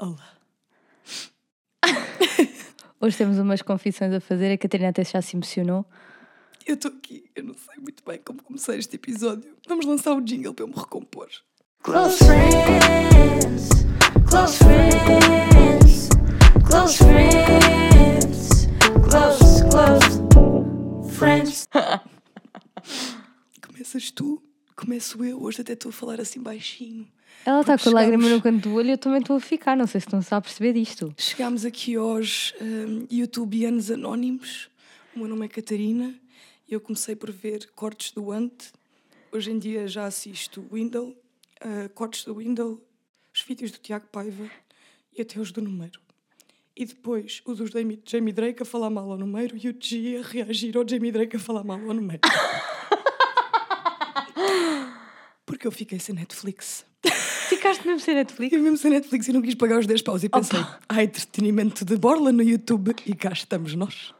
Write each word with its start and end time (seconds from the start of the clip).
Olá. 0.00 0.38
Hoje 2.98 3.18
temos 3.18 3.36
umas 3.38 3.60
confissões 3.60 4.14
a 4.14 4.20
fazer, 4.20 4.50
a 4.50 4.56
Catarina 4.56 4.88
até 4.88 5.04
já 5.04 5.20
se 5.20 5.36
emocionou. 5.36 5.84
Eu 6.66 6.74
estou 6.74 6.90
aqui, 6.90 7.30
eu 7.36 7.44
não 7.44 7.52
sei 7.52 7.76
muito 7.76 8.02
bem 8.02 8.18
como 8.24 8.42
começar 8.42 8.74
este 8.76 8.96
episódio. 8.96 9.54
Vamos 9.68 9.84
lançar 9.84 10.14
o 10.14 10.22
jingle 10.22 10.54
para 10.54 10.64
eu 10.64 10.68
me 10.68 10.74
recompor. 10.74 11.28
Close 11.82 12.16
friends, 12.16 13.68
close 14.30 14.56
friends, 14.56 16.08
close 16.66 16.96
friends, 16.96 18.68
close, 19.10 19.64
close 19.68 21.14
friends. 21.14 21.68
Começas 23.68 24.10
tu, 24.10 24.42
começo 24.74 25.22
eu. 25.22 25.42
Hoje 25.42 25.60
até 25.60 25.74
estou 25.74 25.90
a 25.90 25.92
falar 25.92 26.22
assim 26.22 26.40
baixinho. 26.42 27.06
Ela 27.44 27.60
está 27.62 27.78
com 27.78 27.88
a 27.88 27.92
lágrima 27.92 28.28
no 28.28 28.40
canto 28.42 28.68
do 28.68 28.74
olho 28.74 28.88
e 28.88 28.92
eu 28.92 28.98
também 28.98 29.20
estou 29.20 29.36
a 29.36 29.40
ficar, 29.40 29.76
não 29.76 29.86
sei 29.86 30.00
se 30.00 30.14
está 30.14 30.36
a 30.36 30.40
perceber 30.40 30.74
disto. 30.74 31.14
Chegámos 31.16 31.64
aqui 31.64 31.96
aos 31.96 32.52
hum, 32.60 33.06
YouTubianos 33.10 33.90
Anónimos. 33.90 34.68
O 35.14 35.20
meu 35.20 35.28
nome 35.28 35.46
é 35.46 35.48
Catarina 35.48 36.14
e 36.68 36.74
eu 36.74 36.80
comecei 36.80 37.16
por 37.16 37.32
ver 37.32 37.70
cortes 37.74 38.12
do 38.12 38.30
Ant. 38.30 38.72
Hoje 39.32 39.50
em 39.50 39.58
dia 39.58 39.88
já 39.88 40.04
assisto 40.06 40.64
Window, 40.70 41.16
ah, 41.60 41.88
cortes 41.94 42.24
do 42.24 42.34
Window, 42.34 42.80
os 43.34 43.40
vídeos 43.42 43.70
do 43.70 43.78
Tiago 43.78 44.06
Paiva 44.12 44.50
e 45.16 45.22
até 45.22 45.40
os 45.40 45.50
do 45.50 45.62
Número. 45.62 45.98
E 46.76 46.84
depois 46.84 47.42
o 47.44 47.54
dos 47.54 47.70
Jamie, 47.70 48.00
Jamie 48.04 48.32
Drake 48.32 48.62
a 48.62 48.66
falar 48.66 48.90
mal 48.90 49.10
ao 49.10 49.18
Número 49.18 49.56
e 49.56 49.68
o 49.68 49.76
G 49.78 50.18
a 50.18 50.22
reagir 50.22 50.76
ao 50.76 50.86
Jamie 50.86 51.10
Drake 51.10 51.36
a 51.36 51.40
falar 51.40 51.64
mal 51.64 51.80
ao 51.80 51.94
Número. 51.94 52.20
Porque 55.44 55.66
eu 55.66 55.72
fiquei 55.72 55.98
sem 55.98 56.14
Netflix. 56.14 56.86
Ficaste 57.50 57.84
mesmo 57.84 58.00
sem 58.00 58.14
Netflix? 58.14 58.52
Eu 58.52 58.62
mesmo 58.62 58.76
sem 58.76 58.90
Netflix 58.92 59.26
e 59.26 59.32
não 59.32 59.42
quis 59.42 59.56
pagar 59.56 59.80
os 59.80 59.86
10 59.86 60.02
paus 60.02 60.22
e 60.22 60.28
pensei, 60.28 60.64
há 60.88 61.02
entretenimento 61.02 61.84
de 61.84 61.96
borla 61.96 62.30
no 62.30 62.42
YouTube 62.42 62.94
e 63.04 63.12
cá 63.12 63.32
estamos 63.32 63.74
nós. 63.74 64.14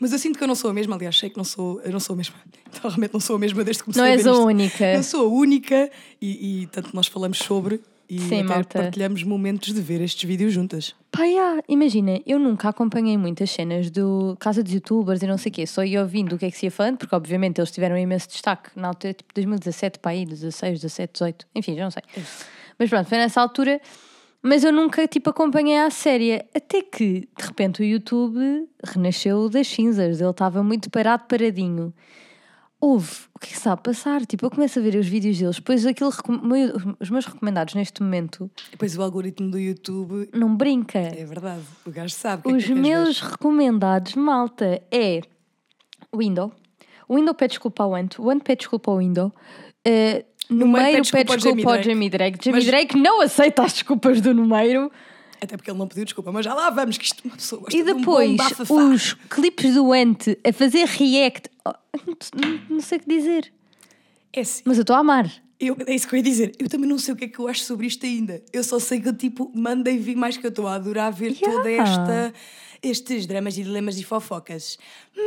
Mas 0.00 0.10
eu 0.10 0.18
sinto 0.18 0.36
que 0.36 0.42
eu 0.42 0.48
não 0.48 0.56
sou 0.56 0.70
a 0.70 0.74
mesma, 0.74 0.96
aliás, 0.96 1.16
sei 1.16 1.30
que 1.30 1.36
não 1.36 1.44
sou, 1.44 1.80
eu 1.82 1.92
não 1.92 2.00
sou 2.00 2.14
a 2.14 2.16
mesma. 2.16 2.36
Então, 2.74 2.88
realmente 2.88 3.12
não 3.12 3.20
sou 3.20 3.36
a 3.36 3.38
mesma 3.38 3.62
desde 3.62 3.82
que 3.82 3.92
comecei 3.92 4.02
Não 4.02 4.08
a 4.08 4.12
és 4.12 4.24
ver 4.24 4.30
a 4.30 4.38
única. 4.38 4.94
Não 4.94 5.02
sou 5.02 5.26
a 5.26 5.28
única 5.28 5.90
e, 6.22 6.62
e 6.62 6.66
tanto 6.68 6.96
nós 6.96 7.06
falamos 7.06 7.36
sobre 7.36 7.82
e 8.08 8.18
Sim, 8.18 8.46
partilhamos 8.46 9.22
momentos 9.22 9.74
de 9.74 9.80
ver 9.82 10.00
estes 10.00 10.24
vídeos 10.24 10.54
juntas. 10.54 10.94
Pá, 11.10 11.22
imagina, 11.68 12.18
eu 12.26 12.38
nunca 12.38 12.70
acompanhei 12.70 13.18
muitas 13.18 13.50
cenas 13.50 13.90
do 13.90 14.34
Casa 14.40 14.62
dos 14.62 14.72
Youtubers 14.72 15.22
e 15.22 15.26
não 15.26 15.36
sei 15.36 15.50
o 15.50 15.52
quê, 15.54 15.66
só 15.66 15.84
ia 15.84 16.00
ouvindo 16.00 16.34
o 16.34 16.38
que 16.38 16.46
é 16.46 16.50
que 16.50 16.56
se 16.56 16.66
ia 16.66 16.70
falando, 16.70 16.96
porque 16.96 17.14
obviamente 17.14 17.58
eles 17.58 17.70
tiveram 17.70 17.96
imenso 17.96 18.28
destaque 18.28 18.70
na 18.74 18.88
altura, 18.88 19.12
tipo 19.12 19.32
2017 19.34 19.98
para 19.98 20.12
aí, 20.12 20.24
16, 20.24 20.80
17, 20.80 21.12
18, 21.12 21.46
enfim, 21.54 21.76
já 21.76 21.84
não 21.84 21.90
sei. 21.90 22.02
Mas 22.82 22.90
pronto, 22.90 23.08
foi 23.08 23.18
nessa 23.18 23.40
altura, 23.40 23.80
mas 24.42 24.64
eu 24.64 24.72
nunca, 24.72 25.06
tipo, 25.06 25.30
acompanhei 25.30 25.78
à 25.78 25.88
séria, 25.88 26.44
até 26.52 26.82
que, 26.82 27.28
de 27.38 27.44
repente, 27.46 27.80
o 27.80 27.84
YouTube 27.84 28.68
renasceu 28.82 29.48
das 29.48 29.68
cinzas, 29.68 30.20
ele 30.20 30.30
estava 30.30 30.64
muito 30.64 30.90
parado, 30.90 31.22
paradinho. 31.28 31.94
Houve, 32.80 33.12
o 33.32 33.38
que 33.38 33.46
é 33.46 33.50
que 33.50 33.56
está 33.56 33.70
a 33.70 33.76
passar? 33.76 34.26
Tipo, 34.26 34.46
eu 34.46 34.50
começo 34.50 34.80
a 34.80 34.82
ver 34.82 34.96
os 34.96 35.06
vídeos 35.06 35.38
deles, 35.38 35.54
depois 35.54 35.86
aquilo, 35.86 36.10
os 36.98 37.08
meus 37.08 37.24
recomendados 37.24 37.74
neste 37.74 38.02
momento, 38.02 38.50
Depois 38.72 38.98
o 38.98 39.02
algoritmo 39.02 39.48
do 39.48 39.60
YouTube, 39.60 40.28
não 40.34 40.56
brinca. 40.56 40.98
é 40.98 41.24
verdade, 41.24 41.62
o 41.86 41.90
gajo 41.92 42.12
sabe 42.12 42.42
que 42.42 42.48
é 42.50 42.52
Os 42.52 42.64
que 42.64 42.70
tu 42.70 42.74
queres 42.74 42.88
meus 42.90 43.20
recomendados, 43.20 44.16
malta, 44.16 44.82
é 44.90 45.20
Window. 46.12 46.52
O 47.06 47.14
Window 47.14 47.32
pede 47.32 47.50
desculpa 47.50 47.84
ao 47.84 47.94
Ant, 47.94 48.18
o 48.18 48.28
Ant 48.28 48.42
pede 48.42 48.58
desculpa 48.58 48.90
ao 48.90 48.98
Window. 48.98 49.32
Uh, 49.86 50.24
No 50.50 50.66
no 50.66 50.72
meio 50.72 50.84
meio 50.84 50.96
pede 50.96 51.02
desculpa 51.02 51.32
ao 51.32 51.38
desculpa 51.38 51.76
ao 51.76 51.82
Jamie 51.82 52.10
Drake. 52.10 52.38
Jamie 52.44 52.58
Mas- 52.60 52.66
Drake 52.66 52.96
não 52.98 53.20
aceita 53.20 53.62
as 53.62 53.72
desculpas 53.72 54.20
do 54.20 54.34
Numeiro. 54.34 54.90
Até 55.40 55.56
porque 55.56 55.70
ele 55.70 55.78
não 55.78 55.88
pediu 55.88 56.04
desculpa, 56.04 56.30
mas 56.30 56.44
já 56.44 56.54
lá 56.54 56.70
vamos, 56.70 56.96
que 56.96 57.04
isto 57.04 57.20
uma 57.24 57.34
pessoa 57.36 57.62
gosta 57.62 57.76
E 57.76 57.82
de 57.82 57.92
um 57.92 57.96
depois 57.98 58.30
bom 58.30 58.36
bafafá. 58.36 58.74
os 58.74 59.14
clipes 59.28 59.74
do 59.74 59.92
Ant 59.92 60.36
a 60.46 60.52
fazer 60.52 60.86
react. 60.86 61.48
Oh, 61.66 61.72
não, 62.36 62.60
não- 62.70 62.80
sei 62.80 62.98
o 62.98 63.00
que 63.00 63.08
dizer, 63.08 63.52
É 64.32 64.40
assim, 64.42 64.62
mas 64.64 64.76
eu 64.78 64.82
estou 64.82 64.94
a 64.94 65.00
amar. 65.00 65.30
Eu, 65.58 65.76
é 65.86 65.94
isso 65.94 66.06
que 66.08 66.14
eu 66.14 66.18
ia 66.18 66.22
dizer. 66.22 66.52
Eu 66.58 66.68
também 66.68 66.88
não 66.88 66.98
sei 66.98 67.14
o 67.14 67.16
que 67.16 67.24
é 67.24 67.28
que 67.28 67.38
eu 67.38 67.46
acho 67.48 67.62
sobre 67.64 67.86
isto 67.86 68.04
ainda. 68.06 68.42
Eu 68.52 68.62
só 68.64 68.78
sei 68.80 69.00
que 69.00 69.08
eu, 69.08 69.12
tipo, 69.16 69.50
mandei 69.54 69.96
vir 69.98 70.16
mais 70.16 70.36
que 70.36 70.44
eu 70.46 70.48
estou 70.48 70.66
a 70.66 70.74
adorar 70.74 71.12
ver 71.12 71.32
Yeah. 71.32 71.56
toda 71.56 71.70
esta... 71.70 72.34
Estes 72.82 73.26
dramas 73.26 73.56
e 73.56 73.62
dilemas 73.62 73.96
e 73.96 74.02
fofocas. 74.02 74.76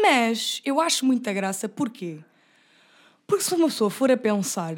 Mas 0.01 0.61
eu 0.65 0.81
acho 0.81 1.05
muita 1.05 1.31
graça. 1.31 1.69
Porquê? 1.69 2.17
Porque 3.25 3.43
se 3.45 3.55
uma 3.55 3.67
pessoa 3.67 3.89
for 3.89 4.11
a 4.11 4.17
pensar, 4.17 4.75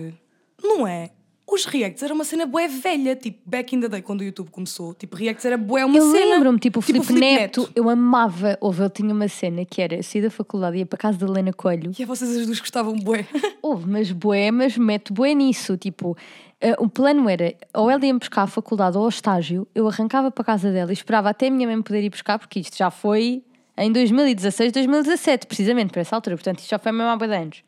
não 0.62 0.88
é? 0.88 1.12
Os 1.50 1.63
reacts 1.63 2.03
era 2.03 2.13
uma 2.13 2.25
cena 2.25 2.45
bué 2.45 2.68
velha. 2.68 3.16
Tipo, 3.16 3.40
back 3.45 3.73
in 3.73 3.79
the 3.79 3.88
day, 3.88 4.01
quando 4.01 4.19
o 4.19 4.23
YouTube 4.23 4.50
começou. 4.51 4.94
Tipo, 4.94 5.16
reacts 5.16 5.45
era 5.45 5.57
bué 5.57 5.85
uma 5.85 5.97
eu 5.97 6.12
cena. 6.12 6.25
lembro-me, 6.35 6.59
tipo, 6.59 6.79
o 6.79 6.81
Filipe 6.81 7.06
Filipe 7.06 7.25
Neto, 7.25 7.69
eu 7.73 7.90
amava. 7.90 8.57
Houve, 8.59 8.81
ele 8.81 8.90
tinha 8.90 9.13
uma 9.13 9.29
cena 9.29 9.63
que 9.63 9.81
era 9.81 10.03
sair 10.03 10.22
da 10.22 10.29
faculdade 10.29 10.75
e 10.75 10.79
ia 10.79 10.85
para 10.85 11.00
casa 11.00 11.17
da 11.17 11.25
Helena 11.25 11.53
Coelho. 11.53 11.94
E 11.97 12.03
a 12.03 12.06
vocês 12.06 12.35
as 12.35 12.46
duas 12.46 12.59
gostavam 12.59 12.94
bué. 13.00 13.25
Houve, 13.63 13.88
mas 13.88 14.12
bué, 14.12 14.51
mas 14.51 14.78
mete 14.78 15.13
bué 15.13 15.34
nisso. 15.34 15.78
Tipo, 15.78 16.17
eh, 16.59 16.75
o 16.79 16.90
plano 16.90 17.29
era, 17.29 17.56
ou 17.73 17.90
ela 17.90 18.06
ia 18.06 18.13
buscar 18.13 18.41
à 18.41 18.47
faculdade 18.47 18.97
ou 18.97 19.03
ao 19.03 19.09
estágio, 19.09 19.66
eu 19.73 19.88
arrancava 19.88 20.29
para 20.29 20.41
a 20.41 20.46
casa 20.46 20.69
dela 20.69 20.91
e 20.91 20.94
esperava 20.94 21.29
até 21.29 21.47
a 21.47 21.51
minha 21.51 21.66
mãe 21.66 21.81
poder 21.81 22.03
ir 22.03 22.09
buscar, 22.09 22.38
porque 22.38 22.59
isto 22.59 22.75
já 22.75 22.91
foi 22.91 23.41
em 23.78 23.90
2016, 23.90 24.73
2017, 24.73 25.47
precisamente, 25.47 25.91
para 25.91 26.01
essa 26.01 26.13
altura. 26.13 26.35
Portanto, 26.35 26.59
isto 26.59 26.69
já 26.72 26.78
foi 26.78 26.91
mesmo 26.91 27.07
há 27.07 27.16
bué 27.16 27.28
de 27.28 27.35
anos. 27.35 27.63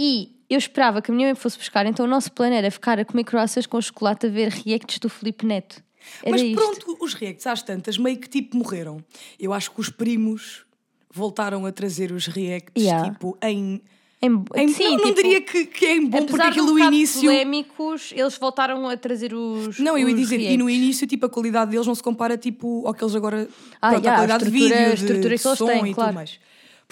E 0.00 0.30
eu 0.54 0.58
esperava 0.58 1.00
que 1.02 1.10
a 1.10 1.14
minha 1.14 1.28
mãe 1.28 1.34
fosse 1.34 1.56
buscar, 1.58 1.86
então 1.86 2.04
o 2.04 2.08
nosso 2.08 2.30
plano 2.32 2.54
era 2.54 2.70
ficar 2.70 2.98
a 2.98 3.04
comer 3.04 3.24
croissants 3.24 3.66
com 3.66 3.80
chocolate 3.80 4.26
a 4.26 4.28
ver 4.28 4.48
reacts 4.50 4.98
do 4.98 5.08
Felipe 5.08 5.44
Neto. 5.46 5.82
Era 6.22 6.32
Mas 6.32 6.42
isto. 6.42 6.54
pronto, 6.56 6.96
os 7.00 7.14
reacts 7.14 7.46
às 7.46 7.62
tantas 7.62 7.96
meio 7.96 8.18
que 8.18 8.28
tipo 8.28 8.56
morreram. 8.56 9.02
Eu 9.38 9.52
acho 9.52 9.70
que 9.70 9.80
os 9.80 9.88
primos 9.88 10.64
voltaram 11.12 11.64
a 11.66 11.72
trazer 11.72 12.10
os 12.12 12.26
reacts 12.26 12.82
Yeah. 12.82 13.10
tipo 13.10 13.36
em. 13.42 13.80
Em, 14.24 14.44
em 14.54 14.68
sim, 14.68 14.84
não, 14.84 14.90
não 14.98 15.04
tipo, 15.06 15.14
diria 15.16 15.40
que, 15.40 15.66
que 15.66 15.84
é 15.84 15.96
em 15.96 16.06
bom, 16.06 16.24
porque 16.26 16.40
aquilo 16.46 16.66
de 16.66 16.72
um 16.74 16.78
início. 16.78 17.22
polémicos, 17.22 18.12
eles 18.14 18.38
voltaram 18.38 18.88
a 18.88 18.96
trazer 18.96 19.34
os. 19.34 19.80
Não, 19.80 19.98
eu 19.98 20.08
ia 20.08 20.14
dizer, 20.14 20.38
e 20.38 20.56
no 20.56 20.66
reacts. 20.66 20.82
início, 20.84 21.06
tipo, 21.08 21.26
a 21.26 21.28
qualidade 21.28 21.72
deles 21.72 21.86
não 21.88 21.94
se 21.94 22.02
compara, 22.04 22.38
tipo, 22.38 22.86
ao 22.86 22.94
que 22.94 23.02
eles 23.02 23.16
agora. 23.16 23.48
Ah, 23.80 23.90
pronto, 23.90 24.04
yeah, 24.04 24.10
a 24.10 24.12
a 24.12 24.16
qualidade 24.28 24.44
de 24.50 24.56
estrutura- 24.56 24.76
vídeo, 24.76 24.92
a 24.92 24.94
de, 24.94 25.02
estrutura 25.02 25.36
de 25.36 25.42
que 25.42 25.48
eles 25.48 25.58
têm, 25.58 25.90
e 25.90 25.94
claro. 25.94 26.10
tudo 26.10 26.14
mais. 26.14 26.40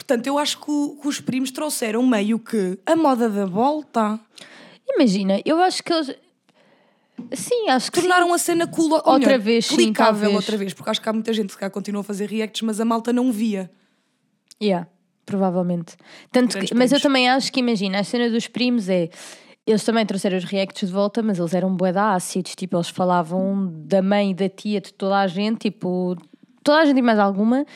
Portanto, 0.00 0.26
eu 0.26 0.38
acho 0.38 0.58
que, 0.58 0.70
o- 0.70 0.96
que 1.00 1.06
os 1.08 1.20
primos 1.20 1.50
trouxeram 1.50 2.04
meio 2.06 2.38
que 2.38 2.78
a 2.86 2.96
moda 2.96 3.28
da 3.28 3.44
volta. 3.44 4.18
Imagina, 4.96 5.38
eu 5.44 5.60
acho 5.60 5.82
que 5.84 5.92
eles. 5.92 6.16
Sim, 7.34 7.68
acho 7.68 7.92
que 7.92 8.00
sim. 8.00 8.08
Tornaram 8.08 8.32
a 8.32 8.38
cena 8.38 8.66
cool. 8.66 8.90
ou 8.92 8.96
Outra 8.96 9.18
melhor, 9.18 9.38
vez, 9.38 9.66
sim, 9.66 9.76
clicável 9.76 10.14
talvez. 10.22 10.34
outra 10.34 10.56
vez, 10.56 10.72
porque 10.72 10.88
acho 10.90 11.02
que 11.02 11.08
há 11.08 11.12
muita 11.12 11.32
gente 11.34 11.52
que 11.52 11.58
cá 11.58 11.68
continua 11.68 12.00
a 12.00 12.04
fazer 12.04 12.30
reacts, 12.30 12.62
mas 12.62 12.80
a 12.80 12.84
malta 12.84 13.12
não 13.12 13.30
via. 13.30 13.70
Yeah, 14.60 14.88
provavelmente. 15.26 15.96
Tanto 16.32 16.58
que- 16.58 16.74
mas 16.74 16.92
eu 16.92 17.00
também 17.00 17.28
acho 17.28 17.52
que, 17.52 17.60
imagina, 17.60 17.98
a 18.00 18.04
cena 18.04 18.30
dos 18.30 18.46
primos 18.48 18.88
é. 18.88 19.10
Eles 19.66 19.84
também 19.84 20.04
trouxeram 20.06 20.38
os 20.38 20.44
reacts 20.44 20.88
de 20.88 20.92
volta, 20.94 21.22
mas 21.22 21.38
eles 21.38 21.52
eram 21.54 21.76
bué 21.76 21.92
de 21.92 21.98
ácidos. 21.98 22.54
Tipo, 22.56 22.78
eles 22.78 22.88
falavam 22.88 23.70
da 23.84 24.00
mãe, 24.00 24.34
da 24.34 24.48
tia, 24.48 24.80
de 24.80 24.92
toda 24.94 25.18
a 25.20 25.26
gente, 25.26 25.70
tipo. 25.70 26.16
Toda 26.70 26.82
a 26.82 26.84
gente 26.84 26.98
e 26.98 27.02
mais 27.02 27.18
alguma. 27.18 27.66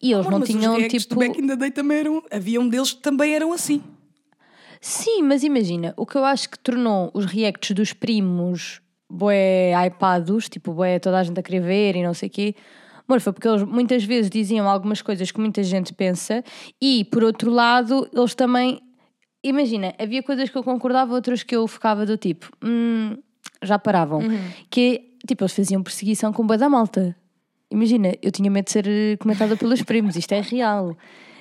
E 0.00 0.12
eles 0.12 0.20
Amor, 0.20 0.30
não 0.30 0.38
mas 0.38 0.48
tinham, 0.48 0.76
os 0.76 0.86
tipo. 0.86 1.16
do 1.16 1.18
Back 1.18 1.40
in 1.40 1.46
the 1.48 1.56
Day 1.56 1.72
também 1.72 1.98
eram. 1.98 2.22
Havia 2.30 2.60
um 2.60 2.68
deles 2.68 2.92
que 2.92 3.02
também 3.02 3.34
eram 3.34 3.52
assim. 3.52 3.82
Sim, 4.80 5.22
mas 5.22 5.42
imagina, 5.42 5.92
o 5.96 6.06
que 6.06 6.14
eu 6.14 6.24
acho 6.24 6.48
que 6.50 6.58
tornou 6.58 7.10
os 7.12 7.24
reacts 7.24 7.74
dos 7.74 7.92
primos 7.92 8.80
bué 9.10 9.72
hypados, 9.86 10.48
tipo 10.48 10.72
bué 10.72 11.00
toda 11.00 11.18
a 11.18 11.24
gente 11.24 11.40
a 11.40 11.42
querer 11.42 11.62
ver 11.62 11.96
e 11.96 12.02
não 12.04 12.14
sei 12.14 12.28
o 12.28 12.30
quê, 12.30 12.54
amor, 13.08 13.20
foi 13.20 13.32
porque 13.32 13.48
eles 13.48 13.64
muitas 13.64 14.04
vezes 14.04 14.30
diziam 14.30 14.68
algumas 14.68 15.02
coisas 15.02 15.32
que 15.32 15.40
muita 15.40 15.62
gente 15.64 15.92
pensa 15.92 16.44
e, 16.80 17.04
por 17.06 17.24
outro 17.24 17.50
lado, 17.50 18.08
eles 18.12 18.36
também... 18.36 18.80
Imagina, 19.42 19.94
havia 19.98 20.22
coisas 20.22 20.48
que 20.48 20.56
eu 20.56 20.62
concordava, 20.62 21.12
outras 21.12 21.42
que 21.42 21.56
eu 21.56 21.66
ficava 21.66 22.06
do 22.06 22.16
tipo... 22.16 22.50
"Hum, 22.64 23.16
já 23.62 23.80
paravam. 23.80 24.20
Que, 24.70 25.16
tipo, 25.26 25.42
eles 25.42 25.52
faziam 25.54 25.82
perseguição 25.82 26.32
com 26.32 26.46
bué 26.46 26.56
da 26.56 26.68
malta. 26.68 27.16
Imagina, 27.74 28.14
eu 28.22 28.30
tinha 28.30 28.50
medo 28.50 28.64
de 28.66 28.70
ser 28.72 28.86
eh, 28.86 29.16
comentada 29.18 29.56
pelos 29.56 29.82
primos, 29.82 30.16
isto 30.16 30.32
é 30.32 30.40
real. 30.40 30.96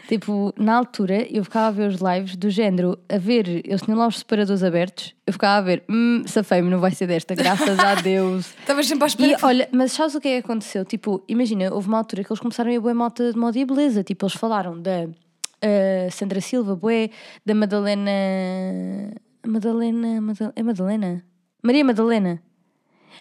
Tipo, 0.07 0.53
na 0.57 0.75
altura, 0.75 1.25
eu 1.33 1.44
ficava 1.45 1.68
a 1.68 1.71
ver 1.71 1.88
os 1.89 2.01
lives 2.01 2.35
do 2.35 2.50
género, 2.50 3.00
a 3.07 3.18
ver, 3.18 3.47
eles 3.65 3.81
tinham 3.81 3.97
lá 3.97 4.06
os 4.06 4.19
separadores 4.19 4.62
abertos, 4.62 5.15
eu 5.25 5.31
ficava 5.31 5.57
a 5.59 5.62
ver, 5.62 5.81
hum, 5.89 6.24
safei-me, 6.25 6.69
não 6.69 6.80
vai 6.81 6.91
ser 6.91 7.07
desta, 7.07 7.33
graças 7.33 7.80
a 7.80 7.95
Deus. 7.95 8.53
Estavas 8.59 8.85
sempre 8.85 9.06
à 9.06 9.07
espera. 9.07 9.31
E 9.31 9.35
olha, 9.41 9.69
mas 9.71 9.94
sabes 9.94 10.13
o 10.15 10.19
que 10.19 10.27
é 10.27 10.41
que 10.41 10.45
aconteceu? 10.45 10.83
Tipo, 10.83 11.24
imagina, 11.27 11.74
houve 11.74 11.88
uma 11.88 11.97
altura 12.00 12.21
que 12.24 12.31
eles 12.31 12.39
começaram 12.41 12.69
a 12.69 12.74
ir 12.74 12.80
bué 12.81 12.94
malta 12.94 13.31
de 13.31 13.39
moda 13.39 13.57
e 13.57 13.63
beleza. 13.63 14.03
Tipo, 14.03 14.25
eles 14.25 14.35
falaram 14.35 14.77
da 14.81 15.07
ah, 15.62 16.09
Sandra 16.12 16.41
Silva, 16.41 16.75
bué, 16.75 17.09
da 17.45 17.56
Madalena. 17.56 18.12
Madalena. 19.47 20.21
Madal- 20.21 20.53
É 20.56 20.63
Madalena? 20.63 21.24
Maria 21.62 21.85
Madalena. 21.85 22.41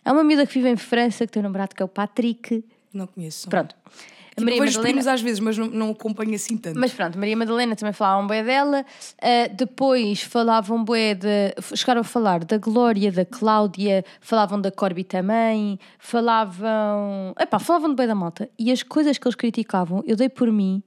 É 0.05 0.11
uma 0.11 0.25
miúda 0.25 0.47
que 0.47 0.55
vive 0.55 0.69
em 0.69 0.76
França, 0.76 1.26
que 1.26 1.32
tem 1.32 1.41
um 1.41 1.44
namorado 1.44 1.75
que 1.76 1.82
é 1.82 1.85
o 1.85 1.88
Patrick. 1.88 2.64
Não 2.93 3.06
conheço. 3.06 3.49
Pronto. 3.49 3.75
A 3.85 4.35
Tipo, 4.35 4.44
Maria 4.47 4.61
vejo 4.62 4.79
Madalena. 4.79 4.83
primos 4.83 5.06
às 5.06 5.21
vezes, 5.21 5.41
mas 5.41 5.59
não, 5.59 5.67
não 5.67 5.91
acompanho 5.91 6.35
assim 6.35 6.56
tanto. 6.56 6.79
Mas 6.81 6.91
pronto, 6.91 7.19
Maria 7.19 7.37
Madalena 7.37 7.77
também 7.77 7.93
falavam 7.93 8.27
bué 8.27 8.43
dela. 8.43 8.83
Ah, 9.21 9.47
depois 9.55 10.23
falavam 10.23 10.83
bué 10.83 11.15
de. 11.15 11.55
Chegaram 11.77 12.00
a 12.00 12.05
falar 12.05 12.43
da 12.43 12.56
Glória, 12.56 13.12
da 13.12 13.27
Cláudia, 13.27 14.03
falavam 14.23 14.59
da 14.59 14.71
Corby 14.71 15.05
também, 15.05 15.79
falavam. 15.99 17.35
Epá, 17.39 17.59
falavam 17.59 17.91
de 17.91 17.97
bué 17.97 18.06
da 18.06 18.15
malta. 18.15 18.49
E 18.59 18.71
as 18.73 18.83
coisas 18.83 19.19
que 19.19 19.27
eles 19.27 19.35
criticavam, 19.37 20.03
eu 20.06 20.17
dei 20.17 20.29
por 20.31 20.50
mim. 20.50 20.83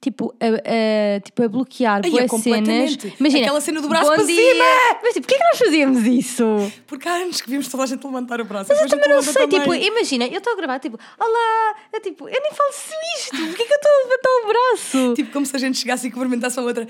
Tipo 0.00 0.32
a, 0.40 0.46
a- 0.46 1.20
tipo, 1.20 1.42
a 1.42 1.48
bloquear 1.48 2.00
Ai, 2.04 2.10
é 2.10 2.12
cenas. 2.14 2.30
completamente. 2.30 3.14
Imagina, 3.18 3.42
Aquela 3.46 3.60
cena 3.60 3.80
do 3.80 3.88
braço 3.88 4.06
para 4.14 4.22
dia. 4.22 4.52
cima! 4.52 4.64
Mas 5.02 5.12
tipo, 5.14 5.26
porquê 5.26 5.42
que 5.42 5.44
nós 5.50 5.58
fazíamos 5.58 6.06
isso? 6.06 6.72
Porque 6.86 7.08
há 7.08 7.14
anos 7.14 7.40
que 7.40 7.50
vimos 7.50 7.66
toda 7.66 7.82
a 7.82 7.86
gente 7.86 8.04
levantar 8.06 8.40
o 8.40 8.44
braço. 8.44 8.68
Mas 8.70 8.80
eu 8.80 8.88
também 8.88 9.08
não 9.08 9.22
sei, 9.22 9.48
tipo, 9.48 9.64
também. 9.64 9.86
imagina, 9.86 10.26
eu 10.26 10.38
estou 10.38 10.52
a 10.52 10.56
gravar, 10.56 10.78
tipo, 10.78 10.96
olá, 11.18 11.74
eu, 11.92 12.00
tipo, 12.00 12.28
eu 12.28 12.40
nem 12.40 12.52
faço 12.52 12.92
isto, 13.18 13.36
porquê 13.36 13.64
que 13.64 13.72
eu 13.72 13.76
estou 13.76 13.90
a 13.90 14.02
levantar 14.04 14.30
o 14.30 14.46
braço? 14.48 15.14
Tipo, 15.18 15.32
como 15.32 15.44
se 15.46 15.56
a 15.56 15.58
gente 15.58 15.76
chegasse 15.78 16.06
e 16.06 16.10
cumprimentasse 16.12 16.58
a 16.60 16.62
outra. 16.62 16.86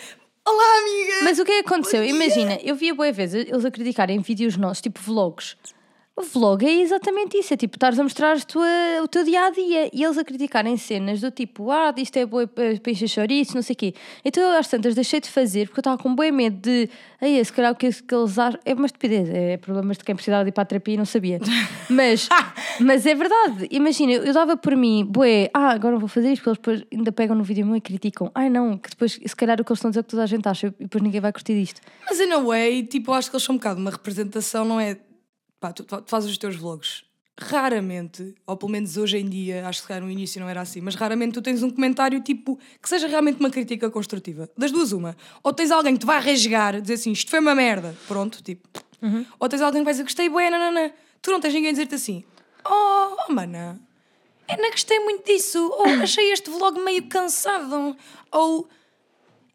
Olá, 0.46 0.78
amiga! 0.80 1.14
Mas 1.24 1.38
o 1.38 1.44
que 1.46 1.52
é 1.52 1.62
que 1.62 1.68
aconteceu? 1.68 2.04
Imagina, 2.04 2.58
eu 2.62 2.74
via 2.74 2.94
boa 2.94 3.10
vezes 3.10 3.46
eles 3.48 3.64
a 3.64 3.70
criticarem 3.70 4.20
vídeos 4.20 4.56
nossos, 4.58 4.82
tipo 4.82 5.00
vlogs. 5.00 5.56
O 6.18 6.22
vlog 6.22 6.66
é 6.66 6.80
exatamente 6.80 7.38
isso, 7.38 7.54
é 7.54 7.56
tipo, 7.56 7.76
estares 7.76 7.96
a 7.96 8.02
mostrar 8.02 8.42
tua- 8.44 8.66
o 9.04 9.06
teu 9.06 9.22
dia 9.22 9.40
a 9.46 9.50
dia 9.50 9.88
e 9.92 10.02
eles 10.02 10.18
a 10.18 10.24
criticarem 10.24 10.76
cenas 10.76 11.20
do 11.20 11.30
tipo, 11.30 11.70
ah, 11.70 11.94
isto 11.96 12.16
é 12.16 12.26
boi 12.26 12.44
para 12.44 12.72
encher 12.90 13.06
chouriços, 13.06 13.54
não 13.54 13.62
sei 13.62 13.74
o 13.74 13.76
quê. 13.76 13.94
Então 14.24 14.42
eu 14.42 14.58
às 14.58 14.66
tantas 14.66 14.96
deixei 14.96 15.20
de 15.20 15.28
fazer 15.30 15.68
porque 15.68 15.78
eu 15.78 15.82
estava 15.82 15.96
com 15.96 16.12
bem 16.16 16.32
medo 16.32 16.56
de, 16.60 16.90
aí, 17.20 17.44
se 17.44 17.52
calhar 17.52 17.70
o 17.70 17.76
que, 17.76 17.86
é 17.86 17.92
que 17.92 18.12
eles 18.12 18.36
acham. 18.36 18.58
É 18.64 18.74
uma 18.74 18.86
estupidez, 18.86 19.28
é 19.28 19.58
problemas 19.58 19.96
de 19.96 20.02
quem 20.02 20.16
precisava 20.16 20.42
de 20.42 20.48
ir 20.48 20.52
para 20.52 20.62
a 20.62 20.66
terapia 20.66 20.94
e 20.94 20.96
não 20.96 21.04
sabia. 21.04 21.38
Mas, 21.88 22.28
mas 22.80 23.06
é 23.06 23.14
verdade, 23.14 23.66
imagina, 23.70 24.12
eu, 24.12 24.32
dava 24.34 24.56
por 24.56 24.76
mim, 24.76 25.04
bué, 25.08 25.48
ah, 25.54 25.70
agora 25.70 25.92
não 25.92 25.98
vou 26.00 26.08
fazer 26.08 26.30
isto, 26.32 26.42
porque 26.42 26.50
eles 26.70 26.80
depois 26.82 26.84
ainda 26.92 27.12
pegam 27.12 27.34
no 27.34 27.42
vídeo 27.42 27.64
meu 27.64 27.76
e 27.76 27.80
criticam. 27.80 28.30
Ai 28.34 28.50
não, 28.50 28.76
que 28.76 28.90
depois, 28.90 29.12
se 29.24 29.36
calhar 29.36 29.58
o 29.58 29.64
que 29.64 29.70
eles 29.72 29.78
estão 29.78 29.88
a 29.88 29.92
dizer 29.92 30.00
é 30.00 30.02
que 30.02 30.08
toda 30.10 30.22
a 30.22 30.26
gente 30.26 30.46
acha 30.48 30.66
e 30.66 30.82
depois 30.82 31.02
ninguém 31.02 31.20
vai 31.20 31.32
curtir 31.32 31.54
disto. 31.58 31.80
Mas 32.04 32.20
in 32.20 32.30
a 32.32 32.38
way, 32.40 32.82
tipo, 32.82 33.12
acho 33.12 33.30
que 33.30 33.36
eles 33.36 33.44
são 33.44 33.54
um 33.54 33.58
bocado 33.58 33.80
uma 33.80 33.90
representação, 33.90 34.64
não 34.66 34.78
é? 34.78 34.98
Pá, 35.60 35.72
tu, 35.72 35.84
tu 35.84 36.04
fazes 36.06 36.30
os 36.30 36.38
teus 36.38 36.56
vlogs. 36.56 37.04
Raramente, 37.40 38.34
ou 38.44 38.56
pelo 38.56 38.72
menos 38.72 38.96
hoje 38.96 39.18
em 39.18 39.28
dia, 39.28 39.66
acho 39.68 39.86
que 39.86 40.00
no 40.00 40.10
início 40.10 40.40
não 40.40 40.48
era 40.48 40.60
assim, 40.60 40.80
mas 40.80 40.96
raramente 40.96 41.34
tu 41.34 41.42
tens 41.42 41.62
um 41.62 41.70
comentário 41.70 42.20
tipo 42.20 42.58
que 42.82 42.88
seja 42.88 43.06
realmente 43.06 43.38
uma 43.38 43.48
crítica 43.48 43.88
construtiva. 43.90 44.50
Das 44.56 44.72
duas, 44.72 44.90
uma. 44.90 45.16
Ou 45.42 45.52
tens 45.52 45.70
alguém 45.70 45.94
que 45.94 46.00
te 46.00 46.06
vai 46.06 46.20
rasgar, 46.20 46.80
dizer 46.80 46.94
assim, 46.94 47.12
isto 47.12 47.30
foi 47.30 47.38
uma 47.38 47.54
merda, 47.54 47.96
pronto, 48.08 48.42
tipo. 48.42 48.68
Ou 49.38 49.48
tens 49.48 49.62
alguém 49.62 49.82
que 49.82 49.84
vai 49.84 49.92
dizer, 49.92 50.02
gostei, 50.02 50.28
bué, 50.28 50.50
nanana. 50.50 50.92
Tu 51.22 51.30
não 51.30 51.38
tens 51.38 51.54
ninguém 51.54 51.68
a 51.68 51.72
dizer-te 51.72 51.94
assim, 51.94 52.24
oh, 52.64 53.16
oh 53.28 53.32
mana, 53.32 53.80
eu 54.48 54.56
não 54.56 54.70
gostei 54.70 54.98
muito 55.00 55.24
disso, 55.24 55.58
ou 55.58 55.84
achei 56.02 56.32
este 56.32 56.48
vlog 56.50 56.80
meio 56.80 57.06
cansado, 57.06 57.96
ou 58.32 58.68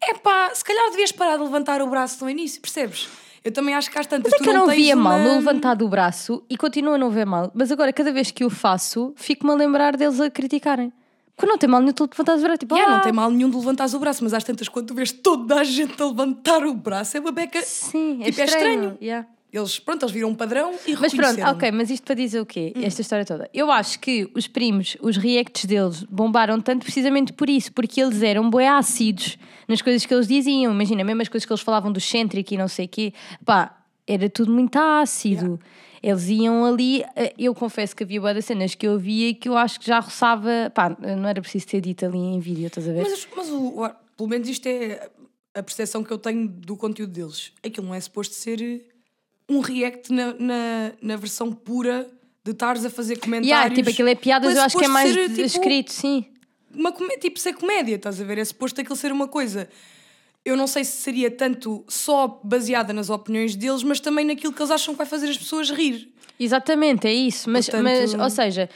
epá, 0.02 0.54
se 0.54 0.64
calhar 0.64 0.90
devias 0.90 1.12
parar 1.12 1.36
de 1.36 1.42
levantar 1.42 1.82
o 1.82 1.86
braço 1.88 2.22
no 2.22 2.30
início, 2.30 2.60
percebes? 2.60 3.08
Eu 3.44 3.52
também 3.52 3.74
acho 3.74 3.90
que 3.90 3.98
às 3.98 4.06
tantas 4.06 4.32
Mas 4.32 4.40
é 4.40 4.42
que 4.44 4.48
eu 4.50 4.54
não 4.54 4.66
tens 4.66 4.76
via 4.76 4.96
mal 4.96 5.18
uma- 5.18 5.24
no 5.28 5.34
levantar 5.34 5.74
do 5.74 5.86
braço 5.86 6.42
e 6.48 6.56
continuo 6.56 6.94
a 6.94 6.98
não 6.98 7.10
ver 7.10 7.26
mal, 7.26 7.50
mas 7.54 7.70
agora 7.70 7.92
cada 7.92 8.10
vez 8.10 8.30
que 8.30 8.42
o 8.44 8.48
faço, 8.48 9.12
fico-me 9.16 9.52
a 9.52 9.54
lembrar 9.54 9.96
deles 9.96 10.18
a 10.18 10.30
criticarem. 10.30 10.90
Porque 11.36 11.50
não 11.50 11.58
tem 11.58 11.68
mal 11.68 11.80
nenhum 11.80 11.92
tu 11.92 12.04
levantar 12.10 12.36
o 12.36 12.40
braço, 12.40 12.58
tipo, 12.58 12.74
Yeah, 12.74 12.92
ah, 12.92 12.96
não 12.96 13.02
tem 13.04 13.12
mal 13.12 13.30
nenhum 13.30 13.50
de 13.50 13.56
levantares 13.56 13.92
o 13.92 13.98
braço, 13.98 14.22
mas 14.24 14.32
às 14.32 14.44
tantas, 14.44 14.68
quando 14.68 14.86
tu 14.86 14.94
vês 14.94 15.12
toda 15.12 15.56
a 15.60 15.64
gente 15.64 16.00
a 16.02 16.06
levantar 16.06 16.64
o 16.64 16.72
braço, 16.72 17.16
é 17.16 17.20
uma 17.20 17.32
beca. 17.32 17.60
Sim, 17.62 18.20
é 18.22 18.26
tipo, 18.26 18.40
é 18.40 18.44
estranho. 18.44 18.72
estranho. 18.74 18.98
yeah. 19.02 19.26
Eles, 19.56 19.78
pronto, 19.78 20.02
eles 20.02 20.12
viram 20.12 20.30
um 20.30 20.34
padrão 20.34 20.74
e 20.84 20.96
Mas 20.96 21.14
pronto, 21.14 21.40
ok, 21.42 21.70
mas 21.70 21.88
isto 21.88 22.02
para 22.04 22.16
dizer 22.16 22.40
o 22.40 22.44
quê? 22.46 22.72
Hum. 22.74 22.80
Esta 22.82 23.02
história 23.02 23.24
toda. 23.24 23.48
Eu 23.54 23.70
acho 23.70 24.00
que 24.00 24.28
os 24.34 24.48
primos, 24.48 24.96
os 25.00 25.16
reacts 25.16 25.64
deles 25.64 26.02
bombaram 26.02 26.60
tanto 26.60 26.82
precisamente 26.82 27.32
por 27.32 27.48
isso, 27.48 27.72
porque 27.72 28.00
eles 28.02 28.20
eram 28.20 28.50
bué 28.50 28.66
ácidos 28.66 29.38
nas 29.68 29.80
coisas 29.80 30.04
que 30.04 30.12
eles 30.12 30.26
diziam. 30.26 30.72
Imagina, 30.72 31.04
mesmo 31.04 31.22
as 31.22 31.28
coisas 31.28 31.46
que 31.46 31.52
eles 31.52 31.60
falavam 31.62 31.92
do 31.92 32.00
Centric 32.00 32.52
e 32.52 32.58
não 32.58 32.66
sei 32.66 32.86
o 32.86 32.88
quê. 32.88 33.12
Pá, 33.44 33.80
era 34.08 34.28
tudo 34.28 34.50
muito 34.52 34.76
ácido. 34.76 35.60
Eles 36.02 36.28
iam 36.28 36.64
ali, 36.66 37.04
eh, 37.14 37.32
eu 37.38 37.54
confesso 37.54 37.94
que 37.94 38.02
havia 38.02 38.20
bué 38.20 38.34
das 38.34 38.44
cenas 38.44 38.74
que 38.74 38.86
eu 38.86 38.98
via 38.98 39.28
e 39.28 39.34
que 39.34 39.48
eu 39.48 39.56
acho 39.56 39.78
que 39.78 39.86
já 39.86 40.00
roçava, 40.00 40.70
pá, 40.74 40.94
não 41.16 41.28
era 41.28 41.40
preciso 41.40 41.68
ter 41.68 41.80
dito 41.80 42.04
ali 42.04 42.18
em 42.18 42.40
vídeo, 42.40 42.66
estás 42.66 42.88
a 42.88 42.92
ver? 42.92 43.02
Mas, 43.02 43.28
mas 43.36 43.48
o- 43.50 43.88
pelo 44.16 44.28
menos 44.28 44.48
isto 44.48 44.66
é 44.66 45.08
a 45.54 45.62
percepção 45.62 46.02
que 46.02 46.10
eu 46.10 46.18
tenho 46.18 46.48
do 46.48 46.76
conteúdo 46.76 47.12
deles. 47.12 47.52
Aquilo 47.64 47.86
não 47.86 47.94
é 47.94 48.00
suposto 48.00 48.34
ser 48.34 48.84
um 49.48 49.60
react 49.60 50.12
na, 50.12 50.32
na, 50.38 50.92
na 51.02 51.16
versão 51.16 51.52
pura 51.52 52.08
de 52.44 52.50
estares 52.52 52.84
a 52.84 52.90
fazer 52.90 53.16
comentários. 53.18 53.48
Yeah, 53.48 53.74
tipo, 53.74 53.90
aquilo 53.90 54.08
é 54.08 54.14
piadas, 54.14 54.54
Não 54.54 54.60
eu 54.60 54.64
acho 54.66 54.76
que 54.78 54.84
é 54.84 54.88
mais 54.88 55.12
ser, 55.12 55.28
tipo, 55.30 55.40
escrito, 55.40 55.92
sim. 55.92 56.24
uma 56.74 56.92
comé- 56.92 57.16
tipo 57.18 57.38
ser 57.38 57.54
comédia, 57.54 57.94
estás 57.96 58.20
a 58.20 58.24
ver? 58.24 58.38
É 58.38 58.44
suposto 58.44 58.80
aquilo 58.80 58.96
ser 58.96 59.12
uma 59.12 59.28
coisa. 59.28 59.68
Eu 60.44 60.56
não 60.56 60.66
sei 60.66 60.84
se 60.84 60.98
seria 60.98 61.30
tanto 61.30 61.84
só 61.88 62.40
baseada 62.44 62.92
nas 62.92 63.08
opiniões 63.08 63.56
deles, 63.56 63.82
mas 63.82 63.98
também 64.00 64.26
naquilo 64.26 64.52
que 64.52 64.60
eles 64.60 64.70
acham 64.70 64.92
que 64.92 64.98
vai 64.98 65.06
fazer 65.06 65.28
as 65.30 65.38
pessoas 65.38 65.70
rir. 65.70 66.12
Exatamente, 66.38 67.06
é 67.06 67.12
isso. 67.14 67.48
Mas, 67.48 67.66
Portanto- 67.66 67.84
mas, 67.84 68.12
ou 68.14 68.28
seja, 68.28 68.68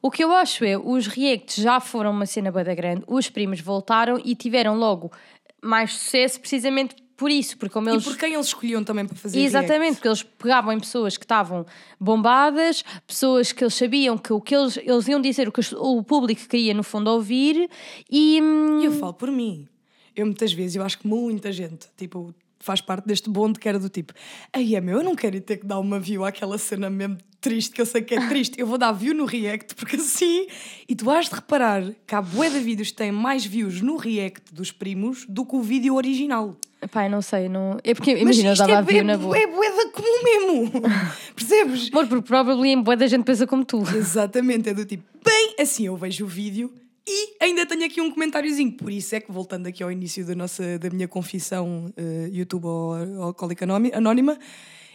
o 0.00 0.08
que 0.10 0.22
eu 0.22 0.32
acho 0.32 0.64
é, 0.64 0.76
os 0.78 1.08
reacts 1.08 1.56
já 1.56 1.80
foram 1.80 2.12
uma 2.12 2.26
cena 2.26 2.52
bada 2.52 2.72
grande, 2.76 3.02
os 3.08 3.28
primos 3.28 3.60
voltaram 3.60 4.20
e 4.24 4.36
tiveram 4.36 4.76
logo 4.78 5.10
mais 5.60 5.94
sucesso 5.94 6.38
precisamente 6.38 6.94
por 7.16 7.30
isso, 7.30 7.56
porque 7.56 7.72
como 7.72 7.88
E 7.88 7.92
eles... 7.92 8.04
por 8.04 8.16
quem 8.16 8.34
eles 8.34 8.46
escolhiam 8.46 8.84
também 8.84 9.06
para 9.06 9.16
fazer 9.16 9.40
Exatamente, 9.40 9.78
react. 9.78 9.94
porque 9.96 10.08
eles 10.08 10.22
pegavam 10.22 10.72
em 10.72 10.78
pessoas 10.80 11.16
que 11.16 11.24
estavam 11.24 11.64
bombadas, 11.98 12.84
pessoas 13.06 13.52
que 13.52 13.64
eles 13.64 13.74
sabiam 13.74 14.16
que 14.18 14.32
o 14.32 14.40
que 14.40 14.54
eles, 14.54 14.76
eles 14.76 15.08
iam 15.08 15.20
dizer, 15.20 15.48
o 15.48 15.52
que 15.52 15.60
o 15.74 16.02
público 16.02 16.42
queria 16.48 16.74
no 16.74 16.82
fundo 16.82 17.08
ouvir 17.10 17.68
e... 18.10 18.40
hum, 18.42 18.80
E 18.80 18.84
eu 18.84 18.92
falo 18.92 19.14
por 19.14 19.30
mim. 19.30 19.66
Eu 20.14 20.24
muitas 20.26 20.52
vezes, 20.52 20.76
eu 20.76 20.82
acho 20.82 20.98
que 20.98 21.06
muita 21.06 21.50
gente, 21.52 21.86
tipo, 21.96 22.34
faz 22.58 22.80
parte 22.80 23.06
deste 23.06 23.30
bonde 23.30 23.58
que 23.58 23.68
era 23.68 23.78
do 23.78 23.88
tipo, 23.88 24.12
aí 24.52 24.74
é 24.74 24.80
meu, 24.80 24.98
eu 24.98 25.04
não 25.04 25.14
quero 25.14 25.40
ter 25.40 25.58
que 25.58 25.66
dar 25.66 25.78
uma 25.78 26.00
view 26.00 26.24
àquela 26.24 26.58
cena 26.58 26.90
mesmo 26.90 27.18
triste, 27.40 27.72
que 27.72 27.80
eu 27.80 27.86
sei 27.86 28.02
que 28.02 28.14
é 28.14 28.28
triste, 28.28 28.58
eu 28.58 28.66
vou 28.66 28.76
dar 28.76 28.92
view 28.92 29.14
no 29.14 29.24
react, 29.24 29.74
porque 29.76 29.96
assim, 29.96 30.46
e 30.88 30.94
tu 30.96 31.08
has 31.10 31.28
de 31.28 31.34
reparar 31.34 31.82
que 32.06 32.14
há 32.14 32.20
bué 32.20 32.50
de 32.50 32.58
vídeos 32.58 32.90
que 32.90 32.96
têm 32.96 33.12
mais 33.12 33.44
views 33.44 33.80
no 33.80 33.96
react 33.96 34.52
dos 34.52 34.72
primos 34.72 35.24
do 35.28 35.44
que 35.44 35.54
o 35.54 35.62
vídeo 35.62 35.94
original. 35.94 36.56
Eu 36.82 37.10
não 37.10 37.22
sei, 37.22 37.48
não... 37.48 37.78
É 37.82 37.94
porque, 37.94 38.12
Mas 38.12 38.22
imagina, 38.22 38.50
eu 38.50 38.56
dava 38.56 38.76
a 38.76 38.78
é, 38.78 38.82
view 38.82 39.04
na 39.04 39.14
é, 39.14 39.16
boa. 39.16 39.36
é 39.36 39.46
bué 39.46 39.70
da 39.70 39.90
comum 39.90 40.22
mesmo, 40.24 40.82
percebes? 41.34 41.88
Amor, 41.92 42.06
porque 42.06 42.26
provavelmente 42.26 42.82
boa 42.82 42.96
da 42.96 43.06
gente 43.06 43.24
pensa 43.24 43.46
como 43.46 43.64
tu. 43.64 43.82
Exatamente, 43.94 44.68
é 44.68 44.74
do 44.74 44.84
tipo, 44.84 45.04
bem, 45.24 45.54
assim 45.58 45.86
eu 45.86 45.96
vejo 45.96 46.24
o 46.24 46.28
vídeo 46.28 46.72
e 47.06 47.36
ainda 47.40 47.64
tenho 47.66 47.84
aqui 47.84 48.00
um 48.00 48.10
comentáriozinho. 48.10 48.72
Por 48.72 48.90
isso 48.90 49.14
é 49.14 49.20
que, 49.20 49.30
voltando 49.30 49.66
aqui 49.66 49.82
ao 49.82 49.90
início 49.92 50.24
da, 50.26 50.34
nossa, 50.34 50.78
da 50.78 50.90
minha 50.90 51.06
confissão 51.06 51.92
eh, 51.96 52.28
YouTube 52.32 52.64
ou 52.66 53.22
alcoólica 53.22 53.64
anónima- 53.64 54.38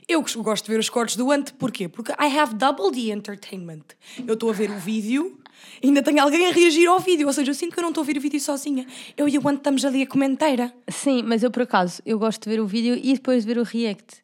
eu 0.08 0.22
gosto 0.44 0.66
de 0.66 0.72
ver 0.72 0.80
os 0.80 0.90
cortes 0.90 1.16
do 1.16 1.32
Ant. 1.32 1.54
Porquê? 1.58 1.88
Porque 1.88 2.12
I 2.14 2.38
have 2.38 2.56
double 2.56 2.92
the 2.92 3.14
entertainment. 3.14 3.84
Eu 4.28 4.34
estou 4.34 4.50
a 4.50 4.54
ver 4.54 4.70
o 4.70 4.78
vídeo, 4.78 5.40
ainda 5.82 6.02
tenho 6.04 6.22
alguém 6.22 6.48
a 6.50 6.52
reagir 6.52 6.86
ao 6.90 7.00
vídeo, 7.00 7.28
ou 7.28 7.32
seja, 7.34 7.52
eu 7.52 7.56
sinto 7.56 7.74
que 7.74 7.80
eu 7.80 7.84
não 7.84 7.90
estou 7.92 8.02
a 8.02 8.06
ver 8.06 8.18
o 8.18 8.22
vídeo 8.22 8.40
sozinha. 8.40 8.86
Eu 9.16 9.30
e 9.30 9.38
o 9.38 9.48
Ant 9.48 9.58
estamos 9.60 9.86
ali 9.86 10.02
a 10.02 10.08
comentar. 10.08 10.74
Sim, 10.90 11.24
mas 11.24 11.44
eu 11.44 11.52
por 11.52 11.62
acaso, 11.64 12.02
eu 12.06 12.20
gosto 12.20 12.44
de 12.44 12.50
ver 12.50 12.60
o 12.60 12.68
vídeo 12.68 13.00
e 13.02 13.14
depois 13.14 13.44
de 13.46 13.54
ver 13.54 13.60
o 13.60 13.64
react. 13.64 14.22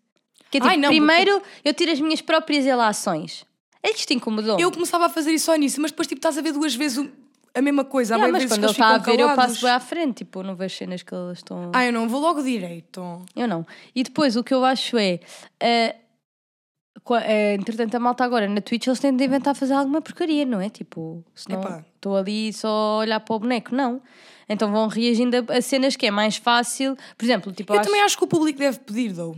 Que 0.52 0.58
é 0.58 0.60
tipo, 0.62 0.68
Ai, 0.68 0.78
não, 0.78 0.90
primeiro 0.90 1.42
eu 1.64 1.74
tiro 1.74 1.92
as 1.92 2.02
minhas 2.02 2.22
próprias 2.22 2.66
relações. 2.66 3.46
É 3.82 3.94
que 3.94 4.00
isto 4.00 4.12
incomodou. 4.14 4.60
Eu 4.60 4.72
começava 4.72 5.06
a 5.06 5.10
fazer 5.10 5.32
isso 5.32 5.46
só 5.46 5.56
nisso, 5.56 5.80
mas 5.80 5.92
depois 5.92 6.08
tipo, 6.08 6.20
estás 6.20 6.38
a 6.38 6.42
ver 6.42 6.52
duas 6.52 6.76
vezes 6.76 6.98
o- 6.98 7.10
a 7.58 7.62
mesma 7.62 7.84
coisa. 7.84 8.16
Há 8.16 8.20
bué 8.20 8.32
mas 8.32 8.44
vezes 8.44 8.58
quando 8.58 8.62
que 8.62 8.66
ele 8.66 8.72
está 8.72 8.96
a 8.96 8.98
ver, 8.98 9.20
eu 9.20 9.28
calados. 9.28 9.46
passo 9.46 9.62
bem 9.66 9.72
à 9.72 9.80
frente. 9.80 10.18
Tipo, 10.18 10.44
não 10.44 10.56
vejo 10.56 10.76
cenas 10.76 11.04
que 11.04 11.14
eles 11.14 11.40
estão. 11.40 11.72
Ah, 11.74 11.86
eu 11.86 11.92
não, 11.94 12.08
vou 12.08 12.22
logo 12.22 12.42
direito. 12.44 13.22
Eu 13.36 13.48
não. 13.48 13.66
E 13.96 14.04
depois 14.04 14.36
o 14.36 14.44
que 14.44 14.54
eu 14.54 14.64
acho 14.64 14.98
é. 14.98 15.20
eh, 17.22 17.54
entretanto, 17.54 17.96
a 17.96 18.00
malta 18.00 18.24
agora 18.24 18.48
na 18.48 18.62
Twitch 18.62 18.88
eles 18.88 19.00
têm 19.00 19.16
de 19.16 19.24
inventar 19.24 19.56
fazer 19.56 19.74
alguma 19.74 20.02
porcaria, 20.02 20.46
não 20.46 20.60
é? 20.60 20.70
Tipo, 20.70 21.24
senão 21.34 21.62
Epá. 21.62 21.86
estou 21.96 22.18
ali 22.18 22.52
só 22.52 22.68
a 22.68 22.98
olhar 23.00 23.20
para 23.20 23.36
o 23.36 23.40
boneco, 23.40 23.74
não. 23.74 24.02
Então 24.50 24.72
vão 24.72 24.88
reagindo 24.88 25.38
a, 25.38 25.58
a 25.58 25.62
cenas 25.62 25.96
que 25.96 26.06
é 26.06 26.12
mais 26.12 26.38
fácil. 26.38 26.98
Por 27.18 27.26
exemplo, 27.26 27.52
tipo, 27.52 27.74
Eu 27.74 27.80
acho... 27.80 27.90
também 27.90 28.02
acho 28.04 28.18
que 28.18 28.24
o 28.24 28.28
público 28.28 28.60
deve 28.60 28.80
pedir, 28.80 29.14
though. 29.14 29.38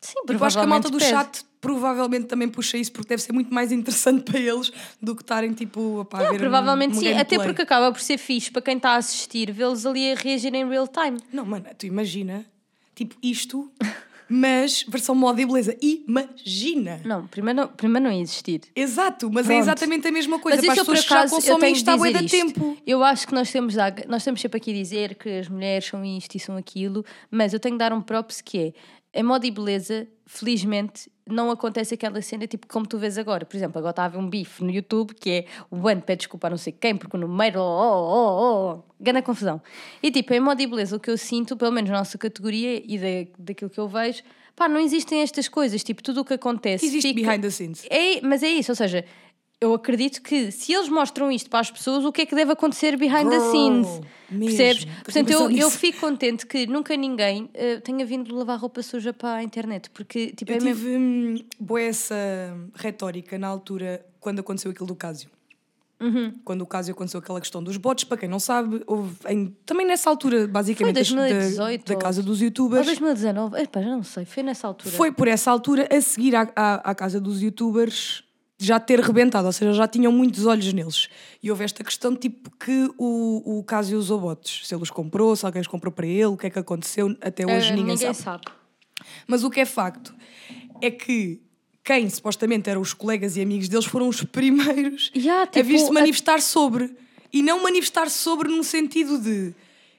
Sim, 0.00 0.14
Tipo, 0.26 0.44
acho 0.44 0.56
que 0.56 0.64
a 0.64 0.66
malta 0.66 0.88
do 0.88 0.96
provavelmente 0.98 1.36
chat 1.36 1.44
provavelmente 1.60 2.26
também 2.26 2.48
puxa 2.48 2.78
isso 2.78 2.90
porque 2.90 3.08
deve 3.10 3.20
ser 3.20 3.32
muito 3.32 3.52
mais 3.52 3.70
interessante 3.70 4.22
para 4.30 4.40
eles 4.40 4.72
do 5.00 5.14
que 5.14 5.22
estarem 5.22 5.52
tipo 5.52 6.08
a 6.10 6.16
Yeah, 6.18 6.32
ver 6.32 6.38
provavelmente 6.40 6.94
um, 6.94 6.96
um 6.96 7.00
sim, 7.00 7.08
até 7.08 7.36
gameplay. 7.36 7.46
porque 7.48 7.62
acaba 7.62 7.92
por 7.92 8.00
ser 8.00 8.16
fixe 8.16 8.50
para 8.50 8.62
quem 8.62 8.76
está 8.78 8.92
a 8.92 8.96
assistir, 8.96 9.52
vê-los 9.52 9.84
ali 9.84 10.12
a 10.12 10.14
reagir 10.14 10.54
em 10.54 10.66
real 10.66 10.88
time. 10.88 11.18
Não, 11.30 11.44
mano, 11.44 11.66
tu 11.76 11.84
imagina, 11.84 12.46
tipo 12.94 13.14
isto, 13.22 13.70
mas 14.26 14.84
versão 14.88 15.14
moda 15.14 15.42
e 15.42 15.44
beleza. 15.44 15.76
Imagina! 15.82 17.00
Não, 17.04 17.26
primeiro 17.26 17.60
não, 17.60 17.68
primeiro 17.68 18.04
não 18.08 18.12
ia 18.14 18.22
existir. 18.22 18.62
Exato, 18.74 19.30
mas 19.30 19.44
é 19.46 19.48
Pronto. 19.48 19.60
exatamente 19.62 20.08
a 20.08 20.12
mesma 20.12 20.38
coisa. 20.38 20.56
Mas 20.56 20.64
para 20.64 20.72
as 20.72 20.78
eu, 20.78 20.84
pessoas 20.84 21.04
que 21.04 21.10
já 21.14 21.24
eu 21.24 21.30
consomem 21.30 21.72
isto 21.72 21.88
há 21.90 21.96
isto. 22.24 22.30
tempo. 22.30 22.76
Eu 22.86 23.02
acho 23.04 23.26
que 23.26 23.34
nós 23.34 23.50
temos, 23.50 23.76
a- 23.76 23.92
nós 24.08 24.22
estamos 24.22 24.40
sempre 24.40 24.56
aqui 24.58 24.70
a 24.70 24.74
dizer 24.74 25.14
que 25.16 25.28
as 25.28 25.48
mulheres 25.48 25.84
são 25.84 26.04
isto 26.04 26.34
e 26.36 26.40
são 26.40 26.56
aquilo, 26.56 27.04
mas 27.30 27.52
eu 27.52 27.60
tenho 27.60 27.74
de 27.74 27.78
dar 27.80 27.92
um 27.92 28.00
props 28.00 28.40
que 28.40 28.58
é, 28.58 28.72
a 29.14 29.22
moda 29.22 29.46
e 29.46 29.50
beleza, 29.50 30.06
felizmente, 30.26 31.10
não 31.26 31.50
acontece 31.50 31.94
aquela 31.94 32.20
cena 32.22 32.46
tipo 32.46 32.66
como 32.68 32.86
tu 32.86 32.98
vês 32.98 33.18
agora. 33.18 33.44
Por 33.44 33.56
exemplo, 33.56 33.78
agora 33.78 33.90
está 33.90 34.02
a 34.02 34.06
haver 34.06 34.18
um 34.18 34.28
bife 34.28 34.62
no 34.64 34.70
YouTube 34.70 35.14
que 35.14 35.30
é 35.30 35.44
o 35.70 35.88
Ant 35.88 36.02
pede 36.02 36.20
desculpa 36.20 36.46
a 36.46 36.50
não 36.50 36.56
sei 36.56 36.72
quem, 36.72 36.96
porque 36.96 37.16
no 37.16 37.28
meio, 37.28 37.58
oh, 37.58 37.60
oh, 37.60 38.74
oh, 38.78 38.94
grande 39.00 39.22
confusão. 39.22 39.60
E 40.02 40.10
tipo, 40.10 40.32
em 40.32 40.40
modo 40.40 40.60
e 40.60 40.66
beleza, 40.66 40.96
o 40.96 41.00
que 41.00 41.10
eu 41.10 41.18
sinto, 41.18 41.56
pelo 41.56 41.72
menos 41.72 41.90
na 41.90 41.98
nossa 41.98 42.16
categoria 42.18 42.82
e 42.86 42.98
da, 42.98 43.30
daquilo 43.38 43.70
que 43.70 43.78
eu 43.78 43.88
vejo, 43.88 44.22
pá, 44.56 44.68
não 44.68 44.78
existem 44.80 45.20
estas 45.22 45.48
coisas. 45.48 45.82
Tipo, 45.82 46.02
tudo 46.02 46.20
o 46.20 46.24
que 46.24 46.34
acontece. 46.34 46.86
Existe 46.86 47.08
fica- 47.08 47.28
behind 47.28 47.42
the 47.42 47.50
scenes. 47.50 47.84
É, 47.90 48.20
mas 48.20 48.42
é 48.42 48.48
isso, 48.48 48.72
ou 48.72 48.76
seja, 48.76 49.04
eu 49.60 49.74
acredito 49.74 50.22
que 50.22 50.50
se 50.50 50.72
eles 50.72 50.88
mostram 50.88 51.30
isto 51.30 51.50
para 51.50 51.60
as 51.60 51.70
pessoas, 51.70 52.04
o 52.04 52.10
que 52.10 52.22
é 52.22 52.26
que 52.26 52.34
deve 52.34 52.50
acontecer 52.52 52.96
behind 52.96 53.28
the 53.28 53.38
Girl, 53.38 53.50
scenes? 53.50 53.86
mesmo. 53.88 54.06
Percebes? 54.56 54.82
Estou 54.84 55.04
Portanto, 55.04 55.30
eu, 55.30 55.50
eu 55.50 55.70
fico 55.70 56.00
contente 56.00 56.46
que 56.46 56.66
nunca 56.66 56.96
ninguém 56.96 57.50
eh, 57.52 57.78
tenha 57.80 58.06
vindo 58.06 58.34
lavar 58.34 58.58
roupa 58.58 58.82
suja 58.82 59.12
para 59.12 59.34
a 59.34 59.42
internet, 59.42 59.90
porque 59.90 60.28
tipo, 60.32 60.50
Eu 60.52 60.56
é 60.56 60.60
mesmo. 60.60 60.76
tive 60.84 60.96
hum, 60.96 61.34
boa 61.58 61.80
essa 61.82 62.14
retórica 62.74 63.38
na 63.38 63.48
altura 63.48 64.04
quando 64.18 64.38
aconteceu 64.40 64.70
aquilo 64.70 64.86
do 64.86 64.94
Cásio. 64.94 65.28
Uhum. 66.00 66.32
Quando 66.44 66.62
o 66.62 66.66
Cásio 66.66 66.94
aconteceu 66.94 67.20
aquela 67.20 67.38
questão 67.40 67.62
dos 67.62 67.76
bots, 67.76 68.04
para 68.04 68.16
quem 68.16 68.28
não 68.28 68.40
sabe, 68.40 68.82
houve 68.86 69.14
em- 69.28 69.54
também 69.66 69.86
nessa 69.86 70.08
altura, 70.08 70.46
basicamente, 70.48 70.94
Foi 70.94 71.02
das- 71.02 71.12
2018 71.12 71.84
da, 71.84 71.88
da 71.88 71.94
ou- 71.94 72.00
casa 72.00 72.22
dos 72.22 72.38
Ou 72.38 72.44
youtubers. 72.46 72.86
2019, 72.86 73.58
epá, 73.60 73.82
já 73.82 73.88
não 73.90 74.02
sei, 74.02 74.24
foi 74.24 74.42
nessa 74.42 74.66
altura. 74.66 74.90
Foi 74.94 75.12
por 75.12 75.28
essa 75.28 75.50
altura, 75.50 75.86
a 75.94 76.00
seguir 76.00 76.34
à, 76.34 76.50
à, 76.56 76.90
à 76.90 76.94
casa 76.94 77.20
dos 77.20 77.42
youtubers, 77.42 78.24
já 78.62 78.78
ter 78.78 79.00
rebentado, 79.00 79.46
ou 79.46 79.52
seja, 79.52 79.72
já 79.72 79.88
tinham 79.88 80.12
muitos 80.12 80.44
olhos 80.46 80.70
neles. 80.72 81.08
E 81.42 81.50
houve 81.50 81.64
esta 81.64 81.82
questão, 81.82 82.14
tipo, 82.14 82.50
que 82.58 82.90
o, 82.98 83.58
o 83.58 83.64
Cásio 83.64 83.98
usou 83.98 84.20
bots. 84.20 84.66
Se 84.68 84.74
ele 84.74 84.82
os 84.82 84.90
comprou, 84.90 85.34
se 85.34 85.46
alguém 85.46 85.62
os 85.62 85.66
comprou 85.68 85.90
para 85.92 86.06
ele, 86.06 86.26
o 86.26 86.36
que 86.36 86.46
é 86.46 86.50
que 86.50 86.58
aconteceu, 86.58 87.16
até 87.20 87.44
hoje 87.46 87.68
Eh, 87.68 87.76
ninguém, 87.76 87.94
ninguém 87.96 88.14
sabe. 88.14 88.44
sabe. 88.44 88.44
Mas 89.26 89.42
o 89.44 89.50
que 89.50 89.60
é 89.60 89.64
facto 89.64 90.14
é 90.82 90.90
que 90.90 91.40
quem 91.82 92.08
supostamente 92.10 92.68
eram 92.68 92.80
os 92.82 92.92
colegas 92.92 93.36
e 93.36 93.40
amigos 93.40 93.68
deles 93.68 93.86
foram 93.86 94.06
os 94.08 94.22
primeiros 94.24 95.10
Yeah, 95.16 95.44
a 95.44 95.46
tipo, 95.46 95.64
vir-se 95.66 95.88
a- 95.88 95.92
manifestar 95.92 96.40
sobre. 96.42 96.94
E 97.32 97.42
não 97.42 97.62
manifestar 97.62 98.10
sobre 98.10 98.48
no 98.48 98.62
sentido 98.62 99.18
de 99.18 99.54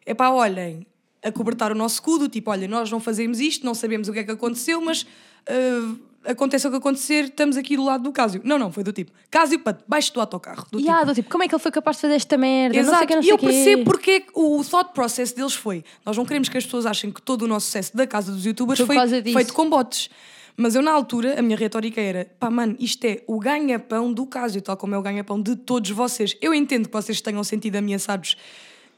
é 0.05 0.13
pá, 0.13 0.29
olhem, 0.29 0.85
a 1.23 1.31
cobertar 1.31 1.71
o 1.71 1.75
nosso 1.75 1.95
escudo, 1.95 2.27
tipo, 2.27 2.51
olha, 2.51 2.67
nós 2.67 2.91
não 2.91 2.99
fazemos 2.99 3.39
isto, 3.39 3.65
não 3.65 3.73
sabemos 3.73 4.07
o 4.09 4.13
que 4.13 4.19
é 4.19 4.23
que 4.23 4.31
aconteceu, 4.31 4.81
mas 4.81 5.05
ah, 5.47 5.95
acontece 6.25 6.67
o 6.67 6.71
que 6.71 6.77
acontecer, 6.77 7.25
estamos 7.25 7.57
aqui 7.57 7.75
do 7.75 7.83
lado 7.83 8.03
do 8.03 8.11
Cásio. 8.11 8.41
Não, 8.43 8.57
não, 8.57 8.71
foi 8.71 8.83
do 8.83 8.91
tipo, 8.91 9.11
Cásio, 9.29 9.59
pá, 9.59 9.77
baixo 9.87 10.13
do 10.13 10.19
autocarro. 10.19 10.65
Do 10.71 10.79
Yeah, 10.79 10.99
tipo, 11.01 11.11
do 11.11 11.15
tipo, 11.15 11.29
como 11.29 11.43
é 11.43 11.47
que 11.47 11.55
ele 11.55 11.61
foi 11.61 11.71
capaz 11.71 11.97
de 11.97 12.01
fazer 12.01 12.15
esta 12.15 12.37
merda? 12.37 12.75
Não 12.77 12.83
sei 12.83 12.93
Exato, 12.93 13.07
que, 13.07 13.13
não 13.15 13.21
e 13.21 13.23
sei 13.23 13.33
eu 13.33 13.37
quê. 13.37 13.45
percebo 13.47 13.83
porque 13.85 14.11
é 14.11 14.23
o 14.33 14.63
thought 14.63 14.93
process 14.93 15.31
deles 15.31 15.53
foi: 15.53 15.83
nós 16.05 16.17
não 16.17 16.25
queremos 16.25 16.49
que 16.49 16.57
as 16.57 16.65
pessoas 16.65 16.85
achem 16.85 17.11
que 17.11 17.21
todo 17.21 17.43
o 17.43 17.47
nosso 17.47 17.65
sucesso 17.67 17.95
da 17.95 18.05
casa 18.05 18.31
dos 18.31 18.45
youtubers 18.45 18.79
Foi 18.79 18.97
feito 19.23 19.53
com 19.53 19.69
bots. 19.69 20.09
Mas 20.57 20.75
eu, 20.75 20.81
na 20.81 20.91
altura, 20.91 21.39
a 21.39 21.41
minha 21.41 21.57
retórica 21.57 21.99
era: 21.99 22.29
pá, 22.39 22.49
mano, 22.49 22.75
isto 22.79 23.03
é 23.05 23.23
o 23.27 23.39
ganha-pão 23.39 24.11
do 24.13 24.25
Cásio, 24.25 24.61
tal 24.61 24.77
como 24.77 24.93
é 24.93 24.97
o 24.97 25.01
ganha-pão 25.01 25.41
de 25.41 25.55
todos 25.55 25.89
vocês. 25.91 26.35
Eu 26.41 26.53
entendo 26.53 26.87
que 26.87 26.93
vocês 26.93 27.21
tenham 27.21 27.43
sentido 27.43 27.77
ameaçados 27.77 28.37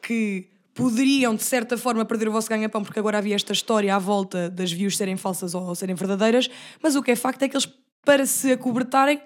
que 0.01 0.47
poderiam, 0.73 1.35
de 1.35 1.43
certa 1.43 1.77
forma, 1.77 2.03
perder 2.05 2.27
o 2.27 2.31
vosso 2.31 2.49
ganha-pão, 2.49 2.83
porque 2.83 2.99
agora 2.99 3.17
havia 3.17 3.35
esta 3.35 3.53
história 3.53 3.95
à 3.95 3.99
volta 3.99 4.49
das 4.49 4.71
views 4.71 4.97
serem 4.97 5.15
falsas 5.17 5.53
ou 5.53 5.73
serem 5.75 5.95
verdadeiras, 5.95 6.49
mas 6.81 6.95
o 6.95 7.03
que 7.03 7.11
é 7.11 7.15
facto 7.15 7.43
é 7.43 7.49
que 7.49 7.55
eles, 7.55 7.67
para 8.03 8.25
se 8.25 8.51
acobertarem, 8.51 9.21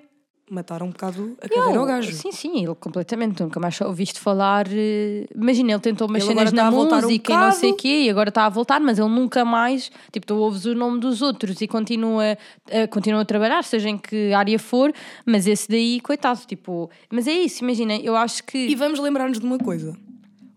mataram 0.50 0.88
um 0.88 0.92
bocado 0.92 1.36
a 1.42 1.50
carreira 1.50 1.80
ao 1.80 1.86
gajo. 1.86 2.14
Sim, 2.14 2.32
sim, 2.32 2.64
ele 2.64 2.76
completamente. 2.76 3.44
Nunca 3.44 3.60
mais 3.60 3.80
ouviste 3.82 4.18
falar. 4.20 4.66
eh, 4.72 5.26
Imagina, 5.36 5.74
ele 5.74 5.80
tentou 5.82 6.08
umas 6.08 6.24
Ele 6.24 6.30
cenas 6.30 6.54
na 6.54 6.62
está 6.62 6.68
a 6.68 6.72
voltar 6.72 7.00
um 7.00 7.02
música 7.02 7.34
e 7.34 7.36
não 7.38 7.52
sei 7.52 7.72
o 7.72 7.76
quê, 7.76 8.04
e 8.06 8.10
agora 8.10 8.30
está 8.30 8.46
a 8.46 8.50
voltar, 8.50 8.80
mas 8.80 8.98
ele 8.98 9.10
nunca 9.10 9.44
mais. 9.44 9.92
Tipo, 10.12 10.26
tu 10.26 10.36
ouves 10.38 10.64
o 10.66 10.74
nome 10.74 11.00
dos 11.02 11.22
outros 11.22 11.60
e 11.60 11.68
continua, 11.68 12.38
eh, 12.70 12.88
continua 12.88 13.22
a 13.22 13.26
trabalhar, 13.26 13.62
seja 13.64 13.90
em 13.90 13.98
que 13.98 14.32
área 14.34 14.58
for, 14.58 14.94
mas 15.26 15.46
esse 15.48 15.68
daí, 15.68 16.00
coitado, 16.00 16.40
tipo. 16.48 16.90
Mas 17.12 17.28
é 17.28 17.34
isso, 17.34 17.62
imagina, 17.64 17.98
eu 17.98 18.16
acho 18.16 18.42
que. 18.46 18.58
E 18.58 18.76
vamos 18.76 19.00
lembrar-nos 19.00 19.40
de 19.40 19.46
uma 19.46 19.58
coisa: 19.58 19.98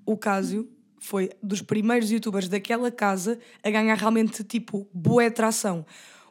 o 0.06 0.16
Cásio 0.16 0.68
foi 1.00 1.30
dos 1.42 1.62
primeiros 1.62 2.10
youtubers 2.10 2.48
daquela 2.48 2.90
casa 2.90 3.38
a 3.64 3.70
ganhar 3.70 3.96
realmente 3.96 4.44
tipo 4.44 4.86
boa 4.92 5.26
atração. 5.26 5.84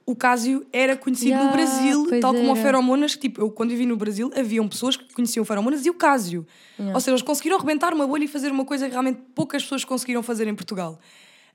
O 0.05 0.15
Cásio 0.15 0.65
era 0.73 0.95
conhecido 0.95 1.35
no 1.35 1.41
Yeah, 1.41 1.55
Brasil, 1.55 2.05
pois 2.09 2.21
tal 2.21 2.33
como 2.33 2.47
o 2.47 2.55
era. 2.55 2.61
Feromonas, 2.63 3.13
que 3.13 3.21
tipo, 3.21 3.41
eu 3.41 3.51
quando 3.51 3.69
vivi 3.69 3.85
no 3.85 3.95
Brasil 3.95 4.31
haviam 4.35 4.67
pessoas 4.67 4.95
que 4.95 5.13
conheciam 5.13 5.43
o 5.43 5.45
Feromonas 5.45 5.85
e 5.85 5.89
o 5.89 5.93
Cásio. 5.93 6.47
Ou 6.79 6.99
seja, 6.99 7.11
eles 7.11 7.21
conseguiram 7.21 7.57
arrebentar 7.57 7.93
uma 7.93 8.07
bolha 8.07 8.23
e 8.23 8.27
fazer 8.27 8.51
uma 8.51 8.65
coisa 8.65 8.85
que 8.85 8.91
realmente 8.91 9.19
poucas 9.35 9.61
pessoas 9.61 9.83
conseguiram 9.83 10.23
fazer 10.23 10.47
em 10.47 10.55
Portugal. 10.55 10.99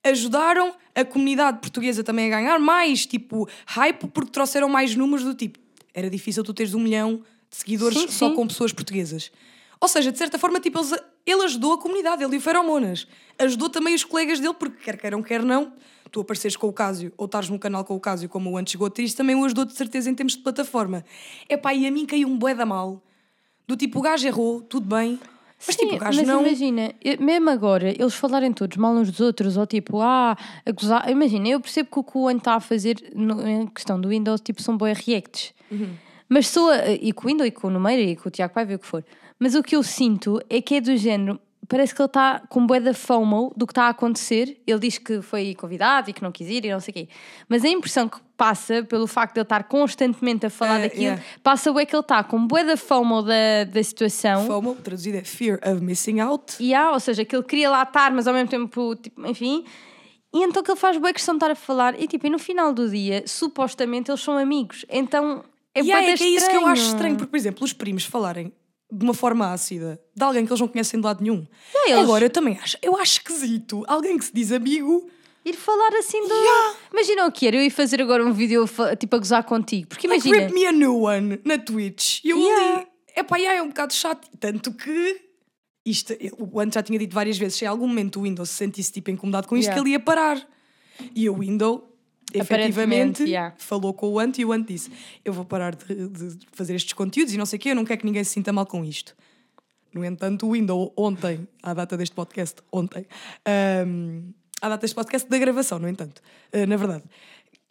Ajudaram 0.05 0.75
a 0.95 1.05
comunidade 1.05 1.59
portuguesa 1.61 2.05
também 2.05 2.27
a 2.27 2.37
ganhar 2.37 2.59
mais, 2.61 3.07
tipo, 3.07 3.49
hype, 3.67 4.07
porque 4.09 4.31
trouxeram 4.31 4.69
mais 4.69 4.95
números 4.95 5.25
do 5.25 5.35
tipo. 5.35 5.59
Era 5.93 6.11
difícil 6.11 6.45
tu 6.45 6.53
teres 6.53 6.75
um 6.75 6.81
milhão 6.81 7.23
de 7.51 7.57
seguidores 7.57 7.99
Sim, 7.99 8.09
só 8.09 8.29
sim. 8.29 8.35
com 8.35 8.47
pessoas 8.47 8.73
portuguesas. 8.73 9.33
Ou 9.85 9.89
seja, 9.89 10.11
de 10.11 10.17
certa 10.17 10.39
forma, 10.39 10.59
tipo, 10.61 10.81
ele 11.27 11.45
ajudou 11.45 11.75
a 11.75 11.79
comunidade, 11.79 12.25
ele 12.25 12.37
e 12.37 12.39
o 12.39 12.41
Feromonas. 12.41 13.07
Ajudou 13.39 13.69
também 13.69 13.95
os 13.95 14.03
colegas 14.03 14.41
dele, 14.41 14.55
porque 14.55 14.83
quer 14.83 14.97
queiram, 14.97 15.23
quer 15.23 15.43
não, 15.43 15.75
tu 16.11 16.23
apareceres 16.23 16.57
com 16.57 16.69
o 16.69 16.73
Cásio 16.73 17.13
ou 17.19 17.27
estares 17.27 17.51
num 17.51 17.59
canal 17.59 17.85
com 17.85 17.95
o 17.95 18.01
Cásio, 18.01 18.27
como 18.27 18.51
o 18.51 18.57
antes 18.57 18.73
chegou 18.73 18.91
isso 18.97 19.15
também 19.15 19.37
o 19.37 19.45
ajudou 19.45 19.67
de 19.67 19.75
certeza 19.75 20.09
em 20.09 20.15
termos 20.15 20.37
de 20.37 20.39
plataforma. 20.39 21.05
É 21.51 21.59
pá, 21.59 21.75
e 21.75 21.87
a 21.87 21.91
mim 21.91 22.07
caiu 22.07 22.29
um 22.29 22.39
bué 22.39 22.55
da 22.55 22.65
mal. 22.65 23.03
Do 23.69 23.77
tipo, 23.77 23.99
o 23.99 24.03
gajo 24.03 24.27
errou, 24.27 24.63
tudo 24.63 24.87
bem. 24.87 25.21
Mas 25.67 25.77
Sim, 25.77 25.83
tipo, 25.83 25.97
o 25.97 25.99
gajo 25.99 26.17
mas 26.17 26.29
não. 26.29 26.41
imagina, 26.41 26.95
mesmo 27.21 27.51
agora, 27.51 27.91
eles 27.91 28.15
falarem 28.15 28.55
todos 28.55 28.79
mal 28.79 28.95
uns 28.95 29.11
dos 29.11 29.21
outros, 29.21 29.59
ou 29.59 29.67
tipo, 29.67 30.01
ah, 30.01 30.35
a 30.65 30.71
gozar. 30.73 31.11
Imagina, 31.11 31.49
eu 31.49 31.61
percebo 31.61 31.91
que 31.91 31.99
o 31.99 32.03
que 32.03 32.17
o 32.17 32.23
One 32.23 32.39
está 32.39 32.55
a 32.55 32.61
fazer 32.61 32.97
no, 33.15 33.47
em 33.47 33.67
questão 33.67 34.01
do 34.01 34.09
Windows, 34.09 34.41
tipo, 34.41 34.63
são 34.63 34.79
boas 34.79 34.97
reacts. 34.97 35.53
Mas 36.35 36.49
sou, 36.49 36.69
a- 36.69 36.91
e 36.91 37.13
com 37.13 37.27
o 37.27 37.31
Windows, 37.31 37.47
e 37.49 37.53
com 37.53 37.69
o 37.69 37.71
Numeira, 37.71 38.03
e 38.03 38.17
com 38.17 38.29
o 38.29 38.33
Tiago 38.33 38.53
Paiva, 38.53 38.73
e 38.73 38.75
o 38.75 38.79
que 38.81 38.87
for. 38.87 39.05
Mas 39.39 39.55
o 39.55 39.63
que 39.63 39.77
eu 39.77 39.83
sinto 39.85 40.41
é 40.51 40.61
que 40.61 40.75
é 40.75 40.81
do 40.81 40.97
género, 40.97 41.39
parece 41.69 41.95
que 41.95 42.01
ele 42.03 42.07
está 42.07 42.41
com 42.49 42.67
bué 42.67 42.81
da 42.81 42.93
FOMO 42.93 43.53
do 43.57 43.67
que 43.67 43.71
está 43.73 43.85
a 43.85 43.89
acontecer. 43.91 44.61
Ele 44.67 44.79
diz 44.81 44.99
que 44.99 45.23
foi 45.23 45.55
convidado 45.55 46.11
e 46.11 46.13
que 46.13 46.23
não 46.23 46.33
quis 46.33 46.49
ir 46.49 46.65
e 46.65 46.71
não 46.73 46.81
sei 46.81 46.91
o 46.91 46.95
quê. 46.95 47.09
Mas 47.49 47.65
a 47.65 47.69
impressão 47.69 48.09
que 48.09 48.19
passa, 48.37 48.83
pelo 48.83 49.07
facto 49.07 49.35
de 49.35 49.41
ele 49.41 49.45
estar 49.45 49.63
constantemente 49.65 50.45
a 50.47 50.51
falar 50.51 50.81
É, 50.81 50.83
daquilo, 50.83 51.03
yeah. 51.05 51.23
passa 51.43 51.73
bué 51.73 51.87
que 51.87 51.95
ele 51.95 52.01
está 52.01 52.25
com 52.25 52.47
bué 52.47 52.65
da 52.65 52.77
FOMO 52.77 53.23
da, 53.23 53.65
da 53.73 53.83
situação. 53.83 54.47
FOMO, 54.47 54.75
traduzido 54.75 55.17
é 55.19 55.25
Fear 55.25 55.59
of 55.65 55.81
Missing 55.83 56.19
Out. 56.21 56.57
E 56.61 56.75
há, 56.75 56.91
ou 56.93 56.99
seja, 57.01 57.25
que 57.25 57.35
ele 57.37 57.45
queria 57.45 57.71
lá 57.71 57.83
estar, 57.85 58.11
mas 58.13 58.27
ao 58.27 58.35
mesmo 58.35 58.49
tempo, 58.51 58.95
tipo, 58.97 59.25
enfim. 59.27 59.65
E 60.35 60.43
então 60.43 60.63
que 60.65 60.71
ele 60.71 60.79
faz 60.81 60.97
boa 60.99 61.13
questão 61.13 61.35
de 61.35 61.39
estar 61.39 61.51
a 61.51 61.55
falar. 61.55 61.99
E 62.01 62.07
tipo, 62.09 62.27
e 62.27 62.31
no 62.31 62.39
final 62.41 62.73
do 62.73 62.89
dia, 62.91 63.23
supostamente 63.27 64.11
eles 64.11 64.21
são 64.21 64.37
amigos. 64.37 64.85
Então 64.91 65.45
é 65.75 65.81
E 65.81 65.87
da 65.87 66.03
é 66.03 66.17
que 66.17 66.25
é 66.25 66.29
isso 66.29 66.49
que 66.49 66.57
eu 66.57 66.67
acho 66.67 66.87
estranho. 66.87 67.17
porque, 67.17 67.31
por 67.31 67.37
exemplo, 67.37 67.65
os 67.65 67.73
primos 67.73 68.05
falarem 68.05 68.53
de 68.93 69.05
uma 69.05 69.15
forma 69.15 69.53
ácida 69.53 70.01
de 70.15 70.23
alguém 70.23 70.45
que 70.47 70.53
eles 70.53 70.61
não 70.61 70.69
conhecem 70.69 71.01
de 71.01 71.05
lado 71.07 71.23
nenhum. 71.23 71.47
É, 71.75 71.91
eles- 71.91 72.05
Agora, 72.05 72.25
eu 72.27 72.31
também 72.31 72.59
acho, 72.63 72.77
eu 72.81 72.97
acho 72.97 73.13
esquisito 73.15 73.83
alguém 73.89 74.17
que 74.19 74.25
se 74.25 74.33
diz 74.33 74.53
amigo. 74.53 75.09
Ir 75.45 75.53
falar 75.55 75.91
assim 75.99 76.27
do. 76.27 76.33
Yeah. 76.35 76.75
Imagina 76.91 77.27
o 77.27 77.33
que 77.33 77.47
era, 77.47 77.57
eu 77.57 77.63
ir 77.63 77.69
fazer 77.71 78.01
agora 78.01 78.25
um 78.25 78.33
vídeo 78.33 78.65
tipo 78.99 79.15
a 79.17 79.19
gozar 79.19 79.45
contigo. 79.45 79.89
Porque 79.89 80.09
Like, 80.09 80.27
imagina. 80.27 80.47
rip 80.47 80.55
me 80.59 80.67
a 80.67 80.73
new 80.73 81.03
one 81.03 81.39
na 81.45 81.59
Twitch. 81.59 82.21
E 82.25 82.31
eu 82.31 82.39
Yeah. 82.39 82.77
ali, 82.77 82.87
epá, 83.15 83.37
yeah, 83.37 83.59
é 83.59 83.63
um 83.63 83.69
bocado 83.69 83.93
chato. 83.93 84.27
Tanto 84.41 84.73
que 84.73 85.21
isto, 85.85 86.15
o 86.39 86.59
Ant 86.61 86.73
já 86.73 86.83
tinha 86.83 86.99
dito 86.99 87.15
várias 87.15 87.37
vezes, 87.37 87.59
se 87.59 87.65
em 87.67 87.69
algum 87.69 87.87
momento 87.87 88.21
o 88.21 88.23
Windows 88.23 88.49
se 88.49 88.57
sentisse 88.57 88.91
tipo 88.91 89.11
incomodado 89.11 89.47
com 89.47 89.55
isto, 89.55 89.67
Yeah. 89.69 89.83
que 89.83 89.87
ele 89.89 89.93
ia 89.93 90.01
parar. 90.01 90.49
E 91.15 91.29
o 91.29 91.35
Windows, 91.39 91.83
efetivamente, 92.35 93.23
yeah. 93.23 93.55
falou 93.59 93.95
com 93.95 94.09
o 94.09 94.19
Ant 94.19 94.39
e 94.39 94.45
o 94.45 94.53
Ant 94.53 94.67
disse: 94.67 94.91
Eu 95.25 95.33
vou 95.33 95.45
parar 95.45 95.75
de, 95.75 96.09
de 96.09 96.39
fazer 96.53 96.75
estes 96.75 96.93
conteúdos 96.93 97.33
e 97.33 97.39
não 97.39 97.47
sei 97.47 97.59
o 97.59 97.61
quê, 97.61 97.71
eu 97.71 97.75
não 97.75 97.85
quero 97.85 98.01
que 98.01 98.07
ninguém 98.07 98.25
se 98.25 98.31
sinta 98.31 98.53
mal 98.53 98.67
com 98.67 98.85
isto. 98.85 99.17
No 99.95 100.05
entanto, 100.05 100.47
o 100.47 100.53
Windows 100.53 100.93
ontem, 100.97 101.47
à 101.63 101.73
data 101.73 101.97
deste 101.97 102.15
podcast, 102.15 102.57
ontem, 102.73 103.07
ahm, 103.47 104.33
à 104.61 104.69
data 104.69 104.81
deste 104.81 104.95
podcast 104.95 105.29
da 105.29 105.39
gravação, 105.39 105.79
no 105.79 105.89
entanto, 105.89 106.21
ah, 106.53 106.67
na 106.67 106.77
verdade, 106.77 107.05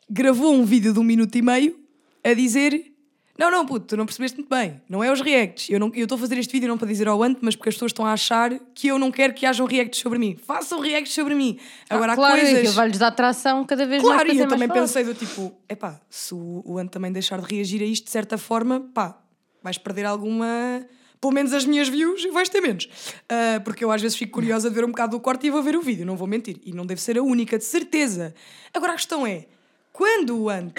gravou 0.10 0.54
um 0.54 0.64
vídeo 0.64 0.94
de 0.94 1.00
um 1.00 1.04
minuto 1.04 1.36
e 1.38 1.42
meio 1.42 1.78
a 2.24 2.34
dizer. 2.34 2.93
Não, 3.38 3.50
não, 3.50 3.66
puto, 3.66 3.88
tu 3.88 3.98
não 3.98 4.06
percebeste 4.06 4.38
muito 4.38 4.48
bem. 4.50 4.80
Não 4.88 5.04
é 5.04 5.12
os 5.12 5.20
reacts. 5.20 5.68
Eu 5.70 5.80
estou 6.04 6.16
a 6.16 6.20
fazer 6.20 6.38
este 6.38 6.52
vídeo 6.52 6.68
não 6.70 6.78
para 6.78 6.88
dizer 6.88 7.08
ao 7.08 7.24
Ant, 7.24 7.40
mas 7.42 7.56
porque 7.56 7.70
as 7.70 7.76
pessoas 7.76 7.90
estão 7.90 8.06
a 8.06 8.14
achar 8.14 8.52
que 8.76 8.88
eu 8.90 9.00
não 9.00 9.12
quero 9.12 9.34
que 9.34 9.44
hajam 9.46 9.66
reacts 9.66 10.00
sobre 10.02 10.20
mim. 10.20 10.36
Façam 10.36 10.80
reacts 10.80 11.14
sobre 11.16 11.34
mim. 11.34 11.58
Agora 11.90 12.12
Ah, 12.12 12.14
há 12.14 12.16
claro, 12.16 12.36
coisas. 12.40 12.60
aquilo 12.60 12.74
vai-lhes 12.74 12.98
dar 13.00 13.08
atração 13.08 13.66
cada 13.66 13.88
vez 13.88 14.04
mais 14.04 14.16
Claro, 14.16 14.32
e 14.32 14.40
eu 14.40 14.48
também 14.48 14.68
forte. 14.68 14.80
pensei 14.82 15.04
do 15.04 15.16
tipo, 15.16 15.52
epá, 15.68 16.00
se 16.10 16.34
o, 16.36 16.62
o 16.64 16.78
Ant 16.78 16.90
também 16.92 17.12
deixar 17.12 17.42
de 17.42 17.56
reagir 17.56 17.82
a 17.82 17.86
isto 17.86 18.06
de 18.06 18.12
certa 18.12 18.38
forma, 18.38 18.80
pá, 18.94 19.18
vais 19.64 19.80
perder 19.80 20.06
alguma. 20.06 20.86
Pelo 21.20 21.34
menos 21.34 21.54
as 21.54 21.66
minhas 21.66 21.88
views 21.88 22.24
e 22.24 22.30
vais 22.30 22.50
ter 22.50 22.62
menos. 22.62 22.88
Ah, 23.28 23.60
porque 23.66 23.84
eu 23.84 23.90
às 23.90 24.00
vezes 24.02 24.16
fico 24.16 24.34
curiosa 24.34 24.70
de 24.70 24.76
ver 24.76 24.84
um 24.86 24.90
bocado 24.90 25.18
do 25.18 25.20
corte 25.20 25.48
e 25.48 25.50
vou 25.50 25.64
ver 25.64 25.76
o 25.76 25.82
vídeo, 25.82 26.06
não 26.06 26.16
vou 26.16 26.28
mentir. 26.28 26.58
E 26.64 26.72
não 26.72 26.86
deve 26.86 27.02
ser 27.02 27.18
a 27.18 27.24
única, 27.24 27.58
de 27.58 27.64
certeza. 27.64 28.36
Agora 28.72 28.92
a 28.92 28.96
questão 28.96 29.26
é: 29.26 29.48
quando 29.92 30.38
o 30.38 30.50
Ant 30.50 30.74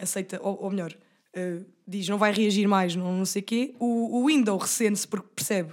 aceita, 0.00 0.38
ou, 0.42 0.58
ou 0.62 0.70
melhor, 0.70 0.94
ah, 1.36 1.64
diz 1.86 2.08
não 2.08 2.18
vai 2.18 2.32
reagir 2.32 2.66
mais, 2.66 2.94
não, 2.94 3.16
não 3.16 3.24
sei 3.24 3.42
o 3.42 3.44
quê, 3.44 3.74
o, 3.78 4.20
o 4.20 4.26
Windows 4.26 4.62
ressente-se 4.62 5.06
porque 5.06 5.28
percebe. 5.34 5.72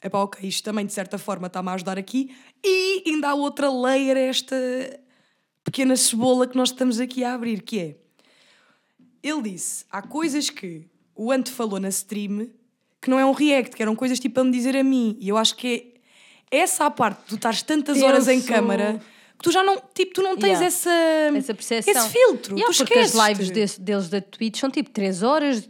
É 0.00 0.08
pá, 0.08 0.18
ok, 0.18 0.48
isto 0.48 0.62
também 0.62 0.86
de 0.86 0.92
certa 0.92 1.18
forma 1.18 1.46
está-me 1.46 1.70
a 1.70 1.72
ajudar 1.72 1.98
aqui. 1.98 2.34
E 2.64 3.02
ainda 3.06 3.30
há 3.30 3.34
outra 3.34 3.70
layer 3.70 4.16
esta 4.16 4.56
pequena 5.64 5.96
cebola 5.96 6.46
que 6.46 6.56
nós 6.56 6.70
estamos 6.70 7.00
aqui 7.00 7.24
a 7.24 7.34
abrir, 7.34 7.62
que 7.62 7.80
é 7.80 7.96
ele 9.22 9.42
disse: 9.42 9.84
há 9.90 10.02
coisas 10.02 10.50
que 10.50 10.86
o 11.14 11.32
Ant 11.32 11.50
falou 11.50 11.80
na 11.80 11.88
stream 11.88 12.48
que 13.00 13.10
não 13.10 13.18
é 13.18 13.24
um 13.24 13.32
react, 13.32 13.76
que 13.76 13.82
eram 13.82 13.94
coisas 13.94 14.18
tipo 14.18 14.40
a 14.40 14.44
me 14.44 14.50
dizer 14.50 14.76
a 14.76 14.82
mim. 14.82 15.16
E 15.20 15.28
eu 15.28 15.36
acho 15.36 15.56
que 15.56 15.94
é 16.50 16.58
essa 16.58 16.86
a 16.86 16.90
parte 16.90 17.20
de 17.20 17.26
tu 17.26 17.34
estares 17.36 17.62
tantas 17.62 18.02
horas 18.02 18.28
em 18.28 18.40
câmara 18.42 19.00
tu 19.46 19.52
já 19.52 19.62
não, 19.62 19.80
tipo, 19.94 20.12
tu 20.14 20.22
não 20.22 20.36
tens 20.36 20.58
Yeah. 20.58 20.66
essa, 20.66 20.90
Essa 21.38 21.54
percepção. 21.54 21.94
esse 21.94 22.08
filtro. 22.10 22.56
Yeah, 22.58 22.72
tu 22.74 22.78
porque 22.84 22.98
as 22.98 23.14
lives 23.14 23.78
deles 23.78 24.08
da 24.08 24.20
Twitch 24.20 24.58
são 24.58 24.68
tipo 24.68 24.90
3 24.90 25.22
horas, 25.22 25.68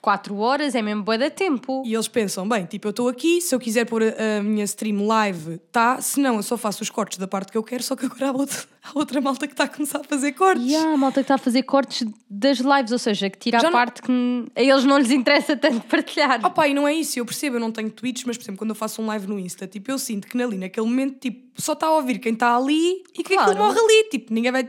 4 0.00 0.34
horas, 0.38 0.74
é 0.74 0.80
mesmo 0.80 1.02
boa 1.02 1.18
da 1.18 1.28
tempo. 1.30 1.82
E 1.84 1.92
eles 1.94 2.08
pensam, 2.08 2.48
bem, 2.48 2.64
tipo, 2.64 2.86
eu 2.88 2.90
estou 2.90 3.08
aqui, 3.08 3.40
se 3.40 3.54
eu 3.54 3.60
quiser 3.60 3.84
pôr 3.84 4.02
a, 4.02 4.38
a 4.38 4.42
minha 4.42 4.64
stream 4.64 5.06
live, 5.06 5.58
tá, 5.70 6.00
se 6.00 6.18
não, 6.20 6.36
eu 6.36 6.42
só 6.42 6.56
faço 6.56 6.82
os 6.82 6.88
cortes 6.90 7.18
da 7.18 7.28
parte 7.28 7.52
que 7.52 7.58
eu 7.58 7.62
quero, 7.62 7.82
só 7.82 7.94
que 7.94 8.06
agora 8.06 8.28
há 8.28 8.32
outra, 8.32 8.58
há 8.82 8.98
outra 8.98 9.20
malta 9.20 9.46
que 9.46 9.52
está 9.52 9.64
a 9.64 9.68
começar 9.68 10.00
a 10.00 10.04
fazer 10.04 10.32
cortes. 10.32 10.64
E 10.66 10.74
há 10.74 10.92
a 10.92 10.96
malta 10.96 11.16
que 11.20 11.24
está 11.24 11.34
a 11.34 11.38
fazer 11.38 11.62
cortes 11.64 12.06
das 12.30 12.58
lives, 12.58 12.92
ou 12.92 12.98
seja, 12.98 13.28
que 13.28 13.38
tira 13.38 13.58
Já 13.60 13.68
a 13.68 13.70
não- 13.70 13.78
parte 13.78 14.00
que 14.02 14.10
a 14.56 14.62
eles 14.62 14.84
não 14.84 14.98
lhes 14.98 15.10
interessa 15.10 15.56
tanto 15.56 15.80
partilhar. 15.88 16.44
Opa, 16.46 16.66
e 16.66 16.72
não 16.74 16.88
é 16.88 16.94
isso, 16.94 17.18
eu 17.18 17.24
percebo, 17.26 17.56
eu 17.56 17.60
não 17.60 17.70
tenho 17.70 17.90
tweets, 17.90 18.24
mas 18.24 18.36
por 18.38 18.44
exemplo, 18.44 18.58
quando 18.58 18.70
eu 18.70 18.76
faço 18.76 19.02
um 19.02 19.06
live 19.06 19.26
no 19.26 19.38
Insta, 19.38 19.66
tipo, 19.66 19.90
eu 19.90 19.98
sinto 19.98 20.26
que 20.26 20.40
ali, 20.40 20.56
naquele 20.56 20.86
momento, 20.86 21.18
tipo, 21.18 21.60
só 21.60 21.74
está 21.74 21.86
a 21.88 21.92
ouvir 21.96 22.18
quem 22.18 22.32
está 22.32 22.56
ali 22.56 23.02
e 23.18 23.22
que 23.22 23.34
Claro. 23.34 23.50
aquilo 23.50 23.64
morre 23.66 23.78
ali, 23.78 24.08
tipo, 24.10 24.32
ninguém 24.32 24.50
vai 24.50 24.66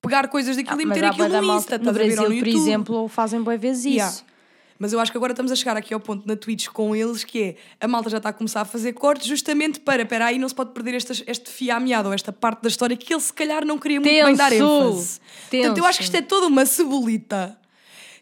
pegar 0.00 0.26
coisas 0.28 0.56
daquilo 0.56 0.80
e 0.80 0.84
Mas 0.86 0.96
meter 0.96 1.08
aquilo 1.10 1.28
no 1.28 1.42
malta- 1.46 1.74
Insta, 1.76 1.78
no 1.78 1.92
Brasil, 1.92 2.24
por 2.38 2.48
exemplo, 2.48 3.08
fazem 3.08 3.40
boas 3.42 3.60
vezes 3.60 3.84
Yeah. 3.84 4.10
isso. 4.12 4.31
Mas 4.82 4.92
eu 4.92 4.98
acho 4.98 5.12
que 5.12 5.16
agora 5.16 5.32
estamos 5.32 5.52
a 5.52 5.54
chegar 5.54 5.76
aqui 5.76 5.94
ao 5.94 6.00
ponto 6.00 6.26
na 6.26 6.34
Twitch 6.34 6.66
com 6.66 6.96
eles 6.96 7.22
que 7.22 7.40
é 7.40 7.56
a 7.80 7.86
malta 7.86 8.10
já 8.10 8.16
está 8.16 8.30
a 8.30 8.32
começar 8.32 8.62
a 8.62 8.64
fazer 8.64 8.92
cortes 8.94 9.28
justamente 9.28 9.78
para, 9.78 10.02
espera 10.02 10.26
aí, 10.26 10.40
não 10.40 10.48
se 10.48 10.54
pode 10.56 10.72
perder 10.72 10.94
este, 10.94 11.22
este 11.24 11.48
fio 11.50 11.72
à 11.72 11.78
meada 11.78 12.08
ou 12.08 12.12
esta 12.14 12.32
parte 12.32 12.62
da 12.62 12.68
história 12.68 12.96
que 12.96 13.14
ele 13.14 13.20
se 13.22 13.32
calhar 13.32 13.64
não 13.64 13.78
queria 13.78 14.00
muito 14.00 14.24
bem 14.24 14.34
dar 14.34 14.50
Tenso. 14.50 14.64
ênfase. 14.64 15.20
Portanto, 15.48 15.78
eu 15.78 15.84
acho 15.86 15.98
que 15.98 16.04
isto 16.04 16.16
é 16.16 16.20
toda 16.22 16.48
uma 16.48 16.66
cebolita 16.66 17.56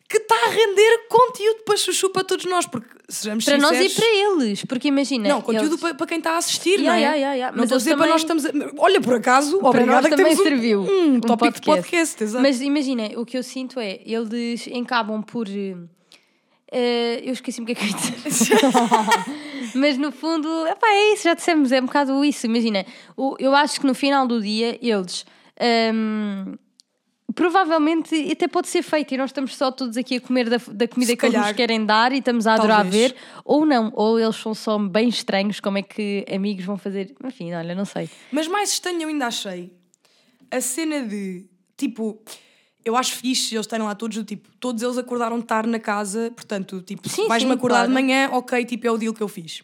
que 0.07 0.19
está 0.19 0.35
a 0.35 0.51
render 0.51 1.07
conteúdo 1.09 1.63
para 1.65 1.77
chuchu 1.79 2.11
para 2.11 2.25
todos 2.25 2.45
nós, 2.45 2.67
porque 2.67 2.89
sejamos 3.09 3.45
Para 3.45 3.57
nós 3.57 3.71
e 3.79 3.89
sinceros, 3.89 3.95
para 3.95 4.43
eles, 4.43 4.65
porque 4.67 4.89
imagina. 4.89 5.29
Não, 5.31 5.41
conteúdo 5.41 5.69
eles- 5.69 5.81
para, 5.81 5.95
para 5.95 6.07
quem 6.09 6.19
está 6.19 6.33
a 6.33 6.37
assistir, 6.39 6.81
Yeah, 6.81 6.89
não 6.91 6.95
é? 6.95 6.99
yeah, 7.01 7.15
yeah, 7.17 7.35
yeah. 7.37 7.57
Não 7.57 7.63
estou 7.65 7.77
a 7.77 7.79
dizer 7.79 7.97
para 7.97 8.07
nós 8.09 8.25
também- 8.25 8.45
estamos 8.45 8.73
a... 8.79 8.83
Olha, 8.83 9.01
por 9.01 9.15
acaso, 9.15 9.57
para 9.61 9.69
obrigada 9.69 9.93
nós 10.03 10.05
que 10.11 10.11
também 10.17 10.27
temos 10.37 10.41
um, 10.41 10.43
serviu 10.51 10.81
um, 10.83 11.21
tópico 11.21 11.61
de 11.61 11.65
podcast. 11.65 12.23
exato. 12.23 12.43
Mas 12.43 12.61
imagina, 12.61 13.05
o 13.17 13.25
que 13.25 13.39
eu 13.39 13.43
sinto 13.43 13.81
é, 13.81 14.01
eles 14.05 14.67
encabam 14.67 15.23
por. 15.23 15.47
Eh, 16.71 17.21
eu 17.25 17.33
esqueci-me 17.33 17.65
o 17.65 17.67
que 17.67 17.73
é 17.73 17.75
que 17.75 17.83
eu 17.85 17.89
ia 17.89 18.31
dizer. 18.31 18.59
Mas 19.75 19.97
no 19.97 20.11
fundo, 20.11 20.49
epá, 20.67 20.89
é 20.89 21.13
isso, 21.13 21.25
já 21.25 21.35
dissemos, 21.35 21.71
é 21.73 21.81
um 21.81 21.87
bocado 21.87 22.25
isso. 22.25 22.47
Imagina, 22.47 22.85
eu 23.39 23.55
acho 23.55 23.81
que 23.81 23.87
no 23.87 23.95
final 23.95 24.27
do 24.27 24.41
dia 24.41 24.79
eles. 24.83 25.25
ehm, 25.59 26.55
provavelmente 27.35 28.15
até 28.31 28.49
pode 28.49 28.69
ser 28.69 28.83
feito 28.83 29.15
e 29.15 29.17
nós 29.17 29.31
estamos 29.31 29.57
só 29.57 29.71
todos 29.71 29.97
aqui 29.97 30.17
a 30.17 30.21
comer 30.21 30.49
da, 30.49 30.57
da 30.57 30.89
comida 30.89 31.17
que 31.17 31.27
eles 31.27 31.41
nos 31.41 31.53
querem 31.53 31.85
dar 31.85 32.13
e 32.13 32.19
estamos 32.19 32.47
a 32.47 32.55
adorar 32.55 32.83
Talvez. 32.83 33.13
ver, 33.13 33.17
ou 33.45 33.65
não, 33.65 33.93
ou 33.95 34.19
eles 34.19 34.37
são 34.37 34.55
só 34.55 34.79
bem 34.79 35.09
estranhos, 35.09 35.61
como 35.61 35.79
é 35.79 35.83
que 35.83 36.25
amigos 36.33 36.65
vão 36.65 36.77
fazer. 36.77 37.15
Enfim, 37.25 37.53
olha, 37.53 37.75
não 37.75 37.85
sei. 37.85 38.09
Mas 38.33 38.49
mais 38.49 38.73
estranho 38.73 39.03
eu 39.03 39.09
ainda 39.09 39.27
achei 39.27 39.73
a 40.51 40.61
cena 40.61 41.03
de 41.03 41.47
tipo. 41.77 42.21
Eu 42.85 42.97
acho 42.97 43.15
fixe 43.17 43.55
eles 43.55 43.67
estarem 43.67 43.85
lá 43.85 43.95
todos, 43.95 44.17
do 44.17 44.25
tipo, 44.25 44.49
todos 44.59 44.83
eles 44.83 44.97
acordaram 44.99 45.37
de 45.37 45.45
estar 45.45 45.67
na 45.67 45.79
casa, 45.79 46.31
portanto, 46.35 46.81
tipo, 46.83 47.09
vais-me 47.29 47.53
acordar 47.53 47.87
de 47.87 47.93
claro. 47.93 48.07
manhã, 48.07 48.29
ok, 48.33 48.65
tipo, 48.65 48.87
é 48.87 48.91
o 48.91 48.97
deal 48.97 49.13
que 49.13 49.23
eu 49.23 49.29
fiz. 49.29 49.63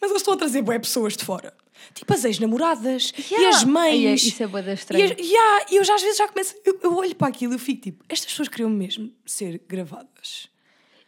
Mas 0.00 0.10
eles 0.10 0.22
estão 0.22 0.34
a 0.34 0.36
trazer 0.36 0.62
bué 0.62 0.78
pessoas 0.78 1.16
de 1.16 1.24
fora. 1.24 1.52
Tipo 1.92 2.14
as 2.14 2.24
ex-namoradas 2.24 3.12
e 3.30 3.34
Yeah. 3.34 3.56
as 3.58 3.64
mães. 3.64 4.24
É- 4.24 4.28
isso 4.28 4.42
é 4.42 4.46
bué 4.46 4.62
da 4.62 4.70
E 4.72 4.72
as- 4.74 4.88
yeah, 5.18 5.66
e 5.70 5.76
eu 5.76 5.84
já 5.84 5.94
às 5.94 6.02
vezes 6.02 6.16
já 6.16 6.26
começo, 6.26 6.54
eu, 6.64 6.78
eu 6.82 6.96
olho 6.96 7.14
para 7.14 7.28
aquilo 7.28 7.54
e 7.54 7.58
fico 7.58 7.82
tipo, 7.82 8.04
estas 8.08 8.30
pessoas 8.30 8.48
queriam 8.48 8.70
mesmo 8.70 9.12
ser 9.26 9.60
gravadas. 9.68 10.48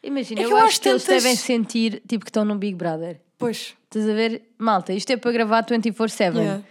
Imagina, 0.02 0.40
É 0.40 0.44
eu, 0.44 0.50
eu 0.50 0.56
acho 0.58 0.80
que 0.80 0.88
eles 0.88 1.02
tantas- 1.04 1.22
devem 1.22 1.36
sentir 1.36 2.02
tipo 2.06 2.24
que 2.24 2.30
estão 2.30 2.44
no 2.44 2.56
Big 2.56 2.74
Brother. 2.76 3.20
Pois. 3.38 3.74
Estás 3.84 4.08
a 4.08 4.12
ver? 4.12 4.42
Malta, 4.58 4.92
isto 4.92 5.10
é 5.10 5.16
para 5.16 5.32
gravar 5.32 5.64
24-7. 5.64 6.36
Yeah. 6.36 6.62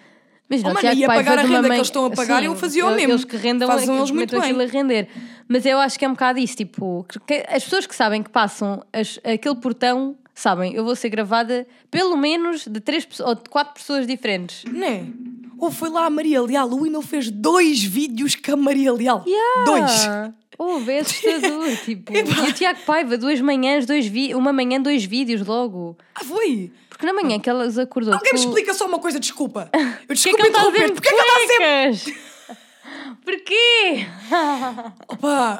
Imagina, 0.49 0.69
Oh, 0.69 0.71
o 0.71 0.83
mano, 0.83 0.95
ia 0.99 1.07
pagar 1.07 1.39
a 1.39 1.41
renda 1.41 1.61
que 1.63 1.67
mãe- 1.69 1.77
eles 1.77 1.87
estão 1.87 2.05
a 2.05 2.11
pagar, 2.11 2.43
eu 2.43 2.55
fazia 2.55 2.85
o 2.85 2.91
mesmo. 2.95 3.11
Eles 3.13 3.25
que 3.25 3.35
rendam, 3.35 3.67
Fazem 3.67 3.95
eles 3.97 4.09
que 4.11 4.15
muito 4.15 4.37
aquilo 4.37 4.61
a 4.61 4.65
bem. 4.65 4.67
render. 4.71 5.07
Mas 5.47 5.65
eu 5.65 5.79
acho 5.79 5.97
que 5.97 6.05
é 6.05 6.07
um 6.07 6.11
bocado 6.13 6.37
isso, 6.39 6.55
tipo, 6.55 7.05
que 7.25 7.43
as 7.49 7.63
pessoas 7.63 7.87
que 7.87 7.95
sabem 7.95 8.21
que 8.21 8.29
passam 8.29 8.83
as- 8.93 9.19
aquele 9.23 9.55
portão 9.55 10.15
sabem, 10.35 10.73
eu 10.75 10.83
vou 10.83 10.95
ser 10.95 11.09
gravada 11.09 11.65
pelo 11.89 12.15
menos 12.17 12.65
de 12.67 12.79
três 12.79 13.07
ou 13.21 13.33
de 13.35 13.43
quatro 13.49 13.73
pessoas 13.73 14.05
diferentes. 14.05 14.63
Não 14.71 14.85
é? 14.85 15.03
Ou 15.57 15.71
foi 15.71 15.89
lá 15.89 16.05
a 16.05 16.09
Maria 16.09 16.41
Leal, 16.41 16.69
o 16.69 16.81
Wendel 16.83 17.01
fez 17.01 17.31
dois 17.31 17.81
vídeos 17.83 18.35
com 18.35 18.51
a 18.53 18.55
Maria 18.57 18.91
Leal. 18.93 19.23
Dois. 19.65 20.07
Oh, 20.57 20.79
é 20.89 20.99
assustador, 20.99 21.67
tipo. 21.83 22.13
E 22.15 22.21
o 22.49 22.53
Tiago 22.53 22.79
Paiva, 22.85 23.17
duas 23.17 23.41
manhãs, 23.41 23.85
dois 23.85 24.05
vi 24.05 24.33
uma 24.35 24.53
manhã, 24.53 24.79
dois 24.81 25.03
vídeos 25.05 25.45
logo. 25.45 25.97
Ah, 26.13 26.23
foi? 26.23 26.71
Porque 26.95 27.05
na 27.05 27.11
manhã 27.11 27.37
que 27.37 27.49
elas 27.49 27.77
acordou. 27.77 28.13
Alguém 28.13 28.31
me 28.31 28.39
explica 28.39 28.73
só 28.73 28.85
uma 28.85 28.99
coisa, 28.99 29.19
desculpa. 29.19 29.69
Eu 30.07 30.15
desculpa 30.15 30.37
que 30.37 30.43
ele 30.43 30.49
está 30.49 30.61
interromper. 30.61 30.93
Porquê 30.93 31.09
que 31.09 31.15
ele 31.15 31.27
está 31.27 31.93
sempre... 31.93 32.25
Porquê? 33.21 34.05
Opa! 35.09 35.59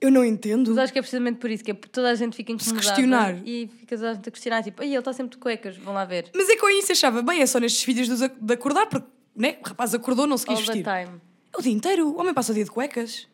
Eu 0.00 0.12
não 0.12 0.24
entendo. 0.24 0.68
Mas 0.70 0.78
acho 0.78 0.92
que 0.92 1.00
é 1.00 1.02
precisamente 1.02 1.38
por 1.40 1.50
isso, 1.50 1.64
que 1.64 1.72
é 1.72 1.74
toda 1.74 2.08
a 2.08 2.14
gente 2.14 2.36
fica 2.36 2.52
incomodada. 2.52 2.80
questionar. 2.80 3.34
E 3.44 3.68
fica 3.80 3.96
toda 3.96 4.10
a 4.10 4.14
gente 4.14 4.28
a 4.28 4.30
questionar, 4.30 4.62
tipo, 4.62 4.80
ai, 4.80 4.88
ele 4.90 4.98
está 4.98 5.12
sempre 5.12 5.32
de 5.32 5.38
cuecas, 5.38 5.76
vão 5.76 5.92
lá 5.92 6.04
ver. 6.04 6.30
Mas 6.32 6.48
é 6.48 6.54
que 6.54 6.64
eu 6.64 6.70
isso 6.70 6.92
achava 6.92 7.20
bem, 7.20 7.42
é 7.42 7.46
só 7.46 7.58
nestes 7.58 7.82
vídeos 7.82 8.20
de 8.20 8.52
acordar, 8.52 8.86
porque 8.86 9.08
né, 9.34 9.56
o 9.64 9.68
rapaz 9.68 9.92
acordou, 9.92 10.24
não 10.24 10.38
se 10.38 10.46
quis 10.46 10.56
All 10.56 10.64
the 10.66 10.72
vestir. 10.72 10.84
time. 11.06 11.20
O 11.58 11.62
dia 11.62 11.72
inteiro, 11.72 12.08
o 12.10 12.20
homem 12.20 12.32
passa 12.32 12.52
o 12.52 12.54
dia 12.54 12.62
de 12.62 12.70
cuecas. 12.70 13.26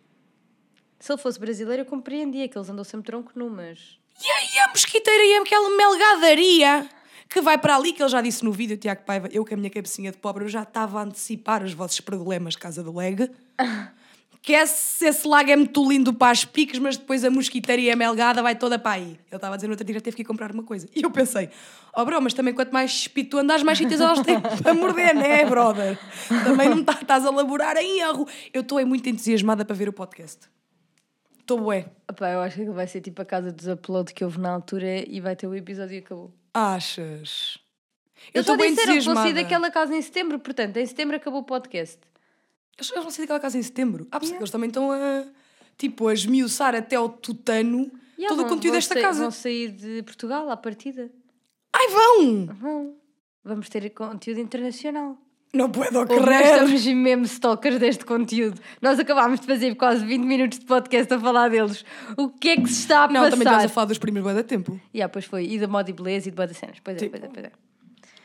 Se 0.98 1.12
ele 1.12 1.20
fosse 1.20 1.38
brasileiro, 1.38 1.82
eu 1.82 1.87
compreendia 1.87 2.48
que 2.48 2.56
eles 2.56 2.70
andam 2.70 2.85
sempre 2.85 3.06
tronco 3.08 3.32
nu, 3.35 3.50
mas... 3.50 3.98
E 4.24 4.30
aí 4.30 4.58
a 4.64 4.68
mosquiteira 4.68 5.24
e 5.24 5.37
aquela 5.37 5.70
melgadaria 5.76 6.88
que 7.28 7.40
vai 7.40 7.56
para 7.56 7.76
ali, 7.76 7.92
que 7.92 8.02
ele 8.02 8.11
já 8.11 8.20
disse 8.20 8.44
no 8.44 8.52
vídeo, 8.52 8.76
Tiago 8.76 9.02
Paiva, 9.04 9.28
eu 9.32 9.44
com 9.44 9.54
a 9.54 9.56
minha 9.56 9.70
cabecinha 9.70 10.12
de 10.12 10.18
pobre, 10.18 10.44
eu 10.44 10.48
já 10.48 10.62
estava 10.62 11.00
a 11.00 11.02
antecipar 11.02 11.64
os 11.64 11.72
vossos 11.72 12.00
problemas 12.00 12.52
de 12.54 12.58
casa 12.61 12.82
do 12.82 12.94
leg. 12.94 13.30
Que 14.44 14.54
esse, 14.54 15.06
esse 15.06 15.28
lago 15.28 15.52
é 15.52 15.54
muito 15.54 15.88
lindo 15.88 16.12
para 16.12 16.32
as 16.32 16.44
piques, 16.44 16.76
mas 16.80 16.96
depois 16.96 17.24
a 17.24 17.30
mosquiteira 17.30 17.80
e 17.80 17.88
a 17.92 17.94
melgada 17.94 18.42
vai 18.42 18.56
toda 18.56 18.76
para 18.76 18.96
aí. 18.96 19.11
Ele 19.12 19.18
estava 19.30 19.54
a 19.54 19.56
dizer 19.56 19.68
no 19.68 19.74
outro 19.74 19.87
dia, 19.87 20.00
teve 20.00 20.16
que 20.16 20.22
ir 20.22 20.24
comprar 20.24 20.50
uma 20.50 20.64
coisa. 20.64 20.88
E 20.96 21.00
eu 21.00 21.12
pensei, 21.12 21.48
oh 21.96 22.04
bro, 22.04 22.20
mas 22.20 22.35
também 22.35 22.52
quanto 22.52 22.72
mais 22.72 22.90
espírito 22.90 23.30
tu 23.30 23.38
andas, 23.38 23.62
mais 23.62 23.78
sítios 23.78 24.00
elas 24.00 24.18
têm 24.18 24.40
para 24.61 24.74
morder, 24.74 25.14
né, 25.14 25.44
brother? 25.44 25.96
Também 26.42 26.68
não 26.68 26.82
tá- 26.82 26.98
estás 27.00 27.24
a 27.24 27.30
laborar 27.30 27.76
em 27.76 28.00
erro. 28.00 28.26
Eu 28.52 28.62
estou 28.62 28.80
é 28.80 28.85
muito 28.85 29.08
entusiasmada 29.08 29.64
para 29.64 29.76
ver 29.76 29.88
o 29.88 29.92
podcast. 29.92 30.40
Estou 31.42 31.61
bué. 31.61 31.90
Opá, 32.11 32.31
eu 32.31 32.40
acho 32.40 32.57
que 32.57 32.64
vai 32.70 32.87
ser 32.87 33.00
tipo 33.00 33.20
a 33.20 33.24
casa 33.24 33.52
dos 33.52 33.66
upload 33.66 34.14
que 34.14 34.24
houve 34.24 34.38
na 34.38 34.50
altura 34.50 35.07
e 35.09 35.20
vai 35.20 35.37
ter 35.37 35.46
o 35.46 35.55
episódio 35.55 35.94
e 35.96 35.98
acabou. 35.98 36.33
Achas? 36.55 37.59
Eu 38.33 38.40
Eles 38.40 38.40
estou 38.48 38.57
bem 38.57 38.70
que 38.70 38.76
vão 38.76 38.85
sair 38.87 38.96
entusiasmada. 38.98 39.35
daquela 39.35 39.70
casa 39.70 39.94
em 39.96 40.00
setembro, 40.02 40.38
portanto, 40.38 40.76
em 40.76 40.87
setembro 40.87 41.16
acabou 41.16 41.40
o 41.40 41.44
podcast. 41.44 41.98
Eles 42.78 42.90
eles 42.90 43.02
vão 43.02 43.11
sair 43.11 43.24
daquela 43.24 43.40
casa 43.40 43.59
em 43.59 43.62
setembro. 43.62 44.07
Ah, 44.12 44.18
yeah. 44.22 44.38
eles 44.38 44.50
também 44.50 44.68
estão 44.68 44.90
a, 44.92 45.24
tipo, 45.76 46.07
a 46.09 46.14
esmiuçar 46.14 46.74
até 46.74 46.96
ao 46.96 47.09
tutano 47.09 47.90
Yeah, 48.16 48.28
todo 48.28 48.33
o 48.33 48.37
vão- 48.42 48.48
conteúdo 48.50 48.72
vão 48.72 48.72
desta 48.78 48.94
sair- 48.94 49.02
casa. 49.02 49.22
Vão 49.22 49.31
sair 49.33 49.70
de 49.72 50.02
Portugal 50.05 50.48
à 50.50 50.57
partida. 50.57 51.11
Ai, 51.74 51.88
vão! 51.88 52.46
Vão. 52.55 52.96
Vamos 53.44 53.68
ter 53.68 53.90
conteúdo 53.90 54.38
internacional. 54.40 55.18
Não 55.55 55.71
puedo 55.71 55.99
Ou 55.99 56.07
nós 56.07 56.47
estamos 56.47 56.87
mesmo 56.87 57.25
stalkers 57.27 57.79
deste 57.79 58.07
conteúdo. 58.07 58.59
Nós 58.81 58.99
acabámos 58.99 59.38
de 59.38 59.47
fazer 59.47 59.75
quase 59.75 60.03
20 60.05 60.23
minutos 60.25 60.59
de 60.59 60.65
podcast 60.65 61.12
a 61.12 61.21
falar 61.21 61.51
deles. 61.51 61.85
O 62.17 62.31
que 62.31 62.49
é 62.51 62.57
que 62.57 62.69
se 62.69 62.81
está 62.81 63.05
a 63.05 63.09
Não, 63.09 63.21
também 63.25 63.41
estás 63.41 63.57
passar? 63.57 63.67
a 63.67 63.69
falar 63.69 63.87
dos 63.87 63.99
primos 63.99 64.23
bué 64.23 64.33
da 64.33 64.43
tempo. 64.43 64.81
Yeah, 64.95 65.12
pois 65.12 65.27
foi. 65.27 65.45
E 65.47 65.59
da 65.59 65.69
moda 65.69 65.91
e 65.91 65.93
beleza 65.93 66.29
e 66.29 66.31
de 66.31 66.37
boa 66.37 66.47
das 66.47 66.57
cenas. 66.57 66.77
Pois 66.83 66.97
é, 66.97 67.01
Tipo, 67.01 67.19
pois 67.19 67.25
é, 67.25 67.29
pois 67.29 67.47
é. 67.47 67.71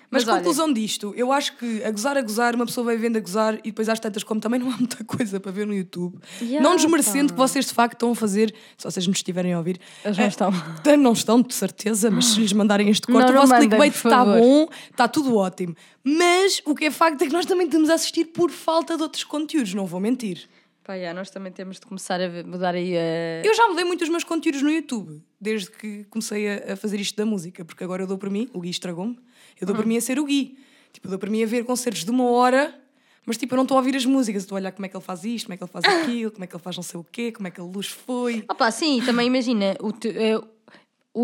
Mas, 0.10 0.24
Mas 0.24 0.28
olha- 0.34 0.38
conclusão 0.38 0.72
disto, 0.72 1.14
eu 1.18 1.34
acho 1.34 1.58
que 1.58 1.84
a 1.84 1.92
gozar, 1.92 2.18
a 2.18 2.22
gozar, 2.22 2.56
uma 2.56 2.66
pessoa 2.66 2.86
vai 2.86 2.96
vendo 2.96 3.18
a 3.18 3.20
gozar 3.20 3.56
e 3.56 3.64
depois 3.72 3.90
às 3.90 4.00
tantas, 4.00 4.24
como 4.24 4.40
também 4.40 4.58
não 4.58 4.72
há 4.72 4.78
muita 4.78 5.04
coisa 5.04 5.38
para 5.40 5.52
ver 5.52 5.68
no 5.68 5.74
YouTube, 5.74 6.18
Yeah, 6.42 6.62
não 6.68 6.78
desmerecendo 6.78 7.34
pá. 7.34 7.34
que 7.34 7.40
vocês 7.50 7.66
de 7.66 7.74
facto 7.74 7.94
estão 7.96 8.12
a 8.12 8.16
fazer, 8.16 8.56
se 8.78 8.84
vocês 8.86 9.06
nos 9.06 9.18
estiverem 9.18 9.52
a 9.54 9.58
ouvir, 9.58 9.80
Eles 10.06 10.18
não 10.18 10.24
eh, 10.24 10.28
estão. 10.30 10.52
Não 10.98 11.12
estão, 11.14 11.42
de 11.42 11.54
certeza, 11.54 12.10
mas 12.10 12.26
se 12.28 12.40
lhes 12.40 12.54
mandarem 12.54 12.90
este 12.90 13.06
corte, 13.06 13.26
Não, 13.28 13.34
o 13.36 13.42
vosso 13.42 13.52
mandem, 13.52 13.68
clickbait 13.68 13.94
está 13.96 14.24
bom, 14.24 14.70
está 14.90 15.08
tudo 15.10 15.36
ótimo. 15.36 15.76
Mas 16.04 16.62
o 16.66 16.74
que 16.74 16.86
é 16.86 16.92
facto 16.92 17.22
é 17.24 17.28
que 17.28 17.34
nós 17.34 17.46
também 17.46 17.66
estamos 17.68 17.90
a 17.90 17.96
assistir 17.96 18.26
por 18.26 18.50
falta 18.50 18.96
de 18.96 19.04
outros 19.04 19.26
conteúdos, 19.26 19.74
não 19.74 19.86
vou 19.86 20.00
mentir. 20.00 20.48
Pá, 20.86 20.94
yeah, 20.94 21.14
nós 21.14 21.30
também 21.30 21.52
temos 21.52 21.82
de 21.82 21.86
começar 21.86 22.22
a 22.22 22.30
mudar 22.46 22.74
aí 22.74 22.96
a. 22.96 23.46
Eu 23.46 23.54
já 23.54 23.68
mudei 23.68 23.84
muito 23.84 24.04
os 24.04 24.10
meus 24.10 24.24
conteúdos 24.24 24.62
no 24.62 24.70
YouTube, 24.72 25.22
desde 25.40 25.70
que 25.70 26.06
comecei 26.10 26.48
a, 26.48 26.74
a 26.74 26.76
fazer 26.78 26.98
isto 26.98 27.14
da 27.18 27.26
música, 27.26 27.66
porque 27.66 27.84
agora 27.84 28.04
eu 28.04 28.08
dou 28.08 28.18
para 28.18 28.30
mim, 28.30 28.50
o 28.54 28.62
Gui 28.62 28.70
estragou-me, 28.70 29.20
eu 29.60 29.68
dou 29.68 29.76
para 29.76 29.86
mim 29.86 29.98
a 29.98 30.02
ser 30.02 30.20
o 30.20 30.26
Gui. 30.26 30.58
Tipo, 30.94 31.08
eu 31.08 31.12
dou 31.12 31.20
para 31.20 31.30
mim 31.30 31.44
a 31.44 31.46
ver 31.46 31.64
concertos 31.66 32.04
de 32.04 32.12
uma 32.12 32.24
hora, 32.32 32.74
mas 33.26 33.38
tipo, 33.38 33.54
eu 33.54 33.58
não 33.58 33.64
estou 33.64 33.76
a 33.78 33.80
ouvir 33.80 33.96
as 33.96 34.06
músicas, 34.06 34.44
estou 34.44 34.56
a 34.56 34.60
olhar 34.62 34.72
como 34.72 34.86
é 34.86 34.90
que 34.90 34.96
ele 34.98 35.04
faz 35.04 35.24
isto, 35.24 35.46
como 35.46 35.54
é 35.54 35.58
que 35.58 35.64
ele 35.64 35.72
faz 35.72 35.86
aquilo, 35.86 36.32
como 36.32 36.44
é 36.44 36.48
que 36.48 36.56
ele 36.56 36.64
faz 36.64 36.76
não 36.76 36.84
sei 36.84 37.00
o 37.00 37.06
quê, 37.12 37.32
como 37.32 37.48
é 37.48 37.52
que 37.52 37.60
a 37.60 37.64
luz 37.64 37.88
foi. 37.88 38.46
Opa, 38.50 38.72
sim, 38.72 39.02
também 39.06 39.28
imagina, 39.28 39.76
o, 39.82 39.92
te- 39.92 40.10
eh, 40.10 40.42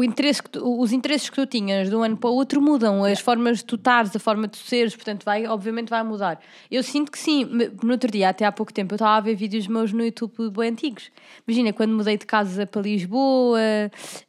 interesse 0.01 0.41
tu- 0.49 0.79
os 0.82 0.93
interesses 0.93 1.29
que 1.29 1.36
tu 1.36 1.45
tinhas 1.45 1.89
de 1.89 1.95
um 1.95 2.01
ano 2.03 2.15
para 2.15 2.29
o 2.29 2.34
outro 2.34 2.62
mudam, 2.62 3.03
as 3.03 3.19
formas 3.19 3.58
de 3.58 3.65
tu 3.65 3.75
estares, 3.75 4.15
a 4.15 4.19
forma 4.19 4.47
de 4.47 4.51
tu 4.58 4.65
seres, 4.65 4.95
portanto, 4.95 5.25
vai, 5.25 5.45
obviamente 5.45 5.89
vai 5.89 6.01
mudar. 6.03 6.39
Eu 6.71 6.82
sinto 6.82 7.12
que 7.12 7.19
sim, 7.19 7.43
no 7.84 7.91
outro 7.91 8.10
dia, 8.10 8.29
até 8.29 8.45
há 8.45 8.51
pouco 8.53 8.71
tempo, 8.71 8.93
eu 8.93 8.95
estava 8.95 9.17
a 9.17 9.19
ver 9.19 9.36
vídeos 9.36 9.67
meus 9.67 9.91
no 9.91 10.06
YouTube 10.06 10.49
bem 10.51 10.69
antigos. 10.69 11.12
Imagina, 11.45 11.73
quando 11.73 11.91
mudei 11.93 12.17
de 12.17 12.25
casa 12.25 12.65
para 12.65 12.82
Lisboa, 12.82 13.60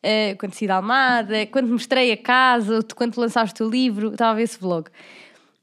eh, 0.03 0.35
quando 0.41 0.55
saí 0.55 0.67
da 0.67 0.75
Almada, 0.77 1.47
quando 1.47 1.69
mostrei 1.69 2.11
a 2.11 2.17
casa, 2.17 2.81
quando 2.97 3.17
lançaste 3.17 3.63
o 3.63 3.71
livro, 3.71 4.11
estava 4.13 4.33
a 4.33 4.35
ver 4.35 4.43
esse 4.43 4.59
vlog. 4.59 4.89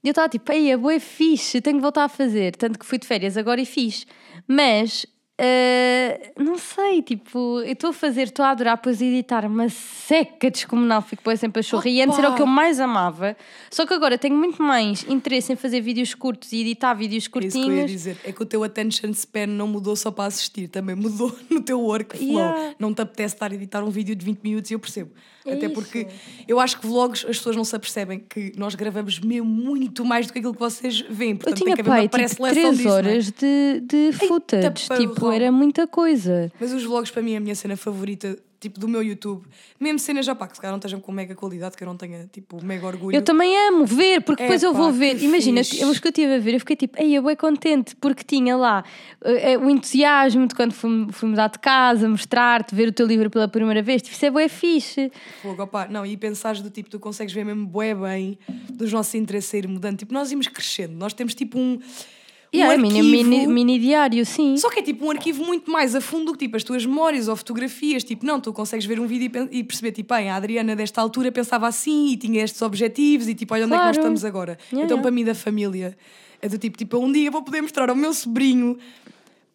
E 0.03 0.07
eu 0.07 0.11
estava 0.11 0.29
tipo, 0.29 0.51
ei, 0.51 0.71
a 0.71 0.77
boa 0.77 0.93
é 0.93 0.99
fixe, 0.99 1.61
tenho 1.61 1.75
que 1.77 1.81
voltar 1.81 2.05
a 2.05 2.09
fazer. 2.09 2.55
Tanto 2.55 2.79
que 2.79 2.85
fui 2.85 2.97
de 2.97 3.05
férias 3.05 3.37
agora 3.37 3.61
e 3.61 3.65
fiz. 3.65 4.07
Mas, 4.47 5.05
eh, 5.39 6.33
não 6.37 6.57
sei, 6.57 7.01
tipo, 7.01 7.61
eu 7.61 7.73
estou 7.73 7.89
a 7.89 7.93
fazer, 7.93 8.23
estou 8.23 8.45
a 8.45 8.51
adorar, 8.51 8.75
depois 8.75 9.01
editar 9.01 9.45
uma 9.45 9.69
seca 9.69 10.51
descomunal, 10.51 11.01
fico 11.01 11.23
bem 11.25 11.35
sempre 11.35 11.61
a 11.61 11.63
chorrer. 11.63 11.89
E 11.89 12.01
antes 12.01 12.19
era 12.19 12.29
o 12.29 12.35
que 12.35 12.41
eu 12.41 12.45
mais 12.47 12.79
amava. 12.79 13.35
Só 13.71 13.85
que 13.85 13.93
agora 13.93 14.17
tenho 14.17 14.35
muito 14.35 14.61
mais 14.61 15.03
interesse 15.07 15.51
em 15.51 15.55
fazer 15.55 15.81
vídeos 15.81 16.13
curtos 16.13 16.51
e 16.51 16.61
editar 16.61 16.93
vídeos 16.93 17.23
É 17.23 17.25
isso 17.25 17.29
que 17.31 17.37
eu 17.39 17.43
ia 17.43 17.49
curtinhos. 17.51 17.91
dizer. 17.91 18.17
É 18.23 18.31
que 18.31 18.43
o 18.43 18.45
teu 18.45 18.63
attention 18.63 19.11
span 19.13 19.47
não 19.47 19.67
mudou 19.67 19.95
só 19.95 20.11
para 20.11 20.25
assistir, 20.25 20.67
também 20.67 20.95
mudou 20.95 21.35
no 21.49 21.61
teu 21.61 21.81
workflow. 21.81 22.29
Yeah. 22.29 22.75
Não 22.77 22.93
te 22.93 23.01
apetece 23.01 23.35
estar 23.35 23.51
a 23.51 23.55
editar 23.55 23.83
um 23.83 23.89
vídeo 23.89 24.15
de 24.15 24.23
20 24.23 24.41
minutos 24.43 24.69
e 24.69 24.75
eu 24.75 24.79
percebo. 24.79 25.11
É 25.45 25.53
Até 25.53 25.69
porque 25.69 26.07
eu 26.47 26.59
acho 26.59 26.79
que 26.79 26.85
vlogs 26.85 27.25
as 27.25 27.37
pessoas 27.37 27.55
não 27.55 27.63
se 27.63 27.75
apercebem 27.75 28.19
que 28.19 28.53
nós 28.55 28.75
gravamos 28.75 29.19
mesmo 29.19 29.47
muito 29.47 30.05
mais 30.05 30.27
do 30.27 30.33
que 30.33 30.39
aquilo 30.39 30.53
que 30.53 30.59
vocês 30.59 31.01
veem. 31.09 31.31
Eu 31.31 31.37
Portanto, 31.37 31.57
tinha, 31.57 31.75
tem 31.75 31.83
que 31.83 31.89
haver 31.89 31.89
uma 32.03 32.09
pai, 32.09 32.27
tipo, 32.27 32.37
pré-seleção 32.37 32.61
3 32.63 32.77
disso, 32.77 32.89
é? 32.89 32.91
horas 32.91 33.31
de, 33.31 33.81
de 33.81 34.11
footage. 34.27 34.87
parrão. 34.87 35.07
Tipo, 35.07 35.31
era 35.31 35.51
muita 35.51 35.87
coisa. 35.87 36.51
Mas 36.59 36.71
os 36.71 36.83
vlogs 36.83 37.09
para 37.11 37.21
mim 37.21 37.33
é 37.33 37.37
a 37.37 37.39
minha 37.39 37.55
cena 37.55 37.75
favorita, 37.75 38.37
tipo 38.61 38.79
do 38.79 38.87
meu 38.87 39.01
YouTube. 39.01 39.43
Mesmo 39.79 39.97
cenas 39.97 40.23
já 40.23 40.35
pá, 40.35 40.47
que 40.47 40.55
se 40.55 40.61
calhar 40.61 40.71
não 40.71 40.77
estejam 40.77 41.01
com 41.01 41.11
mega 41.11 41.33
qualidade, 41.33 41.75
que 41.75 41.83
eu 41.83 41.87
não 41.87 41.97
tenha 41.97 42.29
tipo 42.31 42.63
mega 42.63 42.85
orgulho. 42.85 43.15
Eu 43.15 43.23
também 43.23 43.57
amo 43.67 43.85
ver, 43.85 44.21
porque 44.21 44.43
depois 44.43 44.61
eu 44.61 44.69
Epá, 44.69 44.79
vou 44.79 44.91
ver. 44.91 45.21
Imagina, 45.21 45.63
fixe. 45.63 45.81
eu 45.81 45.89
os 45.89 45.99
que 45.99 46.07
eu 46.07 46.11
estive 46.11 46.35
a 46.35 46.39
ver, 46.39 46.53
eu 46.53 46.59
fiquei 46.59 46.75
tipo, 46.75 47.01
ei, 47.01 47.17
eu 47.17 47.23
bem 47.23 47.35
contente, 47.35 47.95
porque 47.95 48.23
tinha 48.23 48.55
lá 48.55 48.83
eh, 49.25 49.53
eh, 49.53 49.57
o 49.57 49.67
entusiasmo 49.67 50.47
de 50.47 50.53
quando 50.53 50.73
fui, 50.73 51.07
fui 51.11 51.29
mudar 51.29 51.47
de 51.47 51.57
casa, 51.57 52.07
mostrar-te, 52.07 52.75
ver 52.75 52.87
o 52.87 52.91
teu 52.91 53.07
livro 53.07 53.31
pela 53.31 53.47
primeira 53.47 53.81
vez. 53.81 54.03
Tipo, 54.03 54.15
isso 54.15 54.25
é 54.25 54.29
bué 54.29 54.47
fixe. 54.47 55.11
Fogo, 55.41 55.63
opá, 55.63 55.87
não, 55.87 56.05
e 56.05 56.15
pensares 56.15 56.61
do 56.61 56.69
tipo, 56.69 56.87
tu 56.87 56.99
consegues 56.99 57.33
ver 57.33 57.43
mesmo 57.43 57.65
bué 57.65 57.95
bem 57.95 58.37
dos 58.69 58.93
nossos 58.93 59.15
interesses 59.15 59.51
a 59.55 59.57
ir 59.57 59.67
mudando. 59.67 59.97
Tipo, 59.97 60.13
nós 60.13 60.31
íamos 60.31 60.47
crescendo, 60.47 60.93
nós 60.93 61.13
temos 61.13 61.33
tipo 61.33 61.57
um. 61.57 61.79
Um 62.53 62.57
E 62.57 62.61
é 62.61 62.77
mini, 62.77 62.99
arquivo- 62.99 63.09
mini, 63.29 63.47
mini 63.47 63.79
diário, 63.79 64.25
sim. 64.25 64.57
Só 64.57 64.69
que 64.69 64.79
é 64.79 64.81
tipo 64.83 65.05
um 65.05 65.11
arquivo 65.11 65.43
muito 65.45 65.71
mais 65.71 65.95
a 65.95 66.01
fundo 66.01 66.25
do 66.25 66.31
que 66.33 66.39
tipo 66.45 66.57
as 66.57 66.63
tuas 66.63 66.85
memórias 66.85 67.27
ou 67.29 67.35
fotografias. 67.35 68.03
Tipo, 68.03 68.25
não, 68.25 68.41
tu 68.41 68.51
consegues 68.51 68.85
ver 68.85 68.99
um 68.99 69.07
vídeo 69.07 69.47
e 69.51 69.59
e 69.59 69.63
perceber, 69.63 69.91
tipo, 69.93 70.13
bem, 70.13 70.29
a 70.29 70.35
Adriana 70.35 70.75
desta 70.75 70.99
altura 71.01 71.31
pensava 71.31 71.67
assim 71.67 72.09
e 72.09 72.17
tinha 72.17 72.43
estes 72.43 72.61
objetivos 72.61 73.27
e 73.29 73.33
tipo, 73.35 73.53
olha 73.53 73.65
onde 73.65 73.73
é 73.73 73.77
que 73.77 73.83
nós 73.85 73.95
Claro. 73.95 73.99
estamos 74.13 74.25
agora. 74.25 74.57
Yeah, 74.71 74.85
então, 74.85 74.97
yeah. 74.97 75.01
para 75.01 75.11
mim, 75.11 75.23
da 75.23 75.33
família, 75.33 75.97
é 76.41 76.49
do 76.49 76.57
tipo, 76.57 76.77
tipo, 76.77 76.97
um 76.97 77.09
dia 77.11 77.31
vou 77.31 77.41
poder 77.41 77.61
mostrar 77.61 77.89
ao 77.89 77.95
meu 77.95 78.13
sobrinho, 78.13 78.77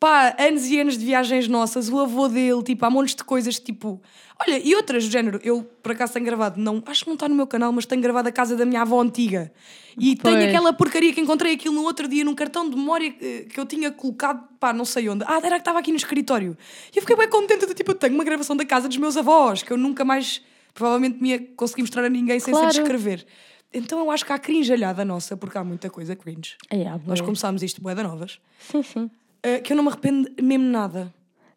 pá, 0.06 0.36
anos 0.38 0.66
e 0.68 0.78
anos 0.78 0.96
de 0.96 1.04
viagens 1.04 1.48
nossas, 1.48 1.88
o 1.88 1.98
avô 1.98 2.28
dele, 2.28 2.62
tipo, 2.62 2.84
há 2.86 2.90
montes 2.90 3.16
de 3.16 3.24
coisas, 3.24 3.58
tipo. 3.58 4.00
Olha, 4.38 4.56
e 4.62 4.72
outras 4.76 5.04
do 5.04 5.10
género, 5.10 5.40
eu 5.42 5.64
por 5.82 5.92
acaso 5.92 6.12
tenho 6.12 6.24
gravado, 6.24 6.60
não, 6.60 6.80
acho 6.86 7.02
que 7.02 7.08
não 7.08 7.14
está 7.14 7.28
no 7.28 7.34
meu 7.34 7.46
canal, 7.46 7.72
mas 7.72 7.86
tenho 7.86 8.00
gravado 8.00 8.28
a 8.28 8.32
casa 8.32 8.54
da 8.54 8.64
minha 8.64 8.82
avó 8.82 9.00
antiga. 9.00 9.50
E 9.98 10.14
Pois. 10.14 10.36
tenho 10.36 10.48
aquela 10.48 10.72
porcaria 10.72 11.12
que 11.12 11.20
encontrei 11.20 11.54
aquilo 11.54 11.74
no 11.74 11.82
outro 11.82 12.06
dia 12.06 12.22
num 12.22 12.34
cartão 12.36 12.68
de 12.70 12.76
memória 12.76 13.10
que, 13.10 13.58
eu 13.58 13.66
tinha 13.66 13.90
colocado, 13.90 14.46
pá, 14.60 14.72
não 14.72 14.84
sei 14.84 15.08
onde. 15.08 15.24
Ah, 15.26 15.40
era 15.42 15.56
que 15.56 15.62
estava 15.62 15.80
aqui 15.80 15.90
no 15.90 15.96
escritório. 15.96 16.56
E 16.94 16.98
eu 16.98 17.02
fiquei 17.02 17.16
bem 17.16 17.28
contente, 17.28 17.66
do 17.66 17.74
tipo, 17.74 17.90
eu 17.90 17.94
tenho 17.96 18.14
uma 18.14 18.22
gravação 18.24 18.54
da 18.54 18.64
casa 18.64 18.86
dos 18.86 18.98
meus 18.98 19.16
avós, 19.16 19.64
que 19.64 19.72
eu 19.72 19.76
nunca 19.76 20.04
mais, 20.04 20.40
provavelmente, 20.72 21.20
me 21.20 21.30
ia 21.30 21.40
conseguir 21.56 21.82
mostrar 21.82 22.04
a 22.04 22.08
ninguém 22.08 22.38
sem 22.38 22.52
Claro. 22.54 22.70
ser 22.72 22.82
descrever. 22.82 23.26
Então 23.74 23.98
eu 23.98 24.10
acho 24.10 24.24
que 24.24 24.32
há 24.32 24.38
crinjalhada 24.38 25.04
nossa, 25.04 25.36
porque 25.36 25.58
há 25.58 25.64
muita 25.64 25.90
coisa 25.90 26.14
cringe. 26.14 26.56
Ai, 26.70 26.84
ah, 26.84 27.00
Nós 27.04 27.20
começámos 27.20 27.62
isto 27.64 27.80
boeda 27.82 28.04
novas, 28.04 28.38
Sim, 28.60 28.82
sim. 28.84 29.10
Eh, 29.48 29.60
que 29.60 29.72
eu 29.72 29.76
não 29.76 29.84
me 29.84 29.90
arrependo 29.90 30.28
mesmo 30.42 30.64
nada. 30.66 31.12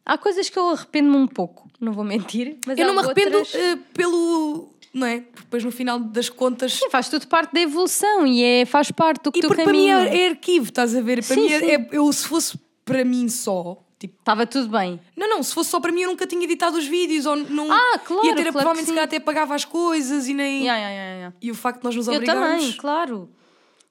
Há 0.06 0.18
coisas 0.18 0.50
que 0.50 0.58
eu 0.58 0.70
arrependo-me 0.70 1.18
um 1.18 1.28
pouco, 1.28 1.68
não 1.80 1.92
vou 1.94 2.04
mentir. 2.04 2.58
Mas 2.66 2.78
eu 2.78 2.88
não 2.88 2.94
me 2.96 3.00
arrependo 3.02 3.38
outras- 3.38 3.56
eh, 3.56 3.78
pelo. 3.94 4.70
Não 4.94 5.06
é? 5.06 5.20
Porque 5.22 5.42
depois 5.44 5.64
no 5.64 5.72
final 5.72 6.00
das 6.00 6.30
contas. 6.30 6.74
Sim, 6.74 6.90
faz 6.90 7.10
tudo 7.10 7.28
parte 7.28 7.54
da 7.54 7.62
evolução 7.62 8.26
e 8.26 8.44
é, 8.44 8.66
faz 8.66 8.90
parte 8.92 9.24
do 9.24 9.32
que 9.32 9.38
E 9.38 9.42
teu 9.42 9.50
porque 9.50 9.64
para 9.64 9.72
mim 9.72 9.88
caminho. 9.88 10.10
é, 10.10 10.24
é 10.26 10.30
arquivo, 10.30 10.66
estás 10.70 10.96
a 10.96 11.02
ver? 11.02 11.24
Para 11.24 11.36
Sim, 11.36 11.42
mim 11.42 11.52
é, 11.54 11.76
é- 11.76 11.88
eu, 11.92 12.12
se 12.12 12.26
fosse 12.26 12.58
para 12.84 13.06
mim 13.06 13.30
só, 13.30 13.78
tipo. 14.00 14.16
Estava 14.18 14.48
tudo 14.48 14.68
bem. 14.70 15.00
Não, 15.16 15.30
não, 15.30 15.44
se 15.44 15.54
fosse 15.54 15.70
só 15.70 15.80
para 15.80 15.92
mim 15.92 16.02
eu 16.02 16.10
nunca 16.10 16.26
tinha 16.26 16.44
editado 16.44 16.76
os 16.76 16.88
vídeos 16.88 17.28
ou 17.28 17.36
não. 17.36 17.72
Ah, 17.72 18.00
claro, 18.04 18.26
Ia 18.26 18.34
ter, 18.34 18.42
claro 18.42 18.52
provavelmente 18.54 18.86
se 18.88 18.92
calhar 18.94 19.04
até 19.06 19.20
pagava 19.20 19.54
as 19.54 19.64
coisas 19.64 20.28
e 20.28 20.34
nem. 20.34 20.66
Ya, 20.66 20.76
ya, 20.76 20.90
ya. 20.90 21.34
E 21.40 21.52
o 21.52 21.56
facto 21.56 21.80
de 21.82 21.86
nós 21.86 21.96
nos 21.96 22.08
Eu 22.08 22.16
obrigarmos. 22.16 22.50
também, 22.50 22.72
claro. 22.74 23.30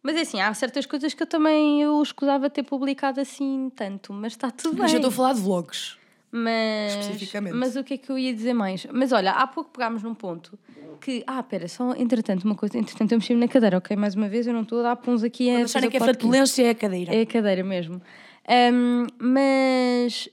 Mas 0.03 0.17
é 0.17 0.21
assim, 0.21 0.41
há 0.41 0.53
certas 0.55 0.87
coisas 0.87 1.13
que 1.15 1.23
eu 1.23 1.27
também 1.27 1.83
eu 1.83 2.01
escusava 2.03 2.49
ter 2.49 2.63
publicado 2.63 3.21
assim 3.21 3.71
tanto, 3.75 4.13
mas 4.13 4.33
está 4.33 4.51
tudo 4.51 4.75
bem. 4.75 4.83
Mas 4.83 4.93
eu 4.93 4.99
estou 4.99 5.09
a 5.11 5.13
falar 5.13 5.33
de 5.35 5.41
vlogs. 5.41 5.99
Mas, 6.31 6.93
Especificamente. 6.93 7.55
mas 7.55 7.75
o 7.75 7.83
que 7.83 7.95
é 7.95 7.97
que 7.97 8.11
eu 8.11 8.19
ia 8.19 8.35
dizer 8.35 8.53
mais? 8.53 8.87
Mas 8.93 9.13
olha, 9.13 9.33
há 9.33 9.47
pouco 9.47 9.71
pegámos 9.71 10.03
num 10.03 10.15
ponto 10.15 10.59
que. 11.01 11.25
Ah, 11.27 11.43
pera, 11.43 11.67
só 11.69 11.95
entretanto, 11.95 12.45
uma 12.45 12.55
coisa. 12.55 12.77
Entretanto, 12.77 13.13
eu 13.13 13.19
mexi-me 13.19 13.41
na 13.41 13.49
cadeira, 13.49 13.79
ok? 13.79 13.97
Mais 13.97 14.15
uma 14.15 14.29
vez, 14.29 14.47
eu 14.47 14.53
não 14.53 14.63
estou 14.63 14.81
a 14.81 14.83
dar 14.83 14.97
puns 14.97 15.23
aqui 15.23 15.51
a. 15.51 15.65
Acharem 15.65 15.89
que 15.89 15.97
é 15.97 16.01
flatulência 16.01 16.67
é 16.67 16.71
a 16.71 16.75
cadeira. 16.75 17.15
É 17.15 17.23
a 17.23 17.27
cadeira 17.27 17.65
mesmo. 17.65 18.03
Ahm, 18.47 19.07
mas. 19.19 20.29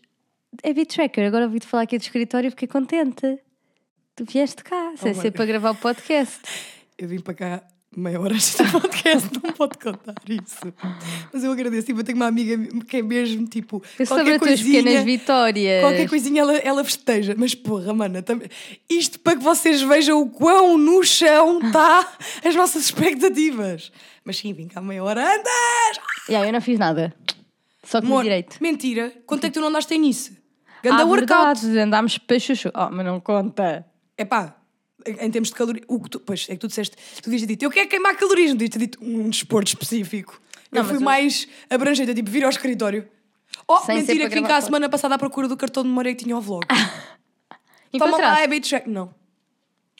É 0.64 0.74
Tracker, 0.86 1.28
agora 1.28 1.46
ouvi-te 1.46 1.68
falar 1.68 1.84
aqui 1.84 1.98
do 1.98 2.02
escritório 2.02 2.48
e 2.48 2.50
fiquei 2.50 2.68
contente. 2.68 3.40
Tu 4.16 4.24
vieste 4.26 4.64
cá, 4.64 4.94
sem 4.96 5.12
Oh, 5.12 5.16
ser 5.16 5.32
para 5.32 5.46
gravar 5.46 5.72
o 5.72 5.76
podcast. 5.76 6.42
Eu 6.98 7.08
vim 7.10 7.20
para 7.20 7.34
cá 7.34 7.64
meia 7.96 8.20
hora 8.20 8.36
do 8.36 8.72
podcast, 8.80 9.30
não 9.44 9.54
pode 9.54 9.78
contar 9.78 10.16
isso. 10.28 10.74
Mas 11.34 11.44
eu 11.44 11.52
agradeço. 11.52 11.88
Tipo, 11.88 12.00
eu 12.00 12.04
tenho 12.04 12.18
uma 12.18 12.28
amiga 12.28 12.58
que 12.86 12.98
é 12.98 13.02
mesmo 13.02 13.46
tipo. 13.48 13.82
Eu 13.98 14.06
qualquer 14.06 14.08
sobre 14.08 14.34
as 14.34 14.40
tuas 14.40 14.50
coisinha- 14.50 14.84
pequenas 14.84 15.04
vitórias. 15.06 15.82
Qualquer 15.84 16.10
coisinha 16.10 16.42
ela, 16.42 16.58
ela 16.58 16.84
festeja. 16.84 17.36
Mas 17.38 17.56
porra, 17.56 17.94
mana, 17.94 18.24
isto 18.90 19.20
para 19.20 19.38
que 19.38 19.44
vocês 19.44 19.82
vejam 19.82 20.22
o 20.22 20.30
quão 20.30 20.78
no 20.78 21.04
chão 21.04 21.60
está 21.60 22.08
as 22.44 22.56
nossas 22.56 22.86
expectativas. 22.86 23.92
Mas 24.24 24.38
sim, 24.38 24.54
vim 24.54 24.68
cá 24.68 24.82
meia 24.82 25.04
hora 25.04 25.22
antes. 25.22 25.52
Yeah, 26.30 26.48
eu 26.48 26.54
não 26.54 26.62
fiz 26.62 26.80
nada. 26.80 27.14
Só 27.84 28.00
Amor, 28.00 28.24
direito. 28.24 28.58
Mentira. 28.60 29.14
Quanto 29.26 29.46
é 29.46 29.50
que 29.50 29.54
tu 29.54 29.62
não 29.62 29.68
andaste 29.68 29.96
nisso? 29.98 30.36
Ganda 30.84 31.04
ah, 31.04 31.06
workout. 31.06 31.62
verdade, 31.62 31.80
andámos 31.80 32.18
para 32.18 32.40
chuchu. 32.40 32.72
Oh, 32.76 32.90
mas 32.92 33.06
não 33.06 33.20
conta. 33.20 33.86
É 34.18 34.26
pá, 34.26 34.56
em 35.06 35.32
termos 35.32 35.50
de 35.50 35.56
calorias. 35.56 35.86
O 35.88 36.00
que 36.00 36.10
tu, 36.10 36.20
pois, 36.20 36.48
é 36.50 36.54
que 36.54 36.60
tu 36.60 36.68
disseste, 36.68 36.96
tu 37.22 37.30
devias 37.30 37.48
dito, 37.48 37.64
eu 37.64 37.72
quero 37.72 37.88
queimar 37.90 38.16
calorias, 38.18 38.50
não 38.50 38.58
devias 38.58 38.72
ter 38.72 38.80
dito 38.80 39.04
um 39.04 39.30
desporto 39.30 39.70
específico. 39.70 40.42
Não, 40.72 40.82
eu 40.82 40.86
fui 40.86 40.98
eu- 40.98 41.02
mais 41.02 41.48
abrangente, 41.70 42.10
eu, 42.10 42.16
tipo, 42.16 42.30
vir 42.30 42.44
ao 42.44 42.50
escritório. 42.50 43.08
Oh, 43.68 43.80
Sem 43.80 43.98
mentira, 43.98 44.28
que 44.30 44.36
vim 44.36 44.44
cá 44.44 44.58
a 44.58 44.62
semana 44.62 44.90
passada 44.90 45.16
à 45.16 45.18
procura 45.18 45.48
do 45.48 45.56
cartão 45.56 45.84
de 45.84 45.90
memória 45.90 46.14
que 46.14 46.24
tinha 46.24 46.38
o 46.38 46.42
vlog. 46.42 46.66
Toma 47.98 48.18
lá, 48.18 48.42
é 48.42 48.60
check. 48.60 48.86
Não. 48.88 49.14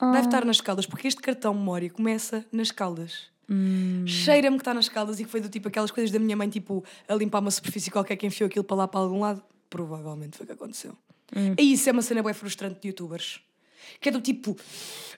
Ah. 0.00 0.12
Deve 0.12 0.26
estar 0.26 0.44
nas 0.44 0.60
caldas, 0.60 0.86
porque 0.86 1.08
este 1.08 1.20
cartão 1.22 1.52
de 1.52 1.58
memória 1.58 1.88
começa 1.88 2.44
nas 2.52 2.70
caldas. 2.70 3.30
Hum. 3.48 4.04
Cheira-me 4.06 4.56
que 4.56 4.60
está 4.62 4.74
nas 4.74 4.88
caldas 4.88 5.20
e 5.20 5.24
que 5.24 5.30
foi 5.30 5.40
do 5.40 5.48
tipo 5.48 5.68
aquelas 5.68 5.90
coisas 5.90 6.10
da 6.10 6.18
minha 6.18 6.36
mãe, 6.36 6.48
tipo, 6.48 6.84
a 7.08 7.14
limpar 7.14 7.38
uma 7.40 7.50
superfície 7.50 7.90
qualquer 7.90 8.16
que 8.16 8.26
enfiou 8.26 8.46
aquilo 8.48 8.64
para 8.64 8.76
lá 8.76 8.88
para 8.88 9.00
algum 9.00 9.20
lado. 9.20 9.42
Provavelmente 9.70 10.36
foi 10.36 10.44
o 10.44 10.46
que 10.46 10.52
aconteceu. 10.52 10.92
Hum. 11.34 11.54
E 11.58 11.72
isso 11.72 11.88
é 11.88 11.92
uma 11.92 12.02
cena 12.02 12.22
bem 12.22 12.34
frustrante 12.34 12.80
de 12.80 12.88
youtubers. 12.88 13.40
Que 14.00 14.08
é 14.08 14.12
do 14.12 14.20
tipo, 14.20 14.56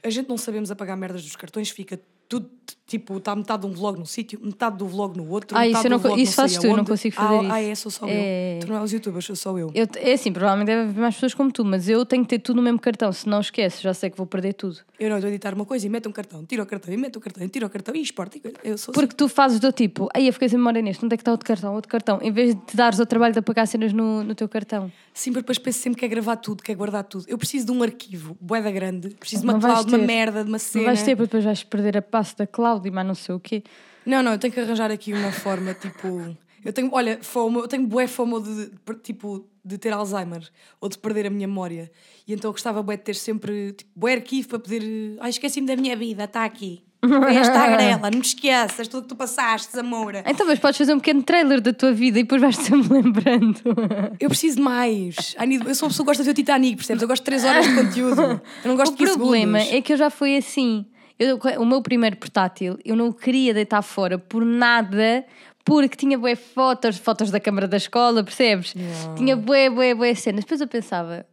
a 0.03 0.11
gente 0.11 0.29
não 0.29 0.37
sabemos 0.37 0.71
apagar 0.71 0.97
merdas 0.97 1.23
dos 1.23 1.37
cartões, 1.37 1.71
fica 1.71 1.99
tudo, 2.29 2.51
tipo, 2.87 3.17
está 3.17 3.35
metade 3.35 3.63
de 3.63 3.69
um 3.69 3.73
vlog 3.73 3.99
num 3.99 4.05
sítio, 4.05 4.39
metade 4.43 4.77
do 4.77 4.87
vlog 4.87 5.17
no 5.17 5.29
outro. 5.31 5.57
Ah, 5.57 5.67
isso 5.67 5.87
eu 5.87 5.91
não 5.91 5.99
vlog 5.99 6.21
isso 6.21 6.33
sei 6.33 6.43
fazes 6.43 6.59
tu, 6.59 6.67
eu 6.67 6.77
não 6.77 6.85
consigo 6.85 7.17
fazer 7.17 7.35
ah, 7.35 7.43
isso. 7.43 7.53
Ah, 7.53 7.63
é, 7.63 7.75
sou 7.75 7.91
só 7.91 8.07
É. 8.07 8.57
eu. 8.57 8.61
Tu 8.61 8.69
não 8.69 8.75
és 8.77 8.85
os 8.85 8.93
youtubers, 8.93 9.25
sou 9.25 9.35
só 9.35 9.59
eu. 9.59 9.71
Eu, 9.75 9.87
é 9.97 10.13
assim, 10.13 10.31
provavelmente 10.31 10.67
deve 10.67 10.91
haver 10.91 11.01
mais 11.01 11.15
pessoas 11.15 11.33
como 11.33 11.51
tu, 11.51 11.65
mas 11.65 11.89
eu 11.89 12.05
tenho 12.05 12.23
que 12.25 12.29
ter 12.29 12.39
tudo 12.41 12.57
no 12.57 12.63
mesmo 12.63 12.79
cartão. 12.79 13.11
Se 13.13 13.27
não 13.27 13.41
esqueço, 13.41 13.83
já 13.83 13.95
sei 13.95 14.11
que 14.11 14.17
vou 14.19 14.27
perder 14.27 14.53
tudo. 14.53 14.77
Eu 15.01 15.09
não 15.09 15.17
estou 15.17 15.29
a 15.29 15.31
editar 15.31 15.55
uma 15.55 15.65
coisa 15.65 15.87
e 15.87 15.89
meto 15.89 16.07
um 16.09 16.13
cartão, 16.13 16.45
tiro 16.45 16.63
o 16.63 16.67
cartão 16.67 16.93
e 16.93 16.97
meto 16.99 17.17
o 17.17 17.21
cartão 17.21 17.43
e 17.43 17.49
tiro 17.49 17.67
o 17.67 17.71
cartão 17.71 17.95
e 17.95 18.03
exporto. 18.03 18.39
Eu 18.63 18.77
sou 18.77 18.93
assim. 18.93 19.01
Porque 19.01 19.15
tu 19.17 19.27
fazes 19.27 19.59
do 19.59 19.73
tipo, 19.73 20.09
aí 20.15 20.27
eu 20.27 20.33
fiquei 20.33 20.51
sem 20.51 20.59
memória 20.59 20.83
neste, 20.83 21.03
onde 21.05 21.15
é 21.15 21.17
que 21.17 21.23
está 21.23 21.31
outro 21.31 21.47
cartão, 21.47 21.75
outro 21.75 21.91
cartão, 21.91 22.19
em 22.21 22.31
vez 22.31 22.55
de 22.55 22.61
te 22.61 22.77
dares 22.77 22.99
o 22.99 23.07
trabalho 23.07 23.33
de 23.33 23.39
apagar 23.39 23.67
cenas 23.67 23.93
no, 23.93 24.23
no 24.23 24.35
teu 24.35 24.49
cartão. 24.49 24.93
Sim, 25.19 25.33
porque 25.33 25.43
depois 25.43 25.59
penso 25.59 25.81
sempre 25.81 25.99
que 25.99 26.05
é 26.05 26.09
gravar 26.09 26.37
tudo, 26.37 26.63
que 26.63 26.71
é 26.71 26.75
guardar 26.77 27.03
tudo. 27.03 27.25
Eu 27.27 27.37
preciso 27.37 27.67
de 27.67 27.73
um 27.73 27.83
arquivo, 27.83 28.39
boeda 28.41 28.71
grande, 28.71 29.09
preciso 29.17 29.43
de 29.43 29.49
Não 29.49 29.55
uma 29.55 29.61
cloud, 29.61 29.91
de 29.91 29.97
uma 29.97 30.07
merda, 30.07 30.45
de 30.45 30.49
uma 30.49 30.53
Não 30.53 30.59
cena. 30.61 30.85
vais 30.85 31.03
ter, 31.03 31.17
porque 31.17 31.27
depois 31.27 31.45
vais 31.45 31.65
perder 31.65 31.97
a 31.97 32.03
passo 32.03 32.37
da 32.37 32.47
cloud 32.47 32.87
e 32.87 32.91
mais 32.93 33.05
não 33.05 33.17
sei 33.17 33.35
o 33.35 33.41
quê. 33.41 33.65
Não, 34.07 34.23
não, 34.23 34.31
eu 34.31 34.39
tenho 34.39 34.55
que 34.55 34.61
arranjar 34.61 34.93
aqui 34.93 35.13
uma 35.13 35.33
forma, 35.33 35.75
tipo... 35.75 36.37
Eu 36.65 36.73
tenho, 36.73 36.89
olha, 36.93 37.19
FOMO, 37.21 37.59
eu 37.61 37.67
tenho 37.67 37.85
bué 37.85 38.07
FOMO 38.07 38.41
de, 38.41 38.67
de, 38.67 38.95
tipo, 39.03 39.45
de 39.65 39.77
ter 39.77 39.93
Alzheimer 39.93 40.49
ou 40.81 40.89
de 40.89 40.97
perder 40.97 41.27
a 41.27 41.31
minha 41.31 41.49
memória. 41.49 41.91
E 42.25 42.33
então 42.33 42.51
eu 42.51 42.53
gostava 42.53 42.81
bué 42.81 42.97
de 42.97 43.03
ter 43.03 43.17
sempre, 43.17 43.73
tipo, 43.73 43.91
bué 43.97 44.15
arquivo 44.15 44.49
para 44.51 44.61
poder... 44.61 45.17
Ai, 45.19 45.31
esqueci-me 45.31 45.67
da 45.67 45.75
minha 45.75 45.97
vida, 45.97 46.25
está 46.25 46.45
aqui. 46.45 46.85
Foi 47.01 47.37
esta 47.37 47.61
a 47.63 47.67
grela, 47.77 48.11
não 48.11 48.21
te 48.21 48.27
esqueças 48.35 48.89
tudo 48.89 49.03
que 49.05 49.09
tu 49.11 49.17
passaste, 49.17 49.79
amora. 49.79 50.25
Então, 50.27 50.47
mas 50.47 50.59
podes 50.59 50.79
fazer 50.79 50.93
um 50.93 50.99
pequeno 50.99 51.23
trailer 51.23 51.61
da 51.61 51.73
tua 51.73 51.93
vida 51.93 52.19
e 52.19 52.23
depois 52.23 52.41
vais 52.41 52.57
sempre 52.57 52.89
lembrando. 52.93 53.61
Eu 54.19 54.29
preciso 54.29 54.57
de 54.57 54.63
mais. 54.63 55.37
Eu 55.67 55.75
sou 55.75 55.87
uma 55.87 55.91
pessoa 55.91 56.05
que 56.05 56.05
gosta 56.05 56.23
de 56.23 56.27
ver 56.27 56.31
o 56.33 56.35
Titanic, 56.35 56.77
percebes? 56.77 57.03
Eu 57.03 57.09
gosto 57.09 57.23
de 57.23 57.27
3 57.27 57.45
horas 57.45 57.67
de 57.69 57.75
conteúdo. 57.75 58.21
Eu 58.65 58.69
não 58.69 58.77
gosto 58.77 58.93
o 58.95 58.97
de 58.97 59.05
15 59.05 59.17
problema 59.19 59.59
segundos. 59.61 59.79
é 59.79 59.83
que 59.83 59.93
eu 59.93 59.97
já 59.97 60.11
fui 60.11 60.37
assim. 60.37 60.87
Eu- 61.19 61.39
o 61.61 61.65
meu 61.67 61.83
primeiro 61.83 62.17
portátil, 62.17 62.79
eu 62.85 62.95
não 62.97 63.09
o 63.09 63.15
queria 63.15 63.53
deitar 63.55 63.83
fora 63.83 64.19
por 64.19 64.45
nada, 64.45 65.25
porque 65.65 65.97
tinha 65.97 66.17
bué 66.19 66.35
fotos, 66.37 66.97
fotos 66.97 67.31
da 67.31 67.39
câmara 67.41 67.67
da 67.69 67.77
escola, 67.77 68.23
percebes? 68.25 68.75
Tinha 69.17 69.37
bué, 69.37 69.69
bué, 69.69 69.95
bué 69.95 70.15
cenas. 70.15 70.45
Depois 70.45 70.61
eu 70.61 70.69
pensava, 70.69 71.27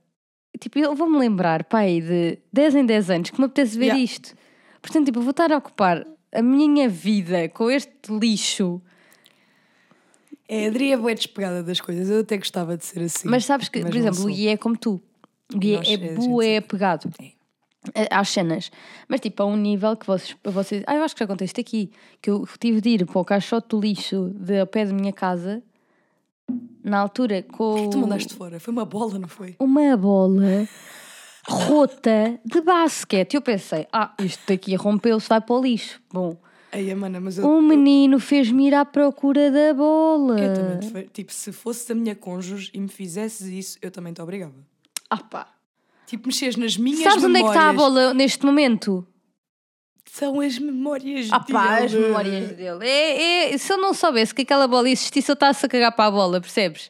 tipo, 0.60 0.78
eu 0.80 0.96
vou-me 0.96 1.18
lembrar, 1.20 1.64
pai, 1.66 2.02
de 2.02 2.38
10 2.52 2.76
em 2.76 2.86
10 2.86 3.10
anos 3.12 3.30
que 3.30 3.40
me 3.40 3.46
apetece 3.46 3.78
ver 3.78 3.86
Yeah. 3.86 4.04
isto. 4.04 4.34
Portanto, 4.86 5.06
tipo, 5.08 5.20
vou 5.22 5.32
estar 5.32 5.52
a 5.52 5.58
ocupar 5.58 6.06
a 6.32 6.42
minha 6.44 6.88
vida 6.88 7.50
com 7.50 7.72
este 7.72 7.92
lixo. 8.12 8.80
É, 10.48 10.66
a 10.66 10.70
Adri 10.70 10.92
é 10.92 10.98
bué 10.98 11.16
despegada 11.16 11.64
das 11.64 11.82
coisas. 11.82 12.08
Eu 12.10 12.20
até 12.20 12.38
gostava 12.38 12.78
de 12.78 12.86
ser 12.86 13.02
assim. 13.02 13.28
Mas 13.28 13.46
sabes 13.46 13.68
que, 13.68 13.80
Mas 13.82 13.90
por 13.90 13.98
exemplo, 13.98 14.24
o. 14.24 14.28
Gui 14.28 14.48
é 14.48 14.58
como 14.58 14.78
tu. 14.78 15.02
O 15.54 15.58
Gui 15.58 15.76
é 15.76 15.94
é, 15.94 15.98
bué 16.16 16.46
sabe. 16.46 16.58
apegado 16.58 17.10
a- 17.96 18.20
às 18.20 18.30
cenas. 18.30 18.70
Mas 19.08 19.22
tipo, 19.22 19.42
a 19.42 19.46
um 19.48 19.58
nível 19.58 19.98
que 19.98 20.06
vocês, 20.06 20.36
vocês. 20.44 20.84
Ah, 20.86 20.96
eu 20.96 21.02
acho 21.04 21.16
que 21.16 21.20
já 21.22 21.28
contei 21.28 21.46
isto 21.46 21.60
aqui. 21.60 21.92
Que 22.22 22.30
eu 22.30 22.48
tive 22.60 22.80
de 22.80 22.90
ir 22.90 23.06
para 23.08 23.20
o 23.20 23.26
caixote 23.26 23.70
do 23.70 23.80
lixo 23.80 24.30
de, 24.36 24.60
ao 24.60 24.68
pé 24.68 24.86
da 24.86 24.94
minha 24.94 25.12
casa. 25.12 25.64
Na 26.84 27.00
altura, 27.00 27.42
com 27.42 27.90
Tu 27.90 27.98
mandaste 27.98 28.36
fora. 28.36 28.60
Foi 28.60 28.72
uma 28.72 28.86
bola, 28.86 29.18
não 29.18 29.28
foi? 29.28 29.56
uma 29.60 29.98
bola 29.98 30.68
rota 31.48 32.40
de 32.46 32.62
basquete. 32.62 33.36
Eu 33.36 33.42
pensei, 33.42 33.88
ah, 33.92 34.14
isto 34.20 34.42
daqui 34.48 34.76
rompeu-se, 34.76 35.28
vai 35.30 35.42
para 35.42 35.56
o 35.56 35.62
lixo. 35.62 36.02
Bom, 36.12 36.38
Aí, 36.72 36.94
mana, 36.94 37.20
mas 37.22 37.38
eu. 37.38 37.48
um 37.48 37.62
menino 37.62 38.20
fez-me 38.20 38.68
ir 38.68 38.74
à 38.74 38.84
procura 38.84 39.50
da 39.52 39.74
bola. 39.74 40.40
Eu 40.40 40.54
também 40.54 40.80
te 41.06 41.10
Tipo, 41.14 41.32
se 41.34 41.52
fosse 41.52 41.92
a 41.92 41.96
minha 41.96 42.16
cônjuge 42.16 42.70
e 42.74 42.80
me 42.80 42.88
fizesses 42.90 43.48
isso, 43.48 43.78
eu 43.82 43.90
também 43.92 44.12
te 44.12 44.22
obrigava. 44.22 44.54
Ah, 45.10 45.18
pá. 45.18 45.48
Tipo, 46.06 46.28
mexes 46.28 46.56
nas 46.58 46.78
minhas 46.78 47.00
Sabes 47.02 47.24
onde 47.24 47.40
é 47.40 47.42
que 47.42 47.48
está 47.48 47.70
a 47.70 47.74
memórias. 47.74 47.94
bola 47.94 48.14
neste 48.14 48.46
momento? 48.46 49.08
São 50.12 50.40
as 50.40 50.58
memórias 50.60 51.30
Ah 51.32 51.40
pá, 51.40 51.80
as 51.80 51.92
dele. 51.92 52.06
memórias 52.08 52.52
dele. 52.52 52.86
É, 52.88 53.54
é- 53.54 53.58
se 53.58 53.72
eu 53.74 53.78
não 53.78 53.94
soubesse 53.94 54.34
que 54.34 54.44
aquela 54.44 54.68
bola 54.68 54.90
existisse, 54.90 55.30
eu 55.32 55.34
estava-se 55.34 55.66
a 55.66 55.70
cagar 55.70 55.92
para 55.96 56.06
a 56.06 56.12
bola, 56.12 56.40
percebes? 56.40 56.90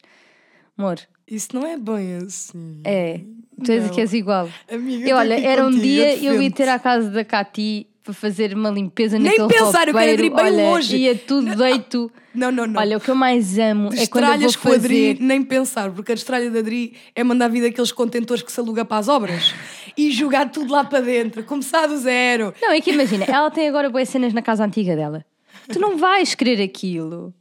Amor, 0.78 1.00
Isso 1.30 1.50
não 1.54 1.66
é 1.66 1.78
bem 1.78 2.18
assim. 2.18 2.82
é. 2.84 3.22
Tu 3.64 3.72
és, 3.72 3.90
que 3.90 4.02
és 4.02 4.12
igual. 4.14 4.50
Amiga, 4.70 5.08
eu 5.08 5.16
olha, 5.16 5.34
era 5.40 5.62
um 5.64 5.68
contigo, 5.68 5.82
dia 5.84 6.18
eu 6.18 6.34
eu 6.34 6.42
ia 6.42 6.52
ter 6.52 6.68
à 6.68 6.78
casa 6.78 7.10
da 7.10 7.24
Cati 7.24 7.88
para 8.04 8.14
fazer 8.14 8.54
uma 8.54 8.70
limpeza 8.70 9.18
Nem 9.18 9.32
naquele 9.32 9.48
pensar, 9.48 9.88
eu 9.88 9.94
quero 9.94 10.12
roupeiro. 10.12 10.26
ir 10.26 10.30
bem 10.30 10.46
olha, 10.46 10.70
longe. 10.72 10.98
Ia 10.98 11.16
tudo 11.16 11.56
deito. 11.56 12.12
Não, 12.34 12.52
não, 12.52 12.68
não. 12.68 12.82
Olha, 12.82 12.98
o 12.98 13.00
que 13.00 13.10
eu 13.10 13.16
mais 13.16 13.58
amo 13.58 13.92
de 13.92 14.00
é 14.00 14.08
quando 14.08 14.26
eu 14.26 14.30
vou 14.32 14.36
estralhas 14.36 14.56
com 14.58 14.70
a 14.70 14.74
Adri, 14.74 15.14
fazer... 15.14 15.18
nem 15.22 15.42
pensar, 15.42 15.90
porque 15.92 16.12
a 16.12 16.16
estralha 16.16 16.52
da 16.52 16.60
Adri 16.60 16.96
é 17.16 17.24
mandar 17.24 17.48
vir 17.48 17.62
daqueles 17.62 17.94
contentores 17.94 18.44
que 18.44 18.52
se 18.52 18.60
aluga 18.60 18.84
para 18.84 18.98
as 18.98 19.08
obras 19.08 19.56
e 19.98 20.12
jogar 20.12 20.52
tudo 20.52 20.74
lá 20.74 20.84
para 20.84 21.00
dentro, 21.00 21.42
começar 21.46 21.88
do 21.88 21.98
zero. 21.98 22.54
Não, 22.62 22.72
é 22.72 22.82
que 22.82 22.92
imagina, 22.92 23.24
ela 23.24 23.50
tem 23.50 23.70
agora 23.70 23.90
boas 23.90 24.10
cenas 24.10 24.34
na 24.34 24.42
casa 24.42 24.66
antiga 24.66 24.98
dela. 24.98 25.26
Tu 25.72 25.80
não 25.80 25.98
vais 25.98 26.36
querer 26.36 26.62
aquilo. 26.62 27.34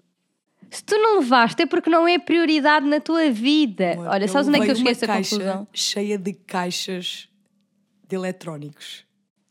Se 0.75 0.83
tu 0.85 0.97
não 0.99 1.21
levaste 1.21 1.63
é 1.63 1.67
porque 1.67 1.89
não 1.89 2.07
é 2.09 2.19
prioridade 2.19 2.85
na 2.87 2.99
tua 3.01 3.31
vida. 3.31 3.95
Olha, 3.99 4.27
sabes 4.27 4.49
onde 4.49 4.59
é 4.61 4.65
que 4.65 4.71
eu 4.73 4.75
cheguei 4.77 4.91
a 4.91 4.97
essa 4.97 5.07
caixa 5.07 5.31
conclusão? 5.37 5.69
cheia 5.73 6.19
de 6.19 6.33
caixas 6.33 7.29
de 8.09 8.17
eletrónicos. 8.17 9.05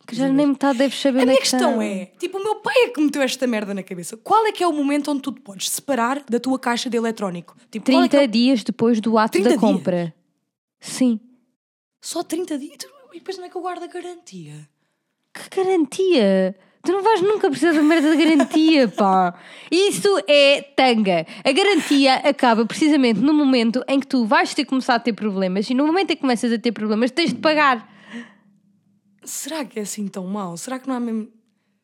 Que 0.06 0.18
já 0.18 0.28
nem 0.28 0.48
metade 0.48 0.80
deves 0.80 1.00
saber 1.00 1.20
A 1.20 1.22
é 1.22 1.26
minha 1.26 1.38
que 1.38 1.44
questão 1.44 1.70
estão. 1.70 1.82
é, 1.82 2.06
tipo, 2.20 2.38
o 2.38 2.44
meu 2.44 2.56
pai 2.58 2.74
é 2.78 2.90
que 2.90 3.00
meteu 3.00 3.22
esta 3.22 3.48
merda 3.48 3.74
na 3.74 3.82
cabeça. 3.82 4.18
Qual 4.18 4.46
é 4.46 4.52
que 4.52 4.62
é 4.62 4.68
o 4.68 4.74
momento 4.74 5.10
onde 5.12 5.22
tu 5.22 5.32
te 5.32 5.40
podes 5.40 5.70
separar 5.70 6.22
da 6.30 6.42
tua 6.42 6.60
caixa 6.60 6.90
de 6.90 6.98
eletrónico? 6.98 7.56
Tipo, 7.72 7.86
qual 7.90 8.04
é 8.04 8.08
30 8.10 8.18
que 8.18 8.24
é 8.24 8.28
o- 8.28 8.32
dias 8.32 8.64
depois 8.66 9.00
do 9.00 9.18
ato 9.18 9.32
30 9.32 9.50
da 9.52 9.56
dias? 9.56 9.62
compra. 9.62 10.14
Sim. 10.82 11.22
Só 12.02 12.22
30 12.22 12.58
dias? 12.58 12.76
E 13.14 13.20
depois 13.20 13.38
não 13.38 13.46
é 13.46 13.50
que 13.50 13.56
eu 13.56 13.62
guardo 13.62 13.84
a 13.84 13.88
garantia? 13.88 14.68
Que 15.34 15.56
garantia? 15.64 16.54
Tu 16.86 16.92
não 16.92 17.02
vais 17.02 17.22
nunca 17.22 17.50
precisar 17.50 17.72
da 17.72 17.82
merda 17.82 18.14
de 18.14 18.22
garantia, 18.22 18.90
pá. 18.92 19.34
Isso 19.72 20.10
é 20.28 20.62
tanga. 20.76 21.26
A 21.42 21.52
garantia 21.54 22.16
acaba 22.16 22.66
precisamente 22.66 23.22
no 23.22 23.34
momento 23.34 23.82
em 23.88 24.02
que 24.02 24.08
tu 24.08 24.26
vais 24.26 24.54
ter 24.54 24.66
começar 24.66 24.96
a 24.96 25.00
ter 25.00 25.14
problemas 25.14 25.70
e 25.70 25.74
no 25.74 25.88
momento 25.88 26.12
em 26.12 26.16
que 26.16 26.22
começas 26.22 26.52
a 26.52 26.60
ter 26.60 26.74
problemas 26.74 27.10
tens 27.10 27.34
de 27.34 27.40
pagar. 27.40 27.90
Será 29.24 29.64
que 29.64 29.80
é 29.80 29.84
assim 29.84 30.10
tão 30.10 30.28
mau? 30.28 30.58
Será 30.58 30.78
que 30.78 30.86
não 30.90 30.96
há 30.96 31.00
mesmo... 31.00 31.30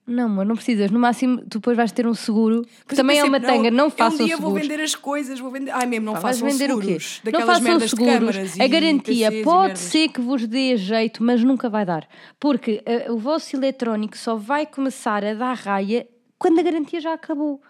Não, 0.10 0.26
amor, 0.26 0.46
não 0.46 0.56
precisas. 0.56 0.90
No 0.90 1.00
máximo, 1.00 1.38
tu 1.42 1.60
depois 1.60 1.78
vais 1.78 1.92
ter 1.92 2.08
um 2.08 2.16
seguro. 2.16 2.64
Que 2.64 2.70
Mas 2.90 2.98
também 2.98 3.20
é 3.20 3.24
uma 3.24 3.40
tanga. 3.40 3.70
Não, 3.70 3.86
eu 3.86 3.92
façam 3.92 4.22
Um 4.22 4.26
dia 4.26 4.38
vou 4.38 4.48
seguros. 4.48 4.68
vender 4.68 4.84
as 4.84 4.96
coisas, 4.96 5.40
vou 5.40 5.52
vender... 5.52 5.72
Ai, 5.72 5.86
mesmo, 5.86 6.08
não 6.08 6.14
Pá, 6.14 6.22
façam 6.22 6.50
vender 6.50 6.72
o 6.72 6.80
quê? 6.80 7.00
seguros. 7.00 7.22
Não 7.32 7.46
façam 7.46 7.80
seguros. 7.88 8.60
a 8.60 8.68
garantia 8.68 9.44
pode 9.44 9.78
ser 9.78 10.10
que 10.10 10.20
vos 10.20 10.48
dê 10.48 10.76
jeito, 10.78 11.24
mas 11.24 11.44
nunca 11.44 11.70
vai 11.70 11.86
dar. 11.86 12.08
Porque 12.40 12.82
eh, 12.86 13.12
o 13.12 13.18
vosso 13.18 13.56
eletrónico 13.56 14.18
só 14.18 14.36
vai 14.36 14.66
começar 14.66 15.24
a 15.24 15.36
dar 15.36 15.54
raia 15.54 16.08
quando 16.40 16.60
a 16.60 16.64
garantia 16.64 17.00
já 17.00 17.14
acabou. 17.14 17.62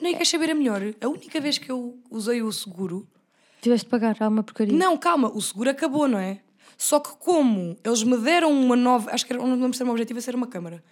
Não, 0.00 0.08
e 0.08 0.14
queres 0.14 0.28
saber 0.28 0.50
a 0.50 0.54
melhor? 0.54 0.80
A 1.00 1.08
única 1.08 1.38
vez 1.38 1.58
que 1.58 1.70
eu 1.70 1.98
usei 2.10 2.40
o 2.42 2.50
seguro... 2.50 3.06
Tiveste 3.60 3.84
de 3.86 3.90
pagar 3.90 4.16
alguma 4.20 4.42
porcaria. 4.42 4.76
Não, 4.76 4.96
calma, 4.96 5.30
o 5.30 5.40
seguro 5.40 5.68
acabou, 5.70 6.08
não 6.08 6.18
é? 6.18 6.40
Só 6.78 6.98
que 6.98 7.10
como 7.18 7.76
eles 7.84 8.02
me 8.02 8.16
deram 8.16 8.50
uma 8.50 8.74
nova... 8.74 9.10
Acho 9.10 9.26
que 9.26 9.32
era, 9.32 9.40
não 9.42 9.56
me 9.56 9.62
lembro 9.62 9.74
se 9.74 9.82
era 9.82 9.88
uma 9.88 9.92
objetiva, 9.92 10.20
se 10.20 10.30
era 10.30 10.36
uma 10.36 10.46
câmara. 10.46 10.82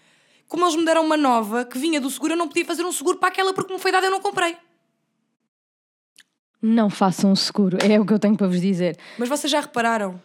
Como 0.52 0.66
eles 0.66 0.76
me 0.76 0.84
deram 0.84 1.02
uma 1.02 1.16
nova 1.16 1.64
que 1.64 1.78
vinha 1.78 1.98
do 1.98 2.10
seguro, 2.10 2.34
eu 2.34 2.36
não 2.36 2.46
podia 2.46 2.62
fazer 2.62 2.84
um 2.84 2.92
seguro 2.92 3.16
para 3.16 3.30
aquela 3.30 3.54
porque 3.54 3.72
me 3.72 3.78
foi 3.78 3.90
dada 3.90 4.04
e 4.04 4.08
eu 4.08 4.10
não 4.10 4.20
comprei. 4.20 4.54
Não 6.60 6.90
façam 6.90 7.32
um 7.32 7.34
seguro, 7.34 7.78
é 7.80 7.98
o 7.98 8.04
que 8.04 8.12
eu 8.12 8.18
tenho 8.18 8.36
para 8.36 8.48
vos 8.48 8.60
dizer. 8.60 8.98
Mas 9.16 9.30
vocês 9.30 9.50
já 9.50 9.60
repararam 9.60 10.20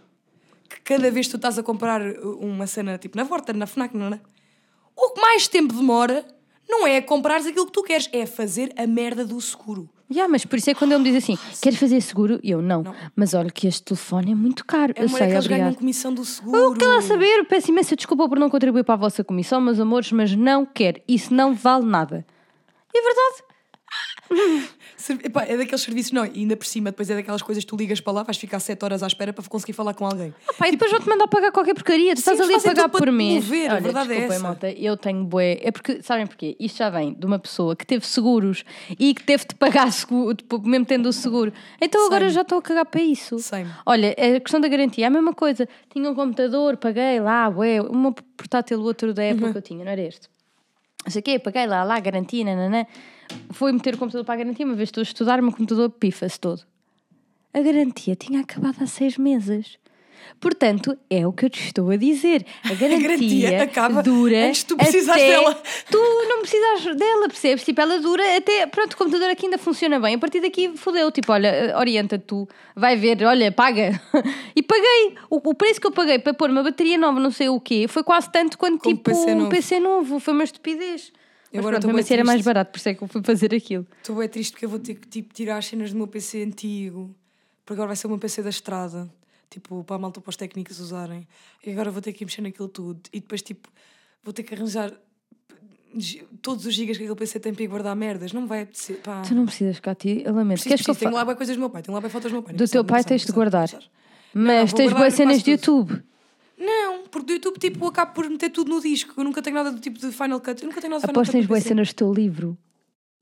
que 0.69 0.81
cada 0.81 1.09
vez 1.09 1.27
que 1.27 1.31
tu 1.31 1.37
estás 1.37 1.57
a 1.57 1.63
comprar 1.63 2.01
uma 2.41 2.67
cena 2.67 2.97
tipo 2.97 3.15
na 3.15 3.23
Vorta, 3.23 3.53
na 3.53 3.65
FNAC, 3.65 3.95
não 3.95 4.07
é? 4.07 4.19
O 4.93 5.11
que 5.11 5.21
mais 5.21 5.47
tempo 5.47 5.73
demora 5.73 6.25
não 6.67 6.85
é 6.85 6.99
comprares 6.99 7.45
aquilo 7.47 7.67
que 7.67 7.71
tu 7.71 7.81
queres, 7.81 8.09
é 8.11 8.25
fazer 8.25 8.73
a 8.75 8.85
merda 8.85 9.23
do 9.25 9.39
seguro. 9.39 9.89
Já, 10.09 10.27
mas 10.27 10.45
por 10.45 10.57
isso 10.57 10.69
é 10.69 10.73
que 10.73 10.79
quando 10.79 10.93
ele 10.93 11.03
me 11.03 11.11
diz 11.11 11.21
assim, 11.23 11.37
queres 11.61 11.77
fazer 11.77 11.99
seguro? 11.99 12.39
E 12.41 12.51
eu, 12.51 12.61
não. 12.61 12.81
Não. 12.83 12.95
Mas 13.15 13.33
olha 13.33 13.49
que 13.49 13.67
este 13.67 13.83
telefone 13.83 14.31
é 14.31 14.35
muito 14.35 14.65
caro. 14.65 14.93
É 14.95 15.03
eu 15.03 15.09
sei, 15.09 15.27
que 15.27 15.33
eles 15.33 15.47
ganham 15.47 15.63
obrigado. 15.65 15.79
comissão 15.79 16.13
do 16.13 16.23
seguro. 16.23 16.71
O 16.71 16.73
que 16.73 16.85
lá 16.85 17.01
saber? 17.01 17.43
Peço 17.45 17.71
imensa 17.71 17.95
desculpa 17.95 18.27
por 18.29 18.39
não 18.39 18.49
contribuir 18.49 18.85
para 18.85 18.93
a 18.95 18.97
vossa 18.97 19.23
comissão, 19.23 19.59
meus 19.59 19.79
amores, 19.79 20.11
mas 20.13 20.33
não 20.33 20.65
quero. 20.65 21.01
Isso 21.07 21.33
não 21.33 21.53
vale 21.53 21.85
nada. 21.85 22.25
É 22.95 23.01
verdade. 23.01 24.69
Epá, 25.23 25.43
é 25.43 25.57
daqueles 25.57 25.81
serviços, 25.81 26.11
não, 26.11 26.25
e 26.25 26.39
ainda 26.39 26.55
por 26.57 26.65
cima, 26.65 26.91
depois 26.91 27.09
é 27.09 27.15
daquelas 27.15 27.41
coisas 27.41 27.63
que 27.63 27.69
tu 27.69 27.75
ligas 27.77 27.99
para 28.01 28.13
lá, 28.13 28.23
vais 28.23 28.37
ficar 28.37 28.59
7 28.59 28.83
horas 28.83 29.03
à 29.03 29.07
espera 29.07 29.31
para 29.33 29.43
conseguir 29.47 29.73
falar 29.73 29.93
com 29.93 30.05
alguém. 30.05 30.33
Pá, 30.57 30.67
e 30.67 30.71
depois 30.71 30.91
vou-te 30.91 31.07
mandar 31.07 31.27
pagar 31.27 31.51
qualquer 31.51 31.73
porcaria. 31.73 32.13
Tu 32.15 32.19
estás 32.19 32.39
ali 32.39 32.53
a 32.55 32.59
pagar 32.61 32.89
por 32.89 33.11
mês. 33.11 33.43
mover, 33.43 33.69
a 33.69 33.73
Olha, 33.73 33.81
verdade 33.81 34.05
é 34.11 34.15
desculpem, 34.15 34.35
essa. 34.35 34.43
malta, 34.43 34.71
eu 34.71 34.97
tenho 34.97 35.23
bué. 35.23 35.59
É 35.61 35.71
porque, 35.71 36.01
sabem 36.01 36.25
porquê? 36.27 36.55
Isto 36.59 36.77
já 36.77 36.89
vem 36.89 37.13
de 37.13 37.25
uma 37.25 37.39
pessoa 37.39 37.75
que 37.75 37.85
teve 37.85 38.05
seguros 38.05 38.63
e 38.99 39.13
que 39.13 39.23
teve 39.23 39.45
de 39.47 39.55
pagar 39.55 39.89
seguro, 39.93 40.35
tipo, 40.35 40.59
mesmo 40.67 40.85
tendo 40.85 41.07
o 41.09 41.13
seguro. 41.13 41.51
Então 41.81 42.05
agora 42.07 42.25
Same. 42.25 42.33
já 42.35 42.41
estou 42.41 42.57
a 42.59 42.61
cagar 42.61 42.85
para 42.85 43.01
isso. 43.01 43.39
Same. 43.39 43.69
Olha, 43.85 44.11
a 44.11 44.39
questão 44.39 44.59
da 44.59 44.67
garantia 44.67 45.05
é 45.05 45.07
a 45.07 45.11
mesma 45.11 45.33
coisa. 45.33 45.67
Tinha 45.93 46.09
um 46.09 46.15
computador, 46.15 46.77
paguei 46.77 47.19
lá, 47.19 47.47
ué, 47.49 47.81
o 47.81 47.95
meu 47.95 48.13
portátil, 48.35 48.79
o 48.79 48.83
outro 48.83 49.13
da 49.13 49.21
Uhum. 49.23 49.29
época 49.29 49.51
que 49.51 49.57
eu 49.57 49.61
tinha, 49.61 49.83
não 49.85 49.91
era 49.91 50.01
este. 50.01 50.27
Não 51.05 51.11
sei 51.11 51.19
o 51.21 51.23
quê, 51.23 51.39
paguei 51.39 51.65
lá, 51.65 51.83
lá, 51.83 51.99
garantia, 51.99 52.43
nananã. 52.43 52.85
Foi 53.51 53.71
meter 53.71 53.95
o 53.95 53.97
computador 53.97 54.25
para 54.25 54.35
a 54.35 54.37
garantia, 54.37 54.65
uma 54.65 54.75
vez 54.75 54.89
estou 54.89 55.01
a 55.01 55.03
estudar, 55.03 55.39
o 55.39 55.43
meu 55.43 55.51
computador 55.51 55.89
pifa-se 55.89 56.39
todo. 56.39 56.61
A 57.53 57.61
garantia 57.61 58.15
tinha 58.15 58.41
acabado 58.41 58.77
há 58.81 58.87
seis 58.87 59.17
meses. 59.17 59.77
Portanto, 60.39 60.97
é 61.09 61.25
o 61.25 61.31
que 61.31 61.45
eu 61.45 61.49
te 61.49 61.59
estou 61.59 61.89
a 61.89 61.95
dizer. 61.95 62.45
A 62.63 62.73
garantia, 62.75 62.99
garantia 62.99 63.63
acaba 63.63 64.03
dura 64.03 64.47
antes 64.47 64.63
tu 64.63 64.77
precisares 64.77 65.23
até 65.23 65.39
dela. 65.39 65.63
Tu 65.89 65.97
não 65.97 66.41
precisas 66.41 66.95
dela, 66.95 67.27
percebes? 67.27 67.63
Tipo, 67.63 67.81
ela 67.81 67.99
dura 67.99 68.37
até... 68.37 68.67
Pronto, 68.67 68.93
o 68.93 68.97
computador 68.97 69.29
aqui 69.29 69.45
ainda 69.45 69.57
funciona 69.57 69.99
bem. 69.99 70.15
A 70.15 70.19
partir 70.19 70.41
daqui, 70.41 70.73
fodeu. 70.75 71.11
Tipo, 71.11 71.31
olha, 71.31 71.75
orienta 71.77 72.19
tu. 72.19 72.47
Vai 72.75 72.95
ver, 72.95 73.23
olha, 73.23 73.51
paga. 73.51 73.99
e 74.55 74.61
paguei. 74.61 75.15
O, 75.29 75.37
o 75.49 75.55
preço 75.55 75.79
que 75.81 75.87
eu 75.87 75.91
paguei 75.91 76.19
para 76.19 76.33
pôr 76.33 76.49
uma 76.49 76.63
bateria 76.63 76.97
nova, 76.97 77.19
não 77.19 77.31
sei 77.31 77.49
o 77.49 77.59
quê, 77.59 77.87
foi 77.87 78.03
quase 78.03 78.31
tanto 78.31 78.57
quanto, 78.57 78.79
Como 78.79 78.95
tipo, 78.95 79.11
um. 79.11 79.49
PC 79.49 79.79
novo. 79.79 80.19
Foi 80.19 80.33
uma 80.33 80.43
estupidez. 80.43 81.11
Mas 81.51 81.59
agora 81.59 81.79
pronto, 81.79 81.87
mesmo 81.87 81.99
assim 81.99 82.13
era 82.13 82.23
mais 82.23 82.35
triste. 82.37 82.45
barato, 82.45 82.71
por 82.71 82.77
isso 82.77 82.89
é 82.89 82.93
que 82.93 83.01
eu 83.01 83.07
fui 83.07 83.21
fazer 83.23 83.53
aquilo. 83.53 83.87
Estou 83.97 84.15
bem 84.15 84.27
triste 84.27 84.51
porque 84.51 84.65
eu 84.65 84.69
vou 84.69 84.79
ter 84.79 84.95
que 84.95 85.07
tipo, 85.07 85.33
tirar 85.33 85.57
as 85.57 85.65
cenas 85.65 85.91
do 85.91 85.97
meu 85.97 86.07
PC 86.07 86.43
antigo, 86.43 87.15
porque 87.65 87.73
agora 87.73 87.87
vai 87.87 87.95
ser 87.95 88.07
o 88.07 88.09
meu 88.09 88.19
PC 88.19 88.43
da 88.43 88.49
estrada, 88.49 89.09
tipo, 89.49 89.83
para 89.83 89.95
a 89.95 89.99
malta 89.99 90.19
para 90.19 90.29
os 90.29 90.35
técnicos 90.35 90.79
usarem. 90.79 91.27
E 91.65 91.71
agora 91.71 91.89
vou 91.89 92.01
ter 92.01 92.13
que 92.13 92.25
mexer 92.25 92.41
naquilo 92.41 92.67
tudo. 92.67 93.01
E 93.13 93.19
depois, 93.19 93.41
tipo, 93.41 93.69
vou 94.23 94.33
ter 94.33 94.43
que 94.43 94.53
arranjar 94.53 94.91
todos 96.41 96.65
os 96.65 96.73
gigas 96.73 96.97
que 96.97 97.03
aquele 97.03 97.17
PC 97.17 97.39
tem 97.39 97.53
para 97.53 97.63
ir 97.63 97.67
guardar 97.67 97.95
merdas. 97.95 98.33
Não 98.33 98.41
me 98.41 98.47
vai 98.47 98.61
apetecer. 98.63 98.97
Pá. 98.97 99.21
Tu 99.21 99.33
não 99.33 99.45
precisas, 99.45 99.79
Cati, 99.79 100.23
eu 100.25 100.33
lamento. 100.33 100.61
Preciso, 100.61 100.73
eu 100.73 100.77
preciso. 100.77 100.99
Tenho 100.99 101.13
lá 101.13 101.35
coisas 101.35 101.55
do 101.55 101.59
meu 101.59 101.69
pai, 101.69 101.81
tenho 101.81 101.95
lá 101.95 102.01
bem 102.01 102.09
fotos 102.09 102.31
do 102.31 102.33
meu 102.33 102.43
pai. 102.43 102.53
Do 102.53 102.67
teu 102.67 102.83
pensar, 102.83 102.95
nem 102.95 103.03
pai 103.03 103.03
tens 103.03 103.25
de 103.25 103.31
guardar. 103.31 103.69
Mas 104.33 104.73
tens 104.73 104.93
boas 104.93 105.13
cenas 105.13 105.41
de. 105.41 105.51
YouTube. 105.51 106.03
Porque 107.09 107.25
do 107.27 107.33
YouTube, 107.33 107.59
tipo, 107.59 107.83
eu 107.83 107.89
acabo 107.89 108.13
por 108.13 108.29
meter 108.29 108.49
tudo 108.49 108.69
no 108.69 108.81
disco. 108.81 109.13
Eu 109.17 109.23
nunca 109.23 109.41
tenho 109.41 109.55
nada 109.55 109.71
do 109.71 109.79
tipo 109.79 109.99
de 109.99 110.11
Final 110.11 110.39
Cut. 110.39 110.61
Eu 110.61 110.67
nunca 110.69 110.81
tenho 110.81 110.91
nada 110.91 111.01
de 111.01 111.07
Final 111.07 111.23
Cut. 111.23 111.31
tens 111.31 111.45
boas 111.45 111.63
cenas 111.63 111.89
do 111.89 111.95
teu 111.95 112.13
livro. 112.13 112.57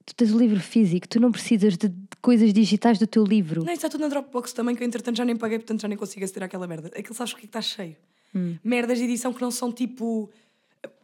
Tu 0.06 0.14
tens 0.16 0.32
o 0.32 0.38
livro 0.38 0.60
físico, 0.60 1.08
tu 1.08 1.20
não 1.20 1.32
precisas 1.32 1.76
de 1.78 1.92
coisas 2.22 2.54
digitais 2.54 3.00
do 3.00 3.08
teu 3.08 3.24
livro. 3.24 3.62
Não, 3.64 3.74
isso 3.74 3.78
está 3.86 3.90
tudo 3.90 4.02
na 4.02 4.08
Dropbox 4.08 4.54
também, 4.54 4.76
que 4.76 4.84
eu 4.84 4.88
entretanto 4.88 5.18
já 5.18 5.26
nem 5.26 5.36
paguei, 5.36 5.58
portanto 5.58 5.82
já 5.82 5.88
nem 5.88 5.98
consigo 5.98 6.24
aceder 6.24 6.44
àquela 6.44 6.68
merda. 6.68 6.92
Aquilo 6.96 7.16
sabes 7.16 7.34
o 7.34 7.36
que 7.36 7.42
é 7.42 7.44
que 7.44 7.48
está 7.48 7.62
cheio? 7.62 7.96
Hum. 8.36 8.56
Merdas 8.64 9.00
de 9.00 9.04
edição 9.06 9.34
que 9.34 9.42
não 9.42 9.50
são 9.50 9.72
tipo. 9.72 10.30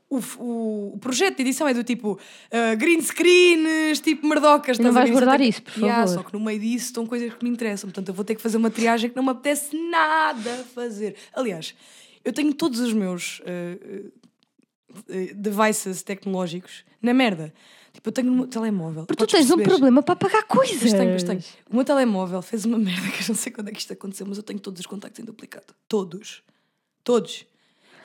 O, 0.09 0.17
o, 0.43 0.93
o 0.95 0.97
projeto 0.99 1.37
de 1.37 1.43
edição 1.43 1.65
é 1.67 1.73
do 1.73 1.85
tipo 1.85 2.19
ah, 2.51 2.75
green 2.75 3.01
screens, 3.01 4.01
tipo 4.01 4.27
merdocas. 4.27 4.77
Não 4.77 4.91
vais 4.91 5.09
guardar 5.09 5.35
até 5.35 5.45
isso, 5.45 5.61
por 5.63 5.77
Yeah, 5.77 6.05
favor. 6.05 6.21
Só 6.21 6.29
que 6.29 6.33
no 6.33 6.39
meio 6.43 6.59
disso 6.59 6.87
estão 6.87 7.05
coisas 7.07 7.33
que 7.33 7.43
me 7.43 7.49
interessam. 7.49 7.89
Portanto, 7.89 8.09
eu 8.09 8.13
vou 8.13 8.25
ter 8.25 8.35
que 8.35 8.41
fazer 8.41 8.57
uma 8.57 8.69
triagem 8.69 9.09
que 9.09 9.15
não 9.15 9.23
me 9.23 9.29
apetece 9.29 9.73
nada 9.89 10.65
fazer. 10.75 11.15
Aliás, 11.33 11.73
eu 12.23 12.33
tenho 12.33 12.53
todos 12.53 12.79
os 12.79 12.93
meus 12.93 13.41
ah, 13.45 14.09
ah, 15.09 15.33
devices 15.35 16.03
tecnológicos 16.03 16.83
na 17.01 17.13
merda. 17.13 17.53
Tipo, 17.93 18.07
eu 18.07 18.13
tenho 18.13 18.27
no 18.29 18.37
meu 18.37 18.47
telemóvel. 18.47 19.05
Porque 19.05 19.25
tu 19.25 19.29
tens 19.29 19.51
um 19.51 19.57
perceber. 19.57 19.69
problema 19.69 20.01
para 20.01 20.15
pagar 20.15 20.43
coisas. 20.43 20.79
Pois 20.79 20.93
tenho, 20.93 21.09
pois 21.09 21.23
tenho. 21.23 21.43
O 21.69 21.75
meu 21.75 21.83
telemóvel 21.83 22.41
fez 22.41 22.63
uma 22.63 22.77
merda 22.79 23.09
que 23.11 23.21
eu 23.21 23.27
não 23.27 23.35
sei 23.35 23.51
quando 23.51 23.67
é 23.67 23.71
que 23.71 23.79
isto 23.79 23.91
aconteceu, 23.91 24.25
mas 24.25 24.37
eu 24.37 24.43
tenho 24.43 24.59
todos 24.59 24.79
os 24.79 24.85
contactos 24.85 25.19
em 25.19 25.25
duplicado. 25.25 25.73
Todos. 25.87 26.41
Todos. 27.03 27.45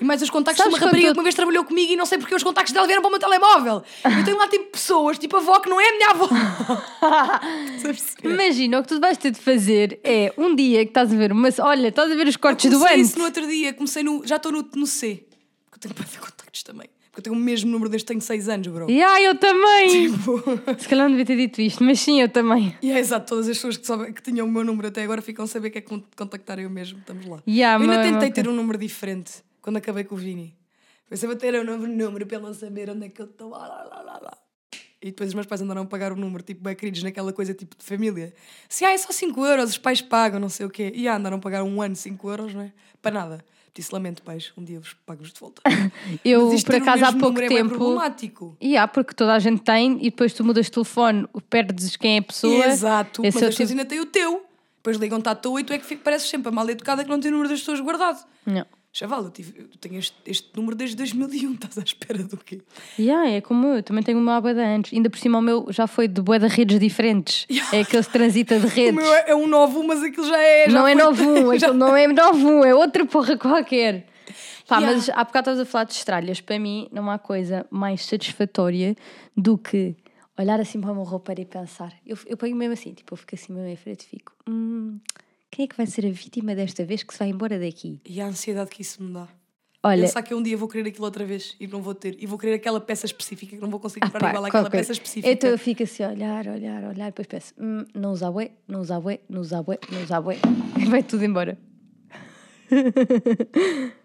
E 0.00 0.04
mais 0.04 0.20
os 0.20 0.28
contactos 0.30 0.62
Sabes 0.62 0.74
de 0.74 0.80
uma 0.80 0.86
rapariga 0.86 1.12
que 1.12 1.18
uma 1.18 1.22
vez 1.22 1.34
trabalhou 1.34 1.64
comigo 1.64 1.92
e 1.92 1.96
não 1.96 2.04
sei 2.04 2.18
porque 2.18 2.34
os 2.34 2.42
contactos 2.42 2.72
dela 2.72 2.86
vieram 2.86 3.00
para 3.02 3.08
o 3.08 3.10
meu 3.12 3.18
telemóvel. 3.20 3.82
Eu 4.04 4.24
tenho 4.24 4.36
lá 4.36 4.46
tipo 4.48 4.64
pessoas, 4.72 5.18
tipo 5.18 5.36
a 5.36 5.40
avó 5.40 5.58
que 5.60 5.70
não 5.70 5.80
é 5.80 5.88
a 5.88 5.92
minha 5.92 6.10
avó. 6.10 6.28
Imagina, 8.24 8.78
o 8.80 8.82
que 8.82 8.88
tu 8.88 9.00
vais 9.00 9.16
ter 9.16 9.30
de 9.30 9.40
fazer 9.40 9.98
é 10.04 10.32
um 10.36 10.54
dia 10.54 10.84
que 10.84 10.90
estás 10.90 11.12
a 11.12 11.16
ver 11.16 11.32
uma. 11.32 11.48
Olha, 11.60 11.88
estás 11.88 12.10
a 12.10 12.14
ver 12.14 12.26
os 12.26 12.36
cortes 12.36 12.70
do 12.70 12.76
Comecei 12.78 12.94
ano. 12.96 13.04
isso 13.04 13.18
no 13.18 13.24
outro 13.24 13.46
dia, 13.46 13.72
comecei 13.72 14.02
no. 14.02 14.26
Já 14.26 14.36
estou 14.36 14.52
no, 14.52 14.68
no 14.74 14.86
C. 14.86 15.24
Porque 15.70 15.76
eu 15.76 15.80
tenho 15.80 15.94
para 15.94 16.04
ter 16.04 16.18
contactos 16.18 16.62
também. 16.62 16.88
Porque 17.10 17.20
eu 17.20 17.32
tenho 17.32 17.36
o 17.36 17.44
mesmo 17.44 17.70
número 17.70 17.88
desde 17.88 18.04
que 18.04 18.08
tenho 18.08 18.20
6 18.20 18.48
anos, 18.50 18.66
bro. 18.68 18.90
E 18.90 19.02
ah, 19.02 19.22
eu 19.22 19.34
também! 19.36 20.10
Tipo, 20.12 20.42
Se 20.78 20.86
calhar 20.86 21.04
não 21.08 21.16
devia 21.16 21.24
ter 21.24 21.36
dito 21.36 21.62
isto, 21.62 21.82
mas 21.82 21.98
sim, 21.98 22.20
eu 22.20 22.28
também. 22.28 22.76
E 22.82 22.90
é 22.92 22.98
exato, 22.98 23.26
todas 23.26 23.48
as 23.48 23.56
pessoas 23.56 23.78
que, 23.78 23.86
soube- 23.86 24.12
que 24.12 24.20
tinham 24.22 24.46
o 24.46 24.50
meu 24.52 24.62
número 24.62 24.88
até 24.88 25.02
agora 25.02 25.22
ficam 25.22 25.46
a 25.46 25.48
saber 25.48 25.70
que 25.70 25.78
é 25.78 25.80
con- 25.80 26.02
contactar 26.14 26.58
eu 26.58 26.68
mesmo. 26.68 26.98
Estamos 26.98 27.24
lá. 27.26 27.38
Yeah, 27.48 27.82
eu 27.82 27.88
ainda 27.90 28.02
mas- 28.02 28.12
tentei 28.12 28.30
ter 28.30 28.46
um 28.50 28.52
número 28.54 28.76
diferente 28.78 29.32
quando 29.66 29.78
acabei 29.78 30.04
com 30.04 30.14
o 30.14 30.18
Vini. 30.18 30.56
Pensei 31.10 31.26
vou 31.26 31.34
ter 31.36 31.52
um 31.60 31.64
novo 31.64 31.88
número 31.88 32.24
para 32.24 32.36
ele 32.36 32.46
não 32.46 32.54
saber 32.54 32.88
onde 32.88 33.06
é 33.06 33.08
que 33.08 33.20
eu 33.20 33.26
estou. 33.26 33.50
Lá, 33.50 33.66
lá, 33.66 34.00
lá, 34.00 34.20
lá. 34.22 34.38
E 35.02 35.06
depois 35.06 35.30
os 35.30 35.34
meus 35.34 35.44
pais 35.44 35.60
andaram 35.60 35.82
a 35.82 35.84
pagar 35.84 36.12
o 36.12 36.16
número, 36.16 36.44
tipo, 36.44 36.62
bem 36.62 36.76
queridos, 36.76 37.02
naquela 37.02 37.32
coisa 37.32 37.52
tipo 37.52 37.76
de 37.76 37.84
família. 37.84 38.32
Se 38.68 38.84
ah, 38.84 38.92
é 38.92 38.96
só 38.96 39.10
5 39.10 39.44
euros, 39.44 39.70
os 39.70 39.78
pais 39.78 40.00
pagam, 40.00 40.38
não 40.38 40.48
sei 40.48 40.66
o 40.66 40.70
quê. 40.70 40.92
E 40.94 41.08
ah, 41.08 41.16
andaram 41.16 41.38
a 41.38 41.40
pagar 41.40 41.64
um 41.64 41.82
ano 41.82 41.96
5 41.96 42.30
euros, 42.30 42.54
não 42.54 42.60
é? 42.62 42.72
Para 43.02 43.10
nada. 43.10 43.44
Disse, 43.74 43.92
lamento, 43.92 44.22
pais, 44.22 44.52
um 44.56 44.62
dia 44.62 44.78
vos 44.78 44.94
pago-vos 45.04 45.32
de 45.32 45.40
volta. 45.40 45.60
Eu, 46.24 46.48
por 46.64 46.74
o 46.74 46.76
acaso, 46.78 47.04
há 47.04 47.12
pouco 47.12 47.40
é 47.40 47.48
tempo. 47.48 47.70
problemático. 47.70 48.56
E 48.60 48.76
há, 48.76 48.86
porque 48.86 49.14
toda 49.14 49.34
a 49.34 49.38
gente 49.40 49.62
tem 49.62 49.98
e 50.00 50.10
depois 50.10 50.32
tu 50.32 50.44
mudas 50.44 50.66
de 50.66 50.70
telefone, 50.72 51.26
perdes 51.50 51.96
quem 51.96 52.14
é 52.14 52.18
a 52.20 52.22
pessoa. 52.22 52.66
Exato, 52.66 53.26
Esse 53.26 53.34
mas 53.34 53.42
é 53.42 53.46
o 53.46 53.48
as 53.48 53.54
pessoas 53.56 53.68
tipo- 53.68 53.80
ainda 53.80 53.84
têm 53.88 53.98
o 54.00 54.06
teu. 54.06 54.46
Depois 54.76 54.96
ligam-te 54.98 55.28
à 55.28 55.34
toa 55.34 55.60
e 55.60 55.64
tu 55.64 55.72
é 55.72 55.78
que 55.80 55.96
pareces 55.96 56.28
sempre 56.30 56.50
a 56.50 56.52
mal 56.52 56.70
educada 56.70 57.02
que 57.02 57.10
não 57.10 57.18
tem 57.18 57.30
o 57.30 57.32
número 57.32 57.50
das 57.50 57.58
pessoas 57.58 57.80
guardado. 57.80 58.24
Não. 58.46 58.64
Chaval, 58.98 59.24
eu, 59.24 59.30
tive- 59.30 59.58
eu 59.60 59.68
tenho 59.78 59.98
este, 59.98 60.16
este 60.24 60.48
número 60.56 60.74
desde 60.74 60.96
2001, 60.96 61.52
estás 61.54 61.76
à 61.76 61.82
espera 61.82 62.22
do 62.22 62.36
quê? 62.38 62.62
Yeah, 62.98 63.28
é 63.30 63.40
como 63.42 63.66
eu, 63.66 63.82
também 63.82 64.02
tenho 64.02 64.18
uma 64.18 64.40
boeda 64.40 64.66
antes. 64.66 64.92
Ainda 64.94 65.10
por 65.10 65.18
cima 65.18 65.36
o 65.38 65.42
meu 65.42 65.66
já 65.70 65.86
foi 65.86 66.08
de 66.08 66.22
boeda 66.22 66.48
redes 66.48 66.78
diferentes. 66.80 67.46
É 67.72 67.80
aquele 67.80 68.02
que 68.04 68.10
transita 68.10 68.58
de 68.58 68.64
O 68.66 68.68
redes. 68.68 68.94
meu 68.94 69.12
é, 69.12 69.24
é 69.32 69.34
um 69.36 69.46
9, 69.46 69.86
mas 69.86 70.02
aquilo 70.02 70.26
já 70.26 70.38
é. 70.38 70.70
já 70.70 70.78
não 70.78 70.86
é 70.88 70.94
foi- 70.94 71.04
91, 71.04 71.58
já- 71.58 71.66
aquilo 71.66 71.78
não 71.78 71.94
é 71.96 72.06
91, 72.06 72.64
é 72.64 72.74
outra 72.74 73.04
porra 73.04 73.36
qualquer. 73.36 74.06
Pá, 74.66 74.78
Yeah. 74.78 74.96
mas 74.96 75.08
há 75.10 75.22
bocado 75.24 75.50
estavas 75.50 75.60
a 75.60 75.64
falar 75.70 75.84
de 75.84 75.92
estralhas. 75.92 76.40
Para 76.40 76.58
mim, 76.58 76.88
não 76.90 77.10
há 77.10 77.18
coisa 77.18 77.66
mais 77.70 78.02
satisfatória 78.04 78.96
do 79.36 79.58
que 79.58 79.94
olhar 80.38 80.58
assim 80.58 80.80
para 80.80 80.90
o 80.90 80.94
meu 80.94 81.04
roupeiro 81.04 81.42
e 81.42 81.44
pensar. 81.44 81.92
Eu, 82.06 82.16
eu 82.26 82.36
ponho 82.36 82.56
mesmo 82.56 82.72
assim, 82.72 82.92
tipo, 82.94 83.12
eu 83.12 83.16
fico 83.18 83.34
assim 83.34 83.52
mesmo 83.52 83.68
em 83.68 83.76
frente 83.76 84.04
e 84.04 84.06
fico. 84.08 84.32
"Hum, 84.48 84.98
quem 85.56 85.64
é 85.64 85.66
que 85.66 85.74
vai 85.74 85.86
ser 85.86 86.04
a 86.04 86.10
vítima 86.10 86.54
desta 86.54 86.84
vez 86.84 87.02
que 87.02 87.14
se 87.14 87.18
vai 87.18 87.30
embora 87.30 87.58
daqui? 87.58 87.98
E 88.04 88.20
a 88.20 88.26
ansiedade 88.26 88.68
que 88.68 88.82
isso 88.82 89.02
me 89.02 89.10
dá. 89.10 89.26
Olha, 89.82 90.02
Pensar 90.02 90.22
que 90.22 90.34
um 90.34 90.42
dia 90.42 90.54
vou 90.54 90.68
querer 90.68 90.86
aquilo 90.86 91.06
outra 91.06 91.24
vez 91.24 91.56
e 91.58 91.66
não 91.66 91.80
vou 91.80 91.94
ter. 91.94 92.14
E 92.22 92.26
vou 92.26 92.38
querer 92.38 92.56
aquela 92.56 92.78
peça 92.78 93.06
específica 93.06 93.56
que 93.56 93.62
não 93.62 93.70
vou 93.70 93.80
conseguir 93.80 94.04
comprar 94.04 94.20
pá, 94.20 94.28
igual 94.28 94.44
àquela 94.44 94.68
peça 94.68 94.92
específica. 94.92 95.32
Então 95.32 95.48
eu 95.48 95.56
fico 95.56 95.82
assim 95.82 96.02
a 96.02 96.10
olhar, 96.10 96.46
olhar, 96.46 96.84
olhar, 96.84 97.06
depois 97.06 97.26
penso, 97.26 97.54
hum, 97.58 97.86
não 97.94 98.12
usa 98.12 98.30
bué, 98.30 98.50
não 98.68 98.80
usa 98.82 99.00
bué, 99.00 99.18
não 99.30 99.40
usa 99.40 99.62
bué, 99.62 99.78
não 99.90 100.02
usa 100.02 100.20
bué. 100.20 100.36
Vai 100.90 101.02
tudo 101.02 101.24
embora. 101.24 101.56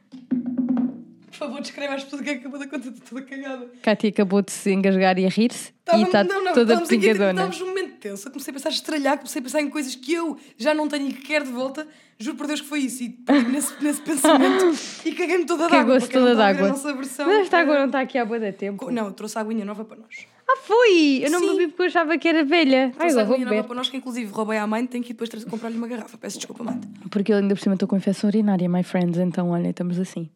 Por 1.41 1.47
favor, 1.47 1.62
descreva 1.62 1.95
às 1.95 2.04
pessoas 2.04 2.21
o 2.21 2.23
que 2.23 2.30
é 2.30 2.34
que 2.36 2.39
acabou 2.41 2.60
de 2.60 2.65
acontecer, 2.65 2.93
toda 3.10 3.21
cagada. 3.23 3.67
Cátia 3.82 4.10
acabou 4.12 4.43
de 4.43 4.51
se 4.51 4.71
engasgar 4.71 5.17
e 5.17 5.25
a 5.25 5.30
rir-se 5.30 5.73
e 5.91 6.04
está 6.04 6.23
não, 6.23 6.43
não, 6.43 6.54
toda 6.54 6.75
tipo, 6.75 6.89
pincadona. 6.89 7.32
Estávamos 7.32 7.60
num 7.60 7.67
momento 7.69 7.97
tenso. 7.97 8.27
Eu 8.27 8.32
comecei 8.32 8.51
a 8.51 8.54
pensar 8.54 8.69
a 8.69 8.71
estralhar, 8.71 9.17
comecei 9.17 9.39
a 9.39 9.43
pensar 9.43 9.62
em 9.62 9.67
coisas 9.67 9.95
que 9.95 10.13
eu 10.13 10.38
já 10.56 10.75
não 10.75 10.88
tenho 10.88 11.10
e 11.10 11.13
que 11.13 11.23
quero 11.23 11.45
de 11.45 11.51
volta. 11.51 11.88
Juro 12.19 12.38
por 12.38 12.45
Deus 12.45 12.62
que 12.62 12.67
foi 12.67 12.82
isso. 12.82 13.01
E 13.01 13.17
nesse, 13.51 13.73
nesse 13.84 14.01
pensamento 14.04 14.71
e 15.04 15.13
caguei-me 15.13 15.45
toda 15.45 15.65
água. 15.65 15.77
Cagou-se 15.80 16.10
toda 16.10 16.32
a 16.32 16.36
ver 16.36 16.41
água. 16.43 16.67
A 16.67 16.69
nossa 16.69 16.93
versão. 16.93 17.25
Mas 17.25 17.41
esta 17.41 17.58
água 17.58 17.80
não 17.80 17.86
está 17.88 18.01
aqui 18.01 18.19
há 18.19 18.23
boa 18.23 18.39
de 18.39 18.51
tempo. 18.51 18.91
Não, 18.91 19.08
eu 19.08 19.12
trouxe 19.12 19.39
a 19.39 19.41
aguinha 19.41 19.65
nova 19.65 19.84
para 19.84 19.97
nós. 19.97 20.27
Ah, 20.47 20.58
foi! 20.58 21.21
Eu 21.23 21.32
não 21.32 21.39
Sim. 21.39 21.58
bebi 21.58 21.67
porque 21.69 21.82
eu 21.82 21.88
achava 21.88 22.15
que 22.19 22.27
era 22.27 22.45
velha. 22.45 22.84
Ai, 22.84 22.91
Trouxe 22.91 23.17
a 23.17 23.21
agora 23.21 23.25
vou 23.25 23.36
aguinha 23.36 23.49
nova 23.49 23.63
para 23.63 23.75
nós, 23.75 23.89
que 23.89 23.97
inclusive 23.97 24.32
roubei 24.32 24.60
à 24.60 24.67
mãe, 24.67 24.86
tenho 24.86 25.04
que 25.04 25.12
ir 25.12 25.15
depois 25.15 25.43
comprar-lhe 25.45 25.75
uma 25.77 25.88
garrafa. 25.88 26.19
Peço 26.19 26.38
desculpa, 26.38 26.63
mãe. 26.63 26.80
Porque 27.10 27.34
eu 27.34 27.38
ainda 27.38 27.56
por 27.56 27.62
cima 27.62 27.73
estou 27.73 27.88
com 27.88 27.97
infecção 27.97 28.30
urinária, 28.30 28.69
my 28.69 28.84
friends, 28.84 29.17
então 29.17 29.49
olha, 29.49 29.69
estamos 29.69 29.99
assim. 29.99 30.30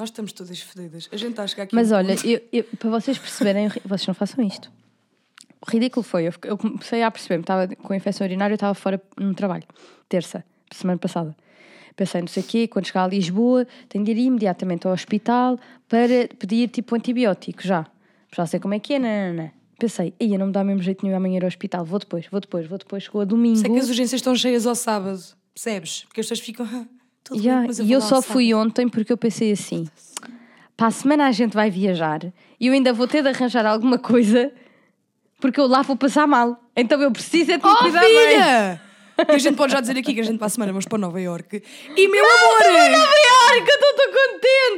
Nós 0.00 0.08
estamos 0.08 0.32
todas 0.32 0.58
fedidas. 0.60 1.08
A 1.12 1.16
gente 1.18 1.30
está 1.32 1.42
a 1.42 1.46
chegar 1.46 1.64
aqui. 1.64 1.74
Mas 1.74 1.92
olha, 1.92 2.14
eu- 2.24 2.40
eu- 2.50 2.64
para 2.78 2.88
vocês 2.88 3.18
perceberem, 3.18 3.68
vocês 3.84 4.06
não 4.06 4.14
façam 4.14 4.42
isto. 4.42 4.72
O 5.60 5.70
ridículo 5.70 6.02
foi, 6.02 6.26
eu, 6.26 6.32
eu 6.44 6.56
comecei 6.56 7.02
a 7.02 7.10
perceber, 7.10 7.38
estava 7.40 7.68
com 7.68 7.92
infecção 7.94 8.26
urinária, 8.26 8.54
eu 8.54 8.56
estava 8.56 8.72
fora 8.72 8.98
no 9.18 9.34
trabalho, 9.34 9.64
terça, 10.08 10.42
semana 10.72 10.98
passada. 10.98 11.36
Pensei, 11.94 12.22
não 12.22 12.28
sei 12.28 12.42
o 12.42 12.46
quê, 12.46 12.66
quando 12.66 12.86
chegar 12.86 13.04
a 13.04 13.08
Lisboa, 13.08 13.66
tenho 13.90 14.02
de 14.02 14.12
ir 14.12 14.18
imediatamente 14.20 14.86
ao 14.86 14.94
hospital 14.94 15.58
para 15.86 16.28
pedir 16.38 16.68
tipo 16.70 16.94
antibiótico 16.96 17.62
já. 17.62 17.86
Já 18.34 18.46
sei 18.46 18.58
como 18.58 18.72
é 18.72 18.78
que 18.78 18.94
é, 18.94 18.98
não, 18.98 19.08
não, 19.34 19.42
não. 19.44 19.50
Pensei, 19.78 20.14
ia 20.18 20.38
não 20.38 20.46
me 20.46 20.52
dá 20.52 20.64
mesmo 20.64 20.80
jeito 20.82 21.04
nenhum 21.04 21.16
amanhã 21.18 21.36
ir 21.36 21.42
ao 21.44 21.48
hospital, 21.48 21.84
vou 21.84 21.98
depois, 21.98 22.26
vou 22.30 22.40
depois, 22.40 22.66
vou 22.66 22.78
depois, 22.78 23.02
chegou 23.02 23.20
a 23.20 23.24
domingo. 23.26 23.56
Sei 23.58 23.70
que 23.70 23.78
as 23.78 23.88
urgências 23.88 24.18
estão 24.20 24.34
cheias 24.34 24.66
ao 24.66 24.74
sábado, 24.74 25.20
percebes? 25.52 26.04
Porque 26.04 26.20
as 26.22 26.26
pessoas 26.26 26.40
ficam. 26.40 26.66
"Ah, 27.30 27.34
tudo 27.34 27.42
Yeah, 27.42 27.60
bem, 27.60 27.66
mas 27.68 27.78
eu 27.78 27.86
e 27.86 27.92
eu 27.92 28.00
só 28.00 28.20
fui 28.22 28.48
sábado." 28.50 28.66
ontem 28.66 28.88
porque 28.88 29.12
eu 29.12 29.16
pensei 29.16 29.52
assim: 29.52 29.88
para 30.76 30.88
a 30.88 30.90
semana 30.90 31.26
a 31.26 31.32
gente 31.32 31.52
vai 31.54 31.70
viajar 31.70 32.20
e 32.58 32.66
eu 32.66 32.72
ainda 32.72 32.92
vou 32.92 33.06
ter 33.06 33.22
de 33.22 33.28
arranjar 33.28 33.64
alguma 33.66 33.98
coisa 33.98 34.50
porque 35.40 35.58
eu 35.60 35.66
lá 35.66 35.82
vou 35.82 35.96
passar 35.96 36.26
mal. 36.26 36.62
Então 36.76 37.00
eu 37.00 37.10
preciso 37.10 37.52
é 37.52 37.56
de 37.58 37.64
me 37.64 37.70
Oh, 37.70 37.76
cuidar 37.78 38.00
bem. 38.00 38.08
filha! 38.08 38.80
E 39.28 39.32
a 39.34 39.38
gente 39.38 39.54
pode 39.56 39.72
já 39.72 39.80
dizer 39.80 39.98
aqui 39.98 40.14
que 40.14 40.20
a 40.20 40.24
gente 40.24 40.38
para 40.38 40.46
a 40.46 40.50
semana 40.50 40.72
vamos 40.72 40.86
para 40.86 40.96
Nova 40.98 41.20
York. 41.20 41.62
E 41.96 42.08
meu 42.08 42.24
amor! 42.24 42.62
Ai, 42.62 43.62
que 43.62 43.70
eu 43.70 43.74
estou 43.74 44.06
contente! 44.06 44.69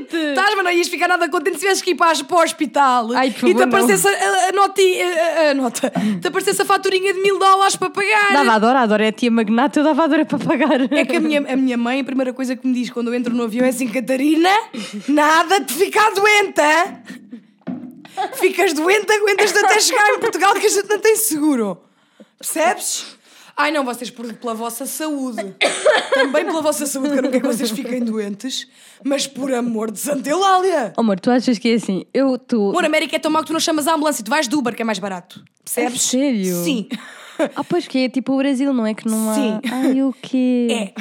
Não 0.62 0.70
ias 0.70 0.88
ficar 0.88 1.08
nada 1.08 1.28
contente 1.28 1.54
se 1.54 1.60
tivesses 1.60 1.82
que 1.82 1.90
ir 1.90 1.94
para, 1.94 2.16
para 2.24 2.36
o 2.36 2.42
hospital 2.42 3.12
Ai, 3.14 3.28
e 3.28 3.30
te 3.32 3.40
favor, 3.40 3.54
não. 3.54 3.62
aparecesse 3.64 4.06
a, 4.08 4.48
a, 4.48 4.52
noti- 4.52 5.00
a- 5.00 5.50
a- 5.50 5.54
nota, 5.54 5.92
te 6.20 6.28
aparecesse 6.28 6.62
a 6.62 6.64
faturinha 6.64 7.12
de 7.12 7.20
mil 7.20 7.38
dólares 7.38 7.76
para 7.76 7.90
pagar. 7.90 8.32
Dava 8.32 8.52
a 8.52 8.58
Dora, 8.58 8.80
a 8.80 8.86
Dora 8.86 9.04
é 9.04 9.08
a 9.08 9.12
tia 9.12 9.30
magnata, 9.30 9.80
eu 9.80 9.84
dava 9.84 10.04
a 10.04 10.06
Dora 10.06 10.24
para 10.24 10.38
pagar. 10.38 10.92
É 10.92 11.04
que 11.04 11.16
a 11.16 11.20
minha, 11.20 11.40
a 11.40 11.56
minha 11.56 11.76
mãe, 11.76 12.00
a 12.00 12.04
primeira 12.04 12.32
coisa 12.32 12.54
que 12.56 12.66
me 12.66 12.72
diz 12.74 12.90
quando 12.90 13.08
eu 13.08 13.14
entro 13.14 13.34
no 13.34 13.44
avião 13.44 13.64
é 13.66 13.70
assim: 13.70 13.88
Catarina, 13.88 14.50
nada 15.08 15.58
de 15.60 15.72
ficar 15.74 16.10
doente. 16.12 16.62
Ficas 18.34 18.72
doente, 18.74 19.10
aguentas 19.10 19.56
até 19.56 19.80
chegar 19.80 20.08
em 20.14 20.18
Portugal 20.18 20.52
que 20.54 20.66
a 20.66 20.70
gente 20.70 20.88
não 20.88 20.98
tem 20.98 21.16
seguro. 21.16 21.78
Percebes? 22.38 23.16
Ai 23.56 23.70
não, 23.70 23.84
vocês 23.84 24.10
por, 24.10 24.32
pela 24.34 24.54
vossa 24.54 24.86
saúde. 24.86 25.54
Também 26.14 26.44
pela 26.44 26.62
vossa 26.62 26.86
saúde, 26.86 27.12
que 27.12 27.18
eu 27.18 27.22
não 27.22 27.30
quero 27.30 27.42
que 27.42 27.54
vocês 27.54 27.70
fiquem 27.70 28.00
doentes. 28.02 28.66
Mas 29.04 29.26
por 29.26 29.52
amor 29.52 29.90
de 29.90 29.98
Santa 29.98 30.28
Eulália. 30.30 30.92
Oh, 30.96 31.00
amor, 31.00 31.20
tu 31.20 31.30
achas 31.30 31.58
que 31.58 31.70
é 31.70 31.74
assim? 31.74 32.04
Eu 32.14 32.36
estou. 32.36 32.70
Amor, 32.70 32.84
América 32.84 33.16
é 33.16 33.18
tão 33.18 33.30
mau 33.30 33.42
que 33.42 33.48
tu 33.48 33.52
não 33.52 33.60
chamas 33.60 33.86
a 33.86 33.94
ambulância, 33.94 34.24
tu 34.24 34.30
vais 34.30 34.48
do 34.48 34.58
Uber, 34.58 34.74
que 34.74 34.82
é 34.82 34.84
mais 34.84 34.98
barato. 34.98 35.44
Percebes? 35.64 35.94
É 35.94 35.98
sério? 35.98 36.64
Sim. 36.64 36.88
Ah, 37.56 37.64
pois 37.64 37.88
que 37.88 37.98
é 37.98 38.08
tipo 38.08 38.34
o 38.34 38.36
Brasil, 38.36 38.72
não 38.72 38.86
é 38.86 38.94
que 38.94 39.08
não 39.08 39.30
há. 39.30 39.34
Sim. 39.34 39.60
Ai, 39.70 40.02
o 40.02 40.12
quê? 40.12 40.68
É. 40.70 40.94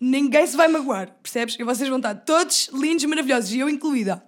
Ninguém 0.00 0.46
se 0.46 0.56
vai 0.56 0.68
magoar, 0.68 1.10
percebes? 1.22 1.56
E 1.58 1.64
vocês 1.64 1.88
vão 1.88 1.98
estar 1.98 2.14
todos 2.14 2.70
lindos, 2.72 3.04
maravilhosos, 3.06 3.52
e 3.52 3.58
eu 3.58 3.68
incluída. 3.68 4.22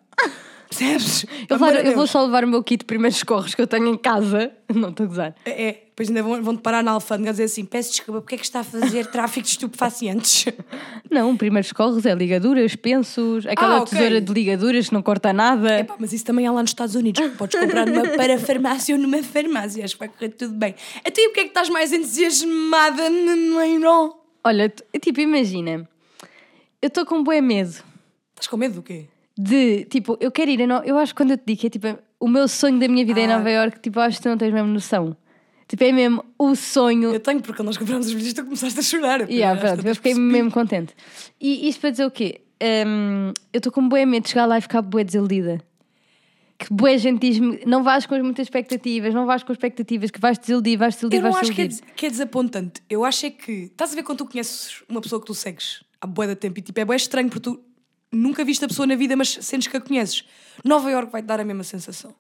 Percebes? 0.71 1.27
Eu, 1.49 1.59
claro, 1.59 1.77
eu 1.79 1.95
vou 1.97 2.07
só 2.07 2.25
levar 2.25 2.45
o 2.45 2.49
meu 2.49 2.63
kit 2.63 2.79
de 2.79 2.85
primeiros 2.85 3.19
socorros 3.19 3.57
que 3.57 3.61
eu 3.61 3.67
tenho 3.67 3.89
em 3.89 3.99
casa. 3.99 4.53
Não 4.73 4.91
estou 4.91 5.05
a 5.05 5.09
gozar. 5.09 5.35
É, 5.45 5.69
é. 5.69 5.73
depois 5.73 6.09
ainda 6.09 6.23
vão, 6.23 6.41
vão-te 6.41 6.63
parar 6.63 6.81
na 6.85 6.93
alfândega 6.93 7.31
a 7.31 7.33
dizer 7.33 7.45
assim: 7.45 7.65
peço 7.65 7.91
desculpa, 7.91 8.21
porque 8.21 8.37
é 8.37 8.39
que 8.39 8.45
está 8.45 8.61
a 8.61 8.65
fazer 8.65 9.07
tráfico 9.11 9.43
de 9.43 9.51
estupefacientes? 9.51 10.47
Não, 11.11 11.37
primeiros 11.37 11.69
socorros 11.71 12.07
é 12.07 12.15
ligaduras, 12.15 12.77
pensos, 12.77 13.45
aquela 13.47 13.79
Ah, 13.79 13.83
ok. 13.83 13.99
tesoura 13.99 14.21
de 14.21 14.33
ligaduras 14.33 14.89
que 14.89 14.95
não 14.95 15.03
corta 15.03 15.33
nada. 15.33 15.81
Epá, 15.81 15.97
mas 15.99 16.13
isso 16.13 16.25
também 16.25 16.47
há 16.47 16.53
lá 16.53 16.63
nos 16.63 16.71
Estados 16.71 16.95
Unidos. 16.95 17.21
Podes 17.37 17.59
comprar 17.59 17.85
numa 17.85 18.07
parafarmácia 18.17 18.95
ou 18.95 19.01
numa 19.03 19.21
farmácia, 19.25 19.85
acho 19.85 19.95
que 19.95 19.99
vai 19.99 20.09
correr 20.09 20.29
tudo 20.29 20.55
bem. 20.55 20.77
Até 21.05 21.21
o 21.27 21.33
que 21.33 21.41
é 21.41 21.43
que 21.43 21.49
estás 21.49 21.69
mais 21.69 21.93
entusiasmada, 21.93 23.11
não? 23.11 24.17
Olha, 24.45 24.73
tipo, 25.03 25.21
imagina, 25.21 25.89
eu 26.81 26.87
estou 26.87 27.05
com 27.05 27.25
bué 27.25 27.41
medo. 27.41 27.83
Estás 28.31 28.47
com 28.49 28.57
medo 28.57 28.77
do 28.77 28.83
quê? 28.83 29.07
De, 29.39 29.85
tipo, 29.87 30.17
eu 30.21 30.31
quero 30.31 30.51
ir 30.51 30.63
a 30.63 30.67
Nova 30.67 30.87
Eu 30.87 30.99
acho 30.99 31.15
que 31.15 31.17
quando 31.23 31.31
eu 31.31 31.39
te 31.39 31.45
digo 31.47 31.61
que 31.61 31.67
é 31.69 31.71
tipo, 31.71 31.99
o 32.19 32.29
meu 32.29 32.47
sonho 32.49 32.79
da 32.79 32.87
minha 32.89 33.05
vida 33.05 33.21
é 33.21 33.25
em 33.25 33.31
Ah. 33.31 33.39
Nova 33.39 33.51
York, 33.51 33.81
tipo, 33.81 33.99
acho 34.01 34.17
que 34.19 34.23
tu 34.25 34.29
não 34.29 34.37
tens 34.37 34.53
mesmo 34.53 34.69
noção. 34.69 35.17
Tipo, 35.69 35.85
é 35.85 35.93
mesmo 35.93 36.25
o 36.39 36.55
sonho. 36.57 37.13
Eu 37.15 37.21
tenho, 37.21 37.41
porque 37.41 37.57
quando 37.59 37.67
nós 37.69 37.77
compramos 37.79 38.07
os 38.09 38.13
bilhetes 38.13 38.35
tu 38.35 38.45
começaste 38.45 38.79
a 38.79 38.83
chorar. 38.83 39.31
Yeah, 39.31 39.59
pronto, 39.61 39.87
eu 39.87 39.95
fiquei 39.95 40.15
mesmo 40.15 40.51
contente. 40.51 40.95
E 41.41 41.69
isto 41.69 41.81
para 41.81 41.91
dizer 41.91 42.05
o 42.07 42.11
quê? 42.11 42.41
Hum, 42.63 43.33
eu 43.53 43.59
estou 43.59 43.73
com 43.73 43.89
bué 43.89 44.05
medo 44.05 44.25
de 44.25 44.31
chegar 44.31 44.47
lá 44.47 44.59
e 44.59 44.61
ficar 44.61 44.83
bué 44.83 45.05
desiludida. 45.05 45.61
Que 46.59 46.67
bué 46.75 46.99
gente 46.99 47.21
diz-me, 47.21 47.61
não 47.65 47.83
vais 47.83 48.05
com 48.05 48.15
as 48.15 48.21
muitas 48.23 48.47
expectativas, 48.47 49.15
não 49.15 49.25
vais 49.25 49.43
com 49.43 49.51
expectativas, 49.53 50.11
que 50.11 50.21
vais 50.21 50.37
desiludir, 50.39 50.77
vais 50.77 50.95
desiludir, 50.95 51.19
Eu 51.21 51.23
não 51.23 51.31
vais 51.33 51.47
acho 51.47 51.55
que 51.55 51.63
é, 51.63 51.67
desiludir. 51.69 51.95
que 51.95 52.07
é 52.07 52.11
desapontante. 52.11 52.83
Eu 52.91 53.03
acho 53.05 53.25
é 53.27 53.31
que. 53.31 53.53
Estás 53.53 53.93
a 53.93 53.95
ver 53.95 54.03
quando 54.03 54.19
tu 54.19 54.27
conheces 54.27 54.83
uma 54.89 55.01
pessoa 55.01 55.21
que 55.21 55.27
tu 55.27 55.35
segues 55.35 55.83
há 56.01 56.07
bué 56.07 56.27
de 56.27 56.35
tempo 56.35 56.59
e 56.59 56.63
tipo, 56.63 56.79
é 56.79 56.85
bué 56.85 56.97
estranho 56.97 57.31
porque 57.31 57.49
tu 57.49 57.61
nunca 58.13 58.45
viste 58.45 58.65
a 58.65 58.69
pessoa 58.69 58.87
na 58.87 58.97
vida, 58.97 59.17
mas 59.17 59.39
sentes 59.41 59.69
que 59.69 59.77
a 59.77 59.81
conheces. 59.81 60.25
Nova 60.65 60.91
York 60.91 61.11
vai-te 61.11 61.27
dar 61.27 61.41
a 61.41 61.45
mesma 61.45 61.65
sensação. 61.65 62.15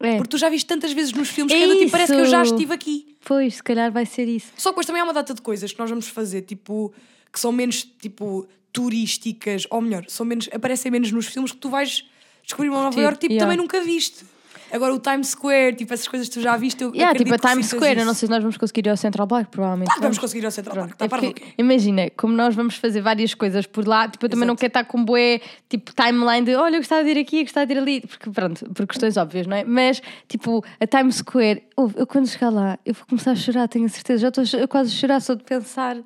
É. 0.00 0.16
Porque 0.16 0.30
tu 0.30 0.38
já 0.38 0.48
viste 0.48 0.66
tantas 0.66 0.92
vezes 0.92 1.12
nos 1.12 1.28
filmes 1.28 1.52
É 1.52 1.56
que 1.56 1.64
é 1.64 1.66
do 1.66 1.76
tipo, 1.78 1.90
parece 1.90 2.12
que 2.12 2.20
eu 2.20 2.26
já 2.26 2.42
estive 2.42 2.72
aqui. 2.72 3.16
Pois, 3.24 3.54
se 3.56 3.62
calhar 3.62 3.90
vai 3.90 4.04
ser 4.04 4.28
isso. 4.28 4.52
Só 4.56 4.70
que 4.70 4.72
depois 4.72 4.86
também 4.86 5.00
há 5.00 5.04
uma 5.04 5.12
data 5.12 5.32
de 5.32 5.40
coisas 5.40 5.72
que 5.72 5.78
nós 5.78 5.88
vamos 5.88 6.08
fazer, 6.08 6.42
tipo, 6.42 6.92
que 7.32 7.40
são 7.40 7.52
menos, 7.52 7.82
tipo, 7.82 8.46
turísticas, 8.72 9.66
ou 9.70 9.80
melhor, 9.80 10.04
são 10.08 10.26
menos, 10.26 10.48
aparecem 10.52 10.90
menos 10.90 11.10
nos 11.12 11.26
filmes 11.26 11.52
que 11.52 11.58
tu 11.58 11.70
vais 11.70 12.04
descobrir 12.42 12.68
uma 12.68 12.82
Nova 12.82 13.00
York, 13.00 13.18
tipo, 13.18 13.32
yeah. 13.32 13.44
também 13.44 13.56
nunca 13.56 13.80
viste. 13.80 14.24
Agora 14.72 14.94
o 14.94 14.98
Times 14.98 15.28
Square, 15.28 15.76
tipo, 15.76 15.92
essas 15.92 16.08
coisas 16.08 16.28
que 16.28 16.34
tu 16.34 16.40
já 16.40 16.56
viste, 16.56 16.82
eu 16.82 16.94
Yeah, 16.94 17.16
tipo 17.16 17.34
a 17.34 17.38
Times 17.38 17.66
Square, 17.66 18.00
eu 18.00 18.06
não 18.06 18.14
sei 18.14 18.26
se 18.26 18.30
nós 18.30 18.42
vamos 18.42 18.56
conseguir 18.56 18.86
ir 18.86 18.90
ao 18.90 18.96
Central 18.96 19.26
Park, 19.26 19.48
provavelmente. 19.50 19.86
Claro 19.86 20.00
que 20.00 20.04
vamos 20.06 20.18
conseguir 20.18 20.42
ir 20.42 20.46
ao 20.46 20.50
Central 20.50 20.76
Park, 20.76 20.92
está 20.92 21.04
É 21.04 21.08
porque, 21.08 21.42
imagina, 21.58 22.10
como 22.16 22.34
nós 22.34 22.54
vamos 22.54 22.76
fazer 22.76 23.00
várias 23.00 23.34
coisas 23.34 23.66
por 23.66 23.86
lá, 23.86 24.08
tipo, 24.08 24.24
eu 24.24 24.30
também 24.30 24.46
não 24.46 24.54
Exato. 24.54 24.60
quero 24.60 24.70
estar 24.70 24.84
com 24.84 25.04
bué, 25.04 25.40
tipo, 25.68 25.92
timeline 25.94 26.46
de 26.46 26.54
olha, 26.54 26.76
eu 26.76 26.80
gostava 26.80 27.04
de 27.04 27.10
ir 27.10 27.18
aqui, 27.18 27.38
eu 27.38 27.42
gostava 27.44 27.66
de 27.66 27.72
ir 27.72 27.78
ali, 27.78 28.00
porque 28.00 28.30
pronto, 28.30 28.68
por 28.70 28.86
questões 28.86 29.16
óbvias, 29.16 29.46
não 29.46 29.56
é? 29.56 29.64
Mas, 29.64 30.02
tipo, 30.28 30.64
a 30.80 30.86
Times 30.86 31.16
Square, 31.16 31.62
eu 31.96 32.06
quando 32.06 32.26
chegar 32.28 32.50
lá, 32.50 32.78
eu 32.84 32.94
vou 32.94 33.04
começar 33.06 33.32
a 33.32 33.36
chorar, 33.36 33.68
tenho 33.68 33.86
a 33.86 33.88
certeza, 33.88 34.22
já 34.22 34.28
estou 34.28 34.68
quase 34.68 34.90
a 34.90 34.94
chorar 34.94 35.20
só 35.20 35.34
de 35.34 35.44
pensar, 35.44 35.96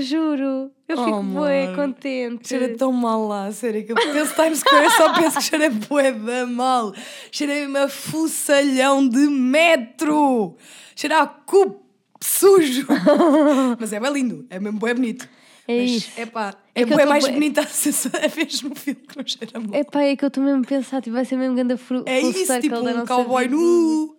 juro, 0.00 0.70
eu 0.88 0.96
Oh, 0.98 1.04
fico 1.04 1.22
bué 1.22 1.74
contente. 1.74 2.48
Cheira 2.48 2.76
tão 2.76 2.92
mal 2.92 3.26
lá, 3.26 3.50
sério, 3.52 3.84
que 3.84 3.92
eu 3.92 3.96
penso 3.96 4.34
Times 4.34 4.58
Square, 4.60 4.90
só 4.96 5.12
penso 5.14 5.36
que 5.38 5.42
cheira 5.44 5.70
bué 5.70 6.12
da 6.12 6.46
mal. 6.46 6.92
Cheira 7.30 7.54
mesmo 7.54 7.78
a 7.78 7.88
fuçalhão 7.88 9.06
de 9.08 9.28
metro. 9.28 10.56
Cheira 10.96 11.22
a 11.22 11.26
cu 11.26 11.82
sujo. 12.22 12.86
Mas 13.78 13.92
é 13.92 14.00
bem 14.00 14.12
lindo, 14.12 14.46
é 14.50 14.58
mesmo 14.58 14.78
bué 14.78 14.94
bonito. 14.94 15.28
É 15.66 15.82
Mas, 15.82 15.90
isso. 15.90 16.20
epá, 16.20 16.54
É 16.74 16.80
é, 16.82 16.86
bué 16.86 17.04
mais 17.04 17.24
bué- 17.24 17.32
bonita 17.34 17.60
a 17.60 17.66
sensação 17.66 18.20
a 18.24 18.26
vez 18.26 18.62
no 18.62 18.74
filme 18.74 19.00
que 19.06 19.16
não 19.18 19.26
cheira 19.26 19.60
mal. 19.60 19.74
É 19.74 19.84
pá, 19.84 20.02
é 20.02 20.16
que 20.16 20.24
eu 20.24 20.28
estou 20.28 20.42
mesmo 20.42 20.62
a 20.62 20.66
pensar, 20.66 21.02
tipo, 21.02 21.14
vai 21.14 21.24
ser 21.26 21.36
mesmo 21.36 21.54
grande 21.54 21.76
fru 21.76 22.02
É 22.06 22.20
isso, 22.20 22.60
tipo 22.60 22.76
um 22.76 23.04
cowboy 23.06 23.44
vida. 23.44 23.54
nu, 23.56 24.16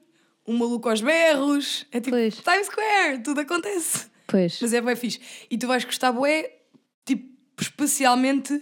um 0.47 0.57
maluco 0.57 0.87
aos 0.89 1.01
berros. 1.01 1.87
É 1.91 1.99
tipo 1.99 2.11
Pois. 2.15 2.35
Times 2.35 2.67
Square, 2.67 3.19
tudo 3.23 3.41
acontece. 3.41 4.07
Pois. 4.29 4.59
Mas 4.61 4.73
é 4.73 4.81
bem 4.81 4.95
fixe. 4.95 5.19
E 5.49 5.57
tu 5.57 5.67
vais 5.67 5.83
gostar, 5.83 6.11
bué, 6.11 6.49
tipo, 7.05 7.27
especialmente 7.59 8.61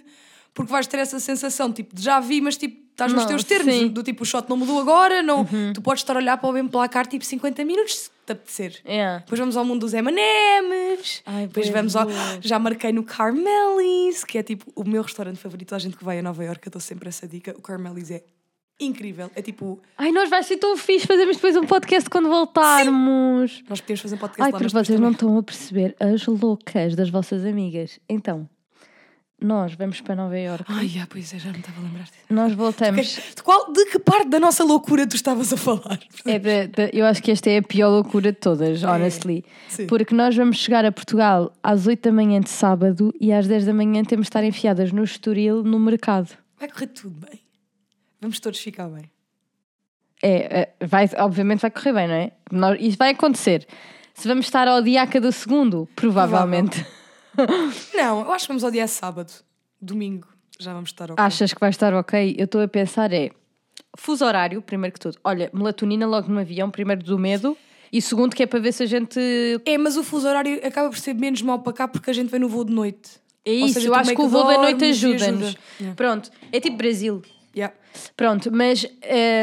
porque 0.53 0.72
vais 0.72 0.88
ter 0.88 0.97
essa 0.97 1.20
sensação, 1.20 1.72
tipo, 1.72 1.95
de 1.95 2.01
já 2.01 2.20
vi, 2.20 2.41
mas 2.41 2.57
tipo, 2.57 2.82
estás 2.89 3.13
nos 3.13 3.22
Não, 3.22 3.28
teus 3.28 3.43
termos. 3.43 3.72
sim. 3.72 3.84
Uhum. 3.84 3.89
Do 3.89 4.01
tipo, 4.01 4.24
o 4.24 4.26
shot 4.26 4.49
não 4.49 4.57
mudou 4.57 4.80
agora, 4.80 5.22
não. 5.22 5.45
Tu 5.74 5.82
podes 5.84 6.01
estar 6.01 6.15
a 6.15 6.18
olhar 6.20 6.36
para 6.38 6.49
o 6.49 6.51
mesmo 6.51 6.70
placar, 6.70 7.05
tipo, 7.05 7.24
50 7.24 7.63
minutos, 7.63 7.95
se 7.95 8.09
te 8.26 8.32
apetecer. 8.32 8.82
Yeah. 8.84 9.20
Depois 9.20 9.38
vamos 9.39 9.55
ao 9.55 9.63
mundo 9.63 9.82
dos 9.82 9.93
M&M's. 9.93 11.22
Depois 11.43 11.70
vamos 11.70 11.95
ao... 11.95 12.07
Já 12.41 12.57
marquei 12.57 12.91
no 12.91 13.03
Carmelis, 13.03 14.24
que 14.24 14.39
é 14.39 14.43
tipo 14.43 14.65
o 14.76 14.84
meu 14.84 15.03
restaurante 15.03 15.38
favorito. 15.38 15.76
A 15.76 15.80
gente 15.80 15.95
que 15.95 16.03
vai 16.03 16.18
a 16.18 16.22
Nova 16.24 16.43
Iorque, 16.43 16.68
eu 16.68 16.72
dou 16.72 16.82
sempre 16.82 17.07
essa 17.07 17.28
dica. 17.28 17.53
O 17.55 17.61
Carmelis 17.61 18.09
é 18.09 18.24
incrível. 18.80 19.30
É 19.36 19.42
tipo... 19.42 19.80
Ai, 19.98 20.12
nós 20.12 20.30
vai 20.30 20.44
ser 20.44 20.58
tão 20.58 20.78
fixe 20.78 21.08
fazermos 21.08 21.36
depois 21.38 21.56
um 21.58 21.66
podcast 21.66 22.10
quando 22.10 22.30
voltarmos. 22.30 23.64
Nós 23.70 23.82
podemos 23.82 24.02
fazer 24.02 24.16
um 24.16 24.20
podcast 24.20 24.42
Ai, 24.44 24.52
lá, 24.52 24.58
porque 24.60 24.74
vocês 24.74 25.00
não 25.00 25.14
também- 25.14 25.14
estão 25.14 25.38
a 25.38 25.44
perceber 25.44 25.96
as 26.00 26.26
loucas 26.26 26.96
das 26.96 27.10
vossas 27.10 27.46
amigas. 27.46 28.00
Então, 28.08 28.48
nós 29.40 29.74
vamos 29.76 30.02
para 30.02 30.16
Nova 30.16 30.38
Iorque. 30.38 30.66
Ai, 30.68 30.92
ah, 31.02 31.08
pois 31.10 31.32
é, 31.34 31.38
já 31.40 31.52
não 31.52 31.60
estava 31.60 31.80
a 31.80 31.84
lembrar. 31.84 32.08
Nós 32.30 32.54
voltamos. 32.54 33.20
De, 33.36 33.44
qual, 33.44 33.72
de 33.72 33.86
que 33.86 34.00
parte 34.00 34.30
da 34.30 34.40
nossa 34.40 34.64
loucura 34.64 35.06
tu 35.06 35.16
estavas 35.16 35.54
a 35.54 35.58
falar? 35.58 36.00
É 36.26 36.40
da- 36.40 36.66
da- 36.66 36.90
eu 36.92 37.06
acho 37.06 37.22
que 37.22 37.30
esta 37.32 37.50
é 37.50 37.58
a 37.58 37.62
pior 37.62 37.90
loucura 37.90 38.32
de 38.32 38.38
todas, 38.40 38.84
honestly. 38.84 39.46
sim. 39.70 39.86
Porque 39.88 40.16
nós 40.16 40.36
vamos 40.36 40.58
chegar 40.58 40.84
a 40.86 40.92
Portugal 40.92 41.54
às 41.62 41.86
8 41.86 42.02
da 42.10 42.12
manhã 42.12 42.40
de 42.42 42.50
sábado 42.50 43.14
e 43.20 43.32
às 43.32 43.48
10 43.48 43.66
da 43.66 43.74
manhã 43.74 44.04
temos 44.04 44.26
de 44.26 44.30
estar 44.30 44.44
enfiadas 44.44 44.92
no 44.92 45.04
Estoril, 45.04 45.64
no 45.64 45.80
mercado. 45.80 46.30
Vai 46.60 46.70
correr 46.70 46.88
tudo 46.88 47.16
bem. 47.30 47.40
Vamos 48.20 48.39
todos 48.39 48.59
ficar 48.59 48.88
bem. 48.88 49.09
É, 50.22 50.61
é, 50.80 50.86
vai, 50.86 51.09
obviamente 51.18 51.61
vai 51.61 51.72
correr 51.72 51.93
bem, 51.93 52.07
não 52.07 52.15
é? 52.15 52.32
Nós, 52.51 52.78
isso 52.82 52.97
vai 52.97 53.11
acontecer. 53.11 53.68
Se 54.13 54.28
vamos 54.28 54.45
estar 54.45 54.68
ao 54.68 54.82
dia 54.82 55.03
a 55.03 55.07
cada 55.07 55.32
segundo, 55.32 55.88
provavelmente. 55.95 56.86
Não, 57.93 58.22
eu 58.22 58.32
acho 58.32 58.45
que 58.45 58.47
vamos 58.47 58.63
ao 58.63 58.72
dia 58.72 58.88
sábado. 58.88 59.32
Domingo. 59.80 60.28
Já 60.59 60.74
vamos 60.74 60.89
estar 60.89 61.11
ok. 61.11 61.24
Achas 61.24 61.53
que 61.53 61.59
vai 61.59 61.70
estar 61.70 61.93
ok? 61.93 62.36
Eu 62.38 62.45
estou 62.45 62.61
a 62.61 62.68
pensar 62.68 63.13
é 63.13 63.30
fuso 63.95 64.26
horário, 64.26 64.59
primeiro 64.61 64.93
que 64.93 64.99
tudo. 64.99 65.20
Olha, 65.24 65.51
melatonina 65.53 66.07
logo 66.07 66.32
no 66.32 66.39
avião, 66.39 66.72
primeiro 66.72 67.03
do 67.03 67.20
medo. 67.20 67.55
E 67.91 68.01
segundo 68.01 68.36
que 68.36 68.43
é 68.43 68.47
para 68.47 68.59
ver 68.59 68.74
se 68.74 68.84
a 68.84 68.86
gente... 68.88 69.20
É, 69.65 69.78
mas 69.78 69.95
o 69.97 70.03
fuso 70.03 70.28
horário 70.28 70.59
acaba 70.65 70.89
por 70.89 70.97
ser 70.97 71.13
menos 71.13 71.41
mal 71.41 71.59
para 71.59 71.74
cá 71.74 71.88
porque 71.88 72.09
a 72.09 72.13
gente 72.13 72.30
vem 72.30 72.39
no 72.39 72.49
voo 72.49 72.65
de 72.65 72.74
noite. 72.74 73.11
É 73.45 73.51
isso, 73.51 73.76
seja, 73.76 73.88
eu 73.88 73.95
acho 73.95 74.13
que 74.13 74.22
o 74.22 74.28
voo 74.28 74.45
da 74.45 74.57
noite 74.57 74.84
ajuda-nos. 74.84 75.43
ajuda. 75.43 75.59
Yeah. 75.80 75.95
Pronto, 75.95 76.32
é 76.51 76.59
tipo 76.59 76.76
Brasil. 76.76 77.22
Yeah. 77.58 77.76
Pronto, 78.16 78.51
mas 78.51 78.86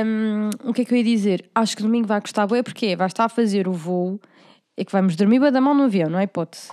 hum, 0.06 0.50
o 0.64 0.72
que 0.72 0.82
é 0.82 0.84
que 0.84 0.94
eu 0.94 0.98
ia 0.98 1.04
dizer? 1.04 1.50
Acho 1.52 1.76
que 1.76 1.82
domingo 1.82 2.06
vai 2.06 2.20
gostar 2.20 2.46
bem, 2.46 2.62
porque 2.62 2.94
vai 2.94 3.08
estar 3.08 3.24
a 3.24 3.28
fazer 3.28 3.66
o 3.66 3.72
voo, 3.72 4.20
é 4.76 4.84
que 4.84 4.92
vamos 4.92 5.16
dormir 5.16 5.40
bué 5.40 5.50
da 5.50 5.60
mal 5.60 5.74
no 5.74 5.84
avião, 5.84 6.08
não 6.08 6.20
é 6.20 6.24
hipótese. 6.24 6.70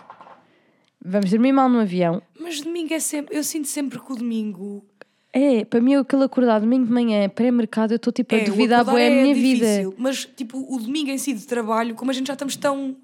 Vamos 1.04 1.32
dormir 1.32 1.52
mal 1.52 1.68
no 1.68 1.80
avião. 1.80 2.22
Mas 2.40 2.62
domingo 2.62 2.94
é 2.94 3.00
sempre. 3.00 3.36
Eu 3.36 3.44
sinto 3.44 3.68
sempre 3.68 4.00
que 4.00 4.12
o 4.12 4.16
domingo. 4.16 4.86
É, 5.34 5.66
para 5.66 5.82
mim 5.82 5.96
aquele 5.96 6.26
acordar 6.26 6.60
domingo 6.60 6.86
de 6.86 6.92
manhã 6.92 7.28
pré-mercado, 7.30 7.94
eu 7.94 7.96
estou 7.96 8.14
tipo 8.14 8.36
a 8.36 8.38
é, 8.38 8.44
duvidar 8.44 8.82
acordar 8.82 9.00
bué 9.00 9.08
a 9.08 9.10
é 9.10 9.24
minha 9.24 9.34
difícil, 9.34 9.90
vida. 9.90 9.96
Mas 9.98 10.26
tipo, 10.26 10.60
o 10.60 10.78
domingo 10.78 11.10
em 11.10 11.18
si 11.18 11.34
de 11.34 11.48
trabalho, 11.48 11.96
como 11.96 12.12
a 12.12 12.14
gente 12.14 12.28
já 12.28 12.34
estamos 12.34 12.56
tão. 12.56 12.96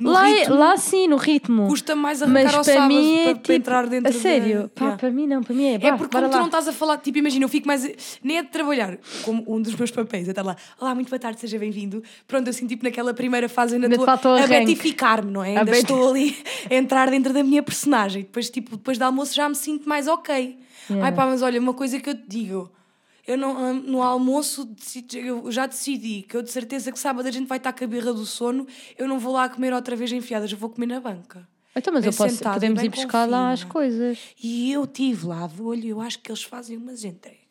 Lá, 0.00 0.28
é- 0.28 0.48
lá 0.48 0.76
sim, 0.76 1.06
no 1.06 1.16
ritmo. 1.16 1.66
custa 1.68 1.94
mais 1.94 2.20
arrancar 2.20 2.42
Mas 2.44 2.54
ao 2.54 2.64
para 2.64 2.74
sábado 2.74 2.88
mim 2.94 3.16
é 3.18 3.22
para, 3.24 3.34
tipo, 3.34 3.46
para 3.46 3.54
entrar 3.54 3.86
dentro 3.86 4.08
a 4.08 4.12
da- 4.12 4.18
sério, 4.18 4.70
pá, 4.74 4.84
Yeah. 4.84 4.98
para 4.98 5.10
mim 5.10 5.26
não, 5.26 5.42
para 5.42 5.54
mim 5.54 5.64
é, 5.66 5.74
É 5.74 5.78
porque 5.96 6.16
como 6.16 6.28
tu 6.28 6.32
lá. 6.32 6.38
não 6.38 6.46
estás 6.46 6.66
a 6.68 6.72
falar, 6.72 6.98
tipo, 6.98 7.16
imagina, 7.18 7.44
eu 7.44 7.48
fico 7.48 7.66
mais. 7.66 8.18
Nem 8.22 8.38
é 8.38 8.42
de 8.42 8.48
trabalhar, 8.48 8.98
como 9.24 9.44
um 9.46 9.62
dos 9.62 9.74
meus 9.74 9.90
papéis, 9.90 10.26
é 10.26 10.30
estar 10.32 10.42
lá, 10.42 10.56
olá, 10.80 10.94
muito 10.94 11.08
boa 11.08 11.18
tarde, 11.18 11.38
seja 11.40 11.58
bem-vindo. 11.58 12.02
Pronto, 12.26 12.50
assim, 12.50 12.66
tipo, 12.66 12.82
naquela 12.84 13.14
primeira 13.14 13.48
fase 13.48 13.74
ainda 13.76 13.86
estou 13.86 14.04
a 14.08 14.12
arranque. 14.14 14.66
betificar-me, 14.66 15.30
não 15.30 15.44
é? 15.44 15.50
Ainda 15.50 15.64
beti- 15.66 15.78
estou 15.82 16.08
ali 16.10 16.36
a 16.70 16.74
entrar 16.74 17.08
dentro 17.10 17.32
da 17.32 17.44
minha 17.44 17.62
personagem. 17.62 18.22
Depois, 18.22 18.50
tipo, 18.50 18.76
depois 18.76 18.98
do 18.98 19.02
almoço 19.04 19.34
já 19.34 19.48
me 19.48 19.54
sinto 19.54 19.88
mais 19.88 20.08
ok. 20.08 20.58
Yeah. 20.90 21.06
Ai 21.06 21.12
pá, 21.14 21.24
mas 21.26 21.40
olha, 21.40 21.60
uma 21.60 21.72
coisa 21.72 21.98
que 22.00 22.10
eu 22.10 22.14
te 22.14 22.24
digo. 22.26 22.70
Eu 23.26 23.38
não, 23.38 23.56
ah, 23.56 23.72
no 23.72 24.02
almoço 24.02 24.68
eu 25.14 25.50
já 25.50 25.66
decidi 25.66 26.22
que 26.22 26.36
eu 26.36 26.42
de 26.42 26.50
certeza 26.50 26.92
que 26.92 26.98
sábado 26.98 27.26
a 27.26 27.30
gente 27.30 27.46
vai 27.46 27.58
estar 27.58 27.72
com 27.72 27.84
a 27.84 27.86
birra 27.86 28.12
do 28.12 28.26
sono, 28.26 28.66
eu 28.98 29.08
não 29.08 29.18
vou 29.18 29.32
lá 29.32 29.48
comer 29.48 29.72
outra 29.72 29.96
vez 29.96 30.12
enfiadas, 30.12 30.52
eu 30.52 30.58
vou 30.58 30.68
comer 30.68 30.86
na 30.86 31.00
banca. 31.00 31.48
Então, 31.76 31.92
mas 31.92 32.04
bem 32.04 32.12
eu 32.12 32.16
posso, 32.16 32.36
sentada 32.36 32.56
e 32.56 32.68
podemos 32.68 32.82
ir 32.82 32.88
buscar 32.88 33.28
lá 33.28 33.50
as 33.50 33.64
coisas. 33.64 34.18
E 34.42 34.70
eu 34.70 34.86
tive 34.86 35.26
lá 35.26 35.46
de 35.46 35.60
olho, 35.60 35.88
eu 35.88 36.00
acho 36.00 36.20
que 36.20 36.30
eles 36.30 36.42
fazem 36.42 36.76
umas 36.76 37.04
entregas. 37.04 37.44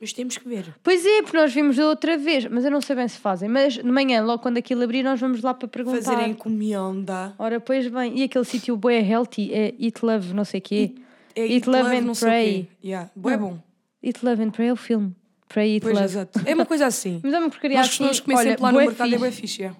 Mas 0.00 0.12
temos 0.12 0.36
que 0.36 0.48
ver. 0.48 0.74
Pois 0.82 1.06
é, 1.06 1.22
porque 1.22 1.36
nós 1.36 1.52
vimos 1.54 1.76
da 1.76 1.88
outra 1.88 2.18
vez, 2.18 2.44
mas 2.46 2.64
eu 2.64 2.70
não 2.70 2.80
sei 2.80 2.96
bem 2.96 3.06
se 3.06 3.18
fazem. 3.18 3.48
Mas 3.48 3.74
de 3.74 3.84
manhã, 3.84 4.20
logo 4.22 4.42
quando 4.42 4.58
aquilo 4.58 4.82
abrir, 4.82 5.02
nós 5.02 5.20
vamos 5.20 5.40
lá 5.42 5.54
para 5.54 5.68
perguntar. 5.68 6.02
Fazer 6.02 6.28
encomenda. 6.28 7.34
Ora, 7.38 7.60
pois 7.60 7.86
bem, 7.86 8.18
e 8.18 8.24
aquele 8.24 8.44
sítio 8.44 8.76
bué 8.76 9.00
healthy, 9.00 9.52
é 9.52 9.74
Eat 9.78 10.04
Love, 10.04 10.34
não 10.34 10.44
sei 10.44 10.58
o 10.58 10.62
quê. 10.62 10.94
É 11.36 11.46
Eat, 11.46 11.68
Love 11.68 11.96
and 11.96 12.14
sei 12.14 12.28
o 12.28 12.30
Pray. 12.30 12.68
Yeah. 12.84 13.10
Bué 13.14 13.36
bom. 13.36 13.58
Eat 14.02 14.24
Love 14.24 14.42
and 14.42 14.50
Pray 14.50 14.68
é 14.68 14.72
o 14.72 14.76
filme. 14.76 15.14
Pray, 15.48 15.74
Eat 15.74 15.82
Pois, 15.82 15.94
Love. 15.94 16.04
exato. 16.04 16.40
É 16.46 16.54
uma 16.54 16.66
coisa 16.66 16.86
assim. 16.86 17.20
Mas 17.24 17.32
é 17.32 17.38
uma 17.38 17.50
porcaria 17.50 17.76
Nós 17.78 17.88
assim, 17.88 18.22
comer 18.22 18.36
olha, 18.36 18.48
sempre 18.50 18.62
lá 18.62 18.72
no 18.72 18.78
mercado, 18.78 19.14
é 19.14 19.18
bué 19.18 19.30
fixe. 19.30 19.64
é. 19.64 19.72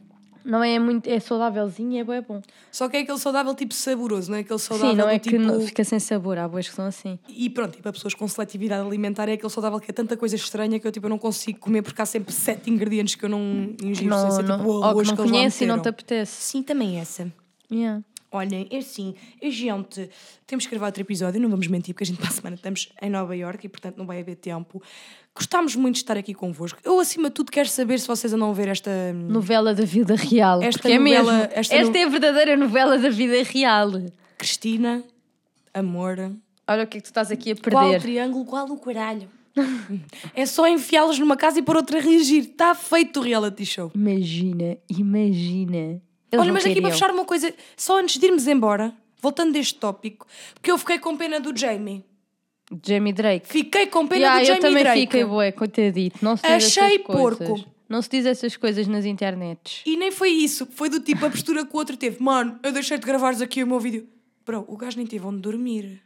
Não 0.45 0.63
é 0.63 0.77
muito, 0.77 1.09
é 1.09 1.21
saudávelzinho 1.21 1.93
e 1.93 1.99
é 2.01 2.21
bom. 2.21 2.43
Só 2.73 2.89
que 2.89 2.97
é 2.97 3.01
aquele 3.01 3.19
saudável 3.19 3.55
tipo 3.55 3.73
saboroso, 3.73 4.29
não 4.29 4.39
é 4.39 4.41
aquele 4.41 4.59
saudável 4.59 4.91
Sim, 4.91 4.97
não 4.97 5.09
é 5.09 5.17
do 5.17 5.23
que 5.23 5.31
tipo... 5.31 5.41
não- 5.43 5.61
fica 5.61 5.85
sem 5.85 6.01
sabor, 6.01 6.37
há 6.37 6.49
boas 6.49 6.69
que 6.69 6.75
são 6.75 6.85
assim. 6.85 7.17
E 7.29 7.49
pronto, 7.49 7.79
e 7.79 7.81
para 7.81 7.93
pessoas 7.93 8.13
com 8.13 8.27
seletividade 8.27 8.85
alimentar 8.85 9.29
é 9.29 9.35
aquele 9.35 9.51
saudável 9.53 9.79
que 9.79 9.89
é 9.89 9.95
tanta 9.95 10.17
coisa 10.17 10.35
estranha 10.35 10.81
que 10.81 10.87
eu, 10.87 10.91
tipo, 10.91 11.07
eu 11.07 11.11
não 11.11 11.19
consigo 11.19 11.61
comer 11.61 11.83
porque 11.83 12.03
há 12.03 12.07
sempre 12.07 12.35
sete 12.35 12.69
ingredientes 12.69 13.15
que 13.15 13.25
eu 13.25 13.29
não 13.29 13.73
ingiro. 13.81 14.11
Não, 14.11 14.19
sem 14.19 14.31
ser, 14.33 14.43
não, 14.49 14.59
tipo, 14.59 14.71
ou 14.71 14.83
que 15.01 15.07
não 15.09 15.17
lá 15.17 15.17
conhece 15.17 15.63
e 15.63 15.67
não 15.69 15.81
te 15.81 15.89
apetece. 15.89 16.43
Sim, 16.43 16.63
também 16.65 16.99
essa. 16.99 17.33
Yeah. 17.71 18.03
Olhem, 18.33 18.67
é 18.71 18.79
assim, 18.79 19.15
a 19.43 19.51
gente, 19.51 20.09
temos 20.47 20.65
que 20.65 20.71
gravar 20.71 20.87
outro 20.87 21.03
episódio, 21.03 21.39
não 21.41 21.51
vamos 21.51 21.67
mentir, 21.67 21.95
porque 21.95 22.05
a 22.05 22.07
gente 22.07 22.19
para 22.19 22.29
a 22.29 22.33
semana 22.33 22.57
estamos 22.57 22.89
em 23.03 23.11
Nova 23.11 23.37
Iorque 23.37 23.67
e 23.67 23.69
portanto 23.69 23.99
não 23.99 24.07
vai 24.07 24.21
haver 24.21 24.37
tempo. 24.37 24.83
Gostámos 25.35 25.77
muito 25.77 25.97
de 25.97 26.01
estar 26.03 26.17
aqui 26.17 26.33
convosco. 26.35 26.79
Eu, 26.85 26.99
acima 26.99 27.29
de 27.29 27.35
tudo, 27.35 27.53
quero 27.53 27.69
saber 27.69 28.01
se 28.01 28.07
vocês 28.09 28.33
andam 28.33 28.51
a 28.51 28.53
ver 28.55 28.69
esta. 28.69 28.91
Novela 29.13 29.75
da 29.75 29.85
vida 29.85 30.15
real. 30.17 30.63
Esta 30.63 30.91
é 30.91 30.99
novela- 30.99 31.33
mesmo. 31.33 31.49
esta 31.55 31.75
Esta, 31.75 31.91
no- 31.91 31.97
é 31.97 32.03
a 32.05 32.09
verdadeira 32.09 32.57
novela 32.57 32.99
da 32.99 33.09
vida 33.11 33.43
real. 33.43 33.91
Cristina, 34.39 35.05
amor, 35.75 36.17
Olha 36.67 36.85
o 36.85 36.87
que 36.87 36.97
é 36.97 37.01
que 37.01 37.03
tu 37.03 37.07
estás 37.07 37.31
aqui 37.31 37.51
a 37.53 37.57
Qual 37.57 37.85
o 37.85 37.91
perder. 37.91 38.01
triângulo, 38.03 38.45
qual 38.47 38.67
o 38.71 38.79
caralho? 38.79 39.29
é 40.35 40.47
só 40.47 40.67
enfiá-los 40.67 41.19
numa 41.19 41.37
casa 41.37 41.59
e 41.59 41.63
pôr 41.63 41.77
outra 41.77 41.99
a 41.99 42.01
reagir. 42.01 42.45
Está 42.45 42.75
feito 42.75 43.21
o 43.21 43.23
reality 43.23 43.67
show. 43.67 43.91
Imagina, 43.95 44.79
imagina. 44.89 46.01
Eles 46.33 46.43
Olha, 46.43 46.53
mas 46.53 46.65
aqui 46.65 46.81
para 46.81 46.91
fechar 46.91 47.11
uma 47.11 47.25
coisa, 47.27 47.55
só 47.77 48.01
antes 48.01 48.19
de 48.19 48.27
irmos 48.27 48.47
embora, 48.49 48.95
voltando 49.21 49.53
deste 49.53 49.75
tópico, 49.75 50.27
porque 50.55 50.71
eu 50.71 50.79
fiquei 50.79 50.99
com 50.99 51.17
pena 51.17 51.39
do 51.39 51.55
Jamie. 51.57 52.03
Jamie 52.85 53.13
Drake. 53.13 53.47
Fiquei 53.47 53.87
com 53.87 54.07
pena 54.09 54.21
Yeah, 54.23 54.37
do 54.39 54.43
eu 54.43 54.47
Jamie 54.47 54.61
também 54.63 54.83
Drake. 54.83 55.01
fiquei 55.03 55.25
bué, 55.27 55.53
coitadito. 55.53 56.19
Não 56.25 56.37
se 56.37 56.43
diz 56.43 56.53
Achei 56.53 56.95
essas 56.97 57.07
coisas. 57.07 57.39
porco. 57.49 57.71
Não 57.87 58.01
se 58.01 58.09
diz 58.09 58.25
essas 58.25 58.57
coisas 58.57 58.89
nas 58.89 59.05
internets. 59.05 59.83
E 59.85 59.95
nem 59.99 60.11
foi 60.11 60.31
isso, 60.31 60.67
foi 60.73 60.89
do 60.89 60.99
tipo 61.01 61.27
a 61.27 61.31
postura 61.31 61.67
que 61.67 61.75
o 61.75 61.79
outro 61.79 61.95
teve. 61.99 62.23
Mano, 62.23 62.59
eu 62.63 62.73
deixei 62.73 62.97
de 62.97 63.05
gravares 63.05 63.43
aqui 63.43 63.63
o 63.63 63.67
meu 63.67 63.79
vídeo. 63.79 64.09
Bro, 64.47 64.65
o 64.67 64.77
gajo 64.79 64.97
nem 64.97 65.07
teve 65.07 65.27
onde 65.27 65.41
dormir. 65.43 66.01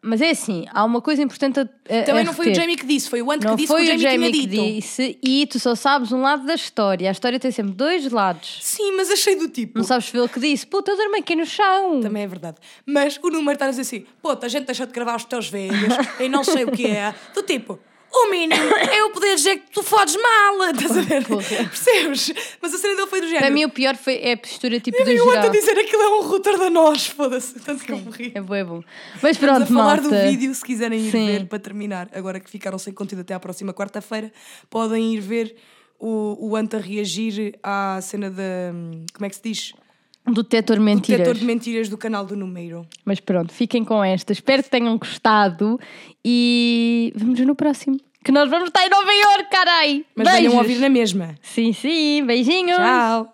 Mas 0.00 0.20
é 0.20 0.30
assim, 0.30 0.64
há 0.72 0.84
uma 0.84 1.00
coisa 1.00 1.22
importante 1.22 1.60
a, 1.60 1.62
a 1.62 2.02
Também 2.04 2.22
a 2.22 2.24
não 2.24 2.32
foi 2.32 2.50
o. 2.50 2.54
Jamie 2.54 2.76
que 2.76 2.86
disse, 2.86 3.10
foi 3.10 3.20
o 3.20 3.30
Ant 3.30 3.42
Não 3.42 3.50
que 3.50 3.62
disse 3.62 3.68
foi 3.68 3.84
que 3.84 3.92
o 3.92 3.94
o 3.94 3.98
Jamie, 3.98 4.16
Jamie 4.16 4.32
que 4.32 4.46
disse 4.46 5.18
e 5.22 5.46
tu 5.46 5.58
só 5.58 5.74
sabes 5.74 6.12
um 6.12 6.20
lado 6.20 6.46
da 6.46 6.54
história. 6.54 7.08
A 7.08 7.12
história 7.12 7.38
tem 7.38 7.50
sempre 7.50 7.72
dois 7.72 8.10
lados. 8.10 8.58
Sim, 8.62 8.92
mas 8.96 9.10
achei 9.10 9.36
do 9.36 9.48
tipo. 9.48 9.78
Não 9.78 9.84
sabes 9.84 10.08
ver 10.10 10.20
o 10.20 10.28
que 10.28 10.38
disse. 10.38 10.66
Puta, 10.66 10.92
eu 10.92 10.96
dormi 10.96 11.18
aqui 11.18 11.34
no 11.34 11.44
chão. 11.44 12.00
Também 12.00 12.22
é 12.22 12.26
verdade. 12.26 12.58
Mas 12.86 13.18
o 13.22 13.28
número 13.28 13.52
está 13.52 13.66
a 13.66 13.70
dizer 13.70 13.82
assim: 13.82 14.06
puta, 14.22 14.46
a 14.46 14.48
gente 14.48 14.66
deixou 14.66 14.86
de 14.86 14.92
gravar 14.92 15.16
os 15.16 15.24
teus 15.24 15.48
vídeos 15.48 15.94
e 16.20 16.28
não 16.28 16.44
sei 16.44 16.64
o 16.64 16.70
que 16.70 16.86
é. 16.86 17.14
Do 17.34 17.42
tipo, 17.42 17.78
o 18.10 18.30
mínimo 18.30 18.74
é 18.76 19.00
eu 19.00 19.10
poder 19.10 19.34
dizer 19.36 19.58
que 19.58 19.70
tu 19.70 19.82
fodes 19.82 20.16
mal. 20.16 20.70
Estás 20.72 20.96
a 20.96 21.00
ver? 21.02 21.24
Percebes? 21.26 22.32
Mas 22.60 22.74
a 22.74 22.78
cena 22.78 22.96
dele 22.96 23.06
foi 23.08 23.20
do 23.20 23.26
género. 23.26 23.44
Para 23.44 23.54
mim 23.54 23.64
o 23.64 23.70
pior 23.70 23.96
foi 23.96 24.16
é 24.16 24.32
a 24.32 24.36
postura 24.36 24.80
tipo 24.80 24.96
eu 24.98 25.04
do 25.04 25.10
o 25.10 25.30
Ant 25.30 25.38
a 25.38 25.40
geral. 25.42 25.50
dizer 25.50 25.78
aquilo 25.78 26.02
é 26.02 26.08
um 26.18 26.22
router 26.22 26.58
da 26.58 26.70
nós, 26.70 27.06
foda-se. 27.06 27.58
Tanto 27.60 27.84
que 27.84 27.92
eu 27.92 27.98
morri. 27.98 28.32
É 28.34 28.40
bom, 28.40 28.54
é 28.54 28.64
bom. 28.64 28.82
Mas 29.22 29.36
pronto, 29.36 29.62
a 29.62 29.66
falar 29.66 30.00
malta. 30.00 30.02
do 30.02 30.30
vídeo, 30.30 30.54
se 30.54 30.64
quiserem 30.64 31.00
ir 31.06 31.10
Sim. 31.10 31.26
ver 31.26 31.46
para 31.46 31.58
terminar, 31.58 32.08
agora 32.12 32.40
que 32.40 32.50
ficaram 32.50 32.78
sem 32.78 32.92
conteúdo 32.92 33.20
até 33.20 33.34
à 33.34 33.40
próxima 33.40 33.72
quarta-feira, 33.74 34.32
podem 34.70 35.14
ir 35.14 35.20
ver 35.20 35.56
o, 35.98 36.36
o 36.50 36.56
Ant 36.56 36.74
a 36.74 36.78
reagir 36.78 37.58
à 37.62 37.98
cena 38.00 38.30
da. 38.30 38.72
Como 39.12 39.26
é 39.26 39.28
que 39.28 39.36
se 39.36 39.42
diz? 39.42 39.72
Do 40.28 40.42
detector 40.42 40.76
de 40.76 40.82
mentiras. 40.82 41.18
detector 41.20 41.40
de 41.40 41.44
mentiras 41.46 41.88
do 41.88 41.96
canal 41.96 42.24
do 42.24 42.36
Número. 42.36 42.86
Mas 43.04 43.18
pronto, 43.20 43.52
fiquem 43.52 43.84
com 43.84 44.02
esta. 44.04 44.32
Espero 44.32 44.62
que 44.62 44.70
tenham 44.70 44.96
gostado 44.98 45.80
e 46.24 47.12
vemos 47.16 47.40
no 47.40 47.54
próximo. 47.54 47.98
Que 48.22 48.32
nós 48.32 48.50
vamos 48.50 48.68
estar 48.68 48.84
em 48.84 48.90
Nova 48.90 49.10
Iorque, 49.10 49.50
carai! 49.50 50.04
Mas 50.14 50.26
venham 50.28 50.52
Beijos. 50.52 50.58
ouvir 50.58 50.78
na 50.80 50.88
mesma. 50.90 51.34
Sim, 51.40 51.72
sim, 51.72 52.24
beijinhos! 52.26 52.76
Tchau! 52.76 53.26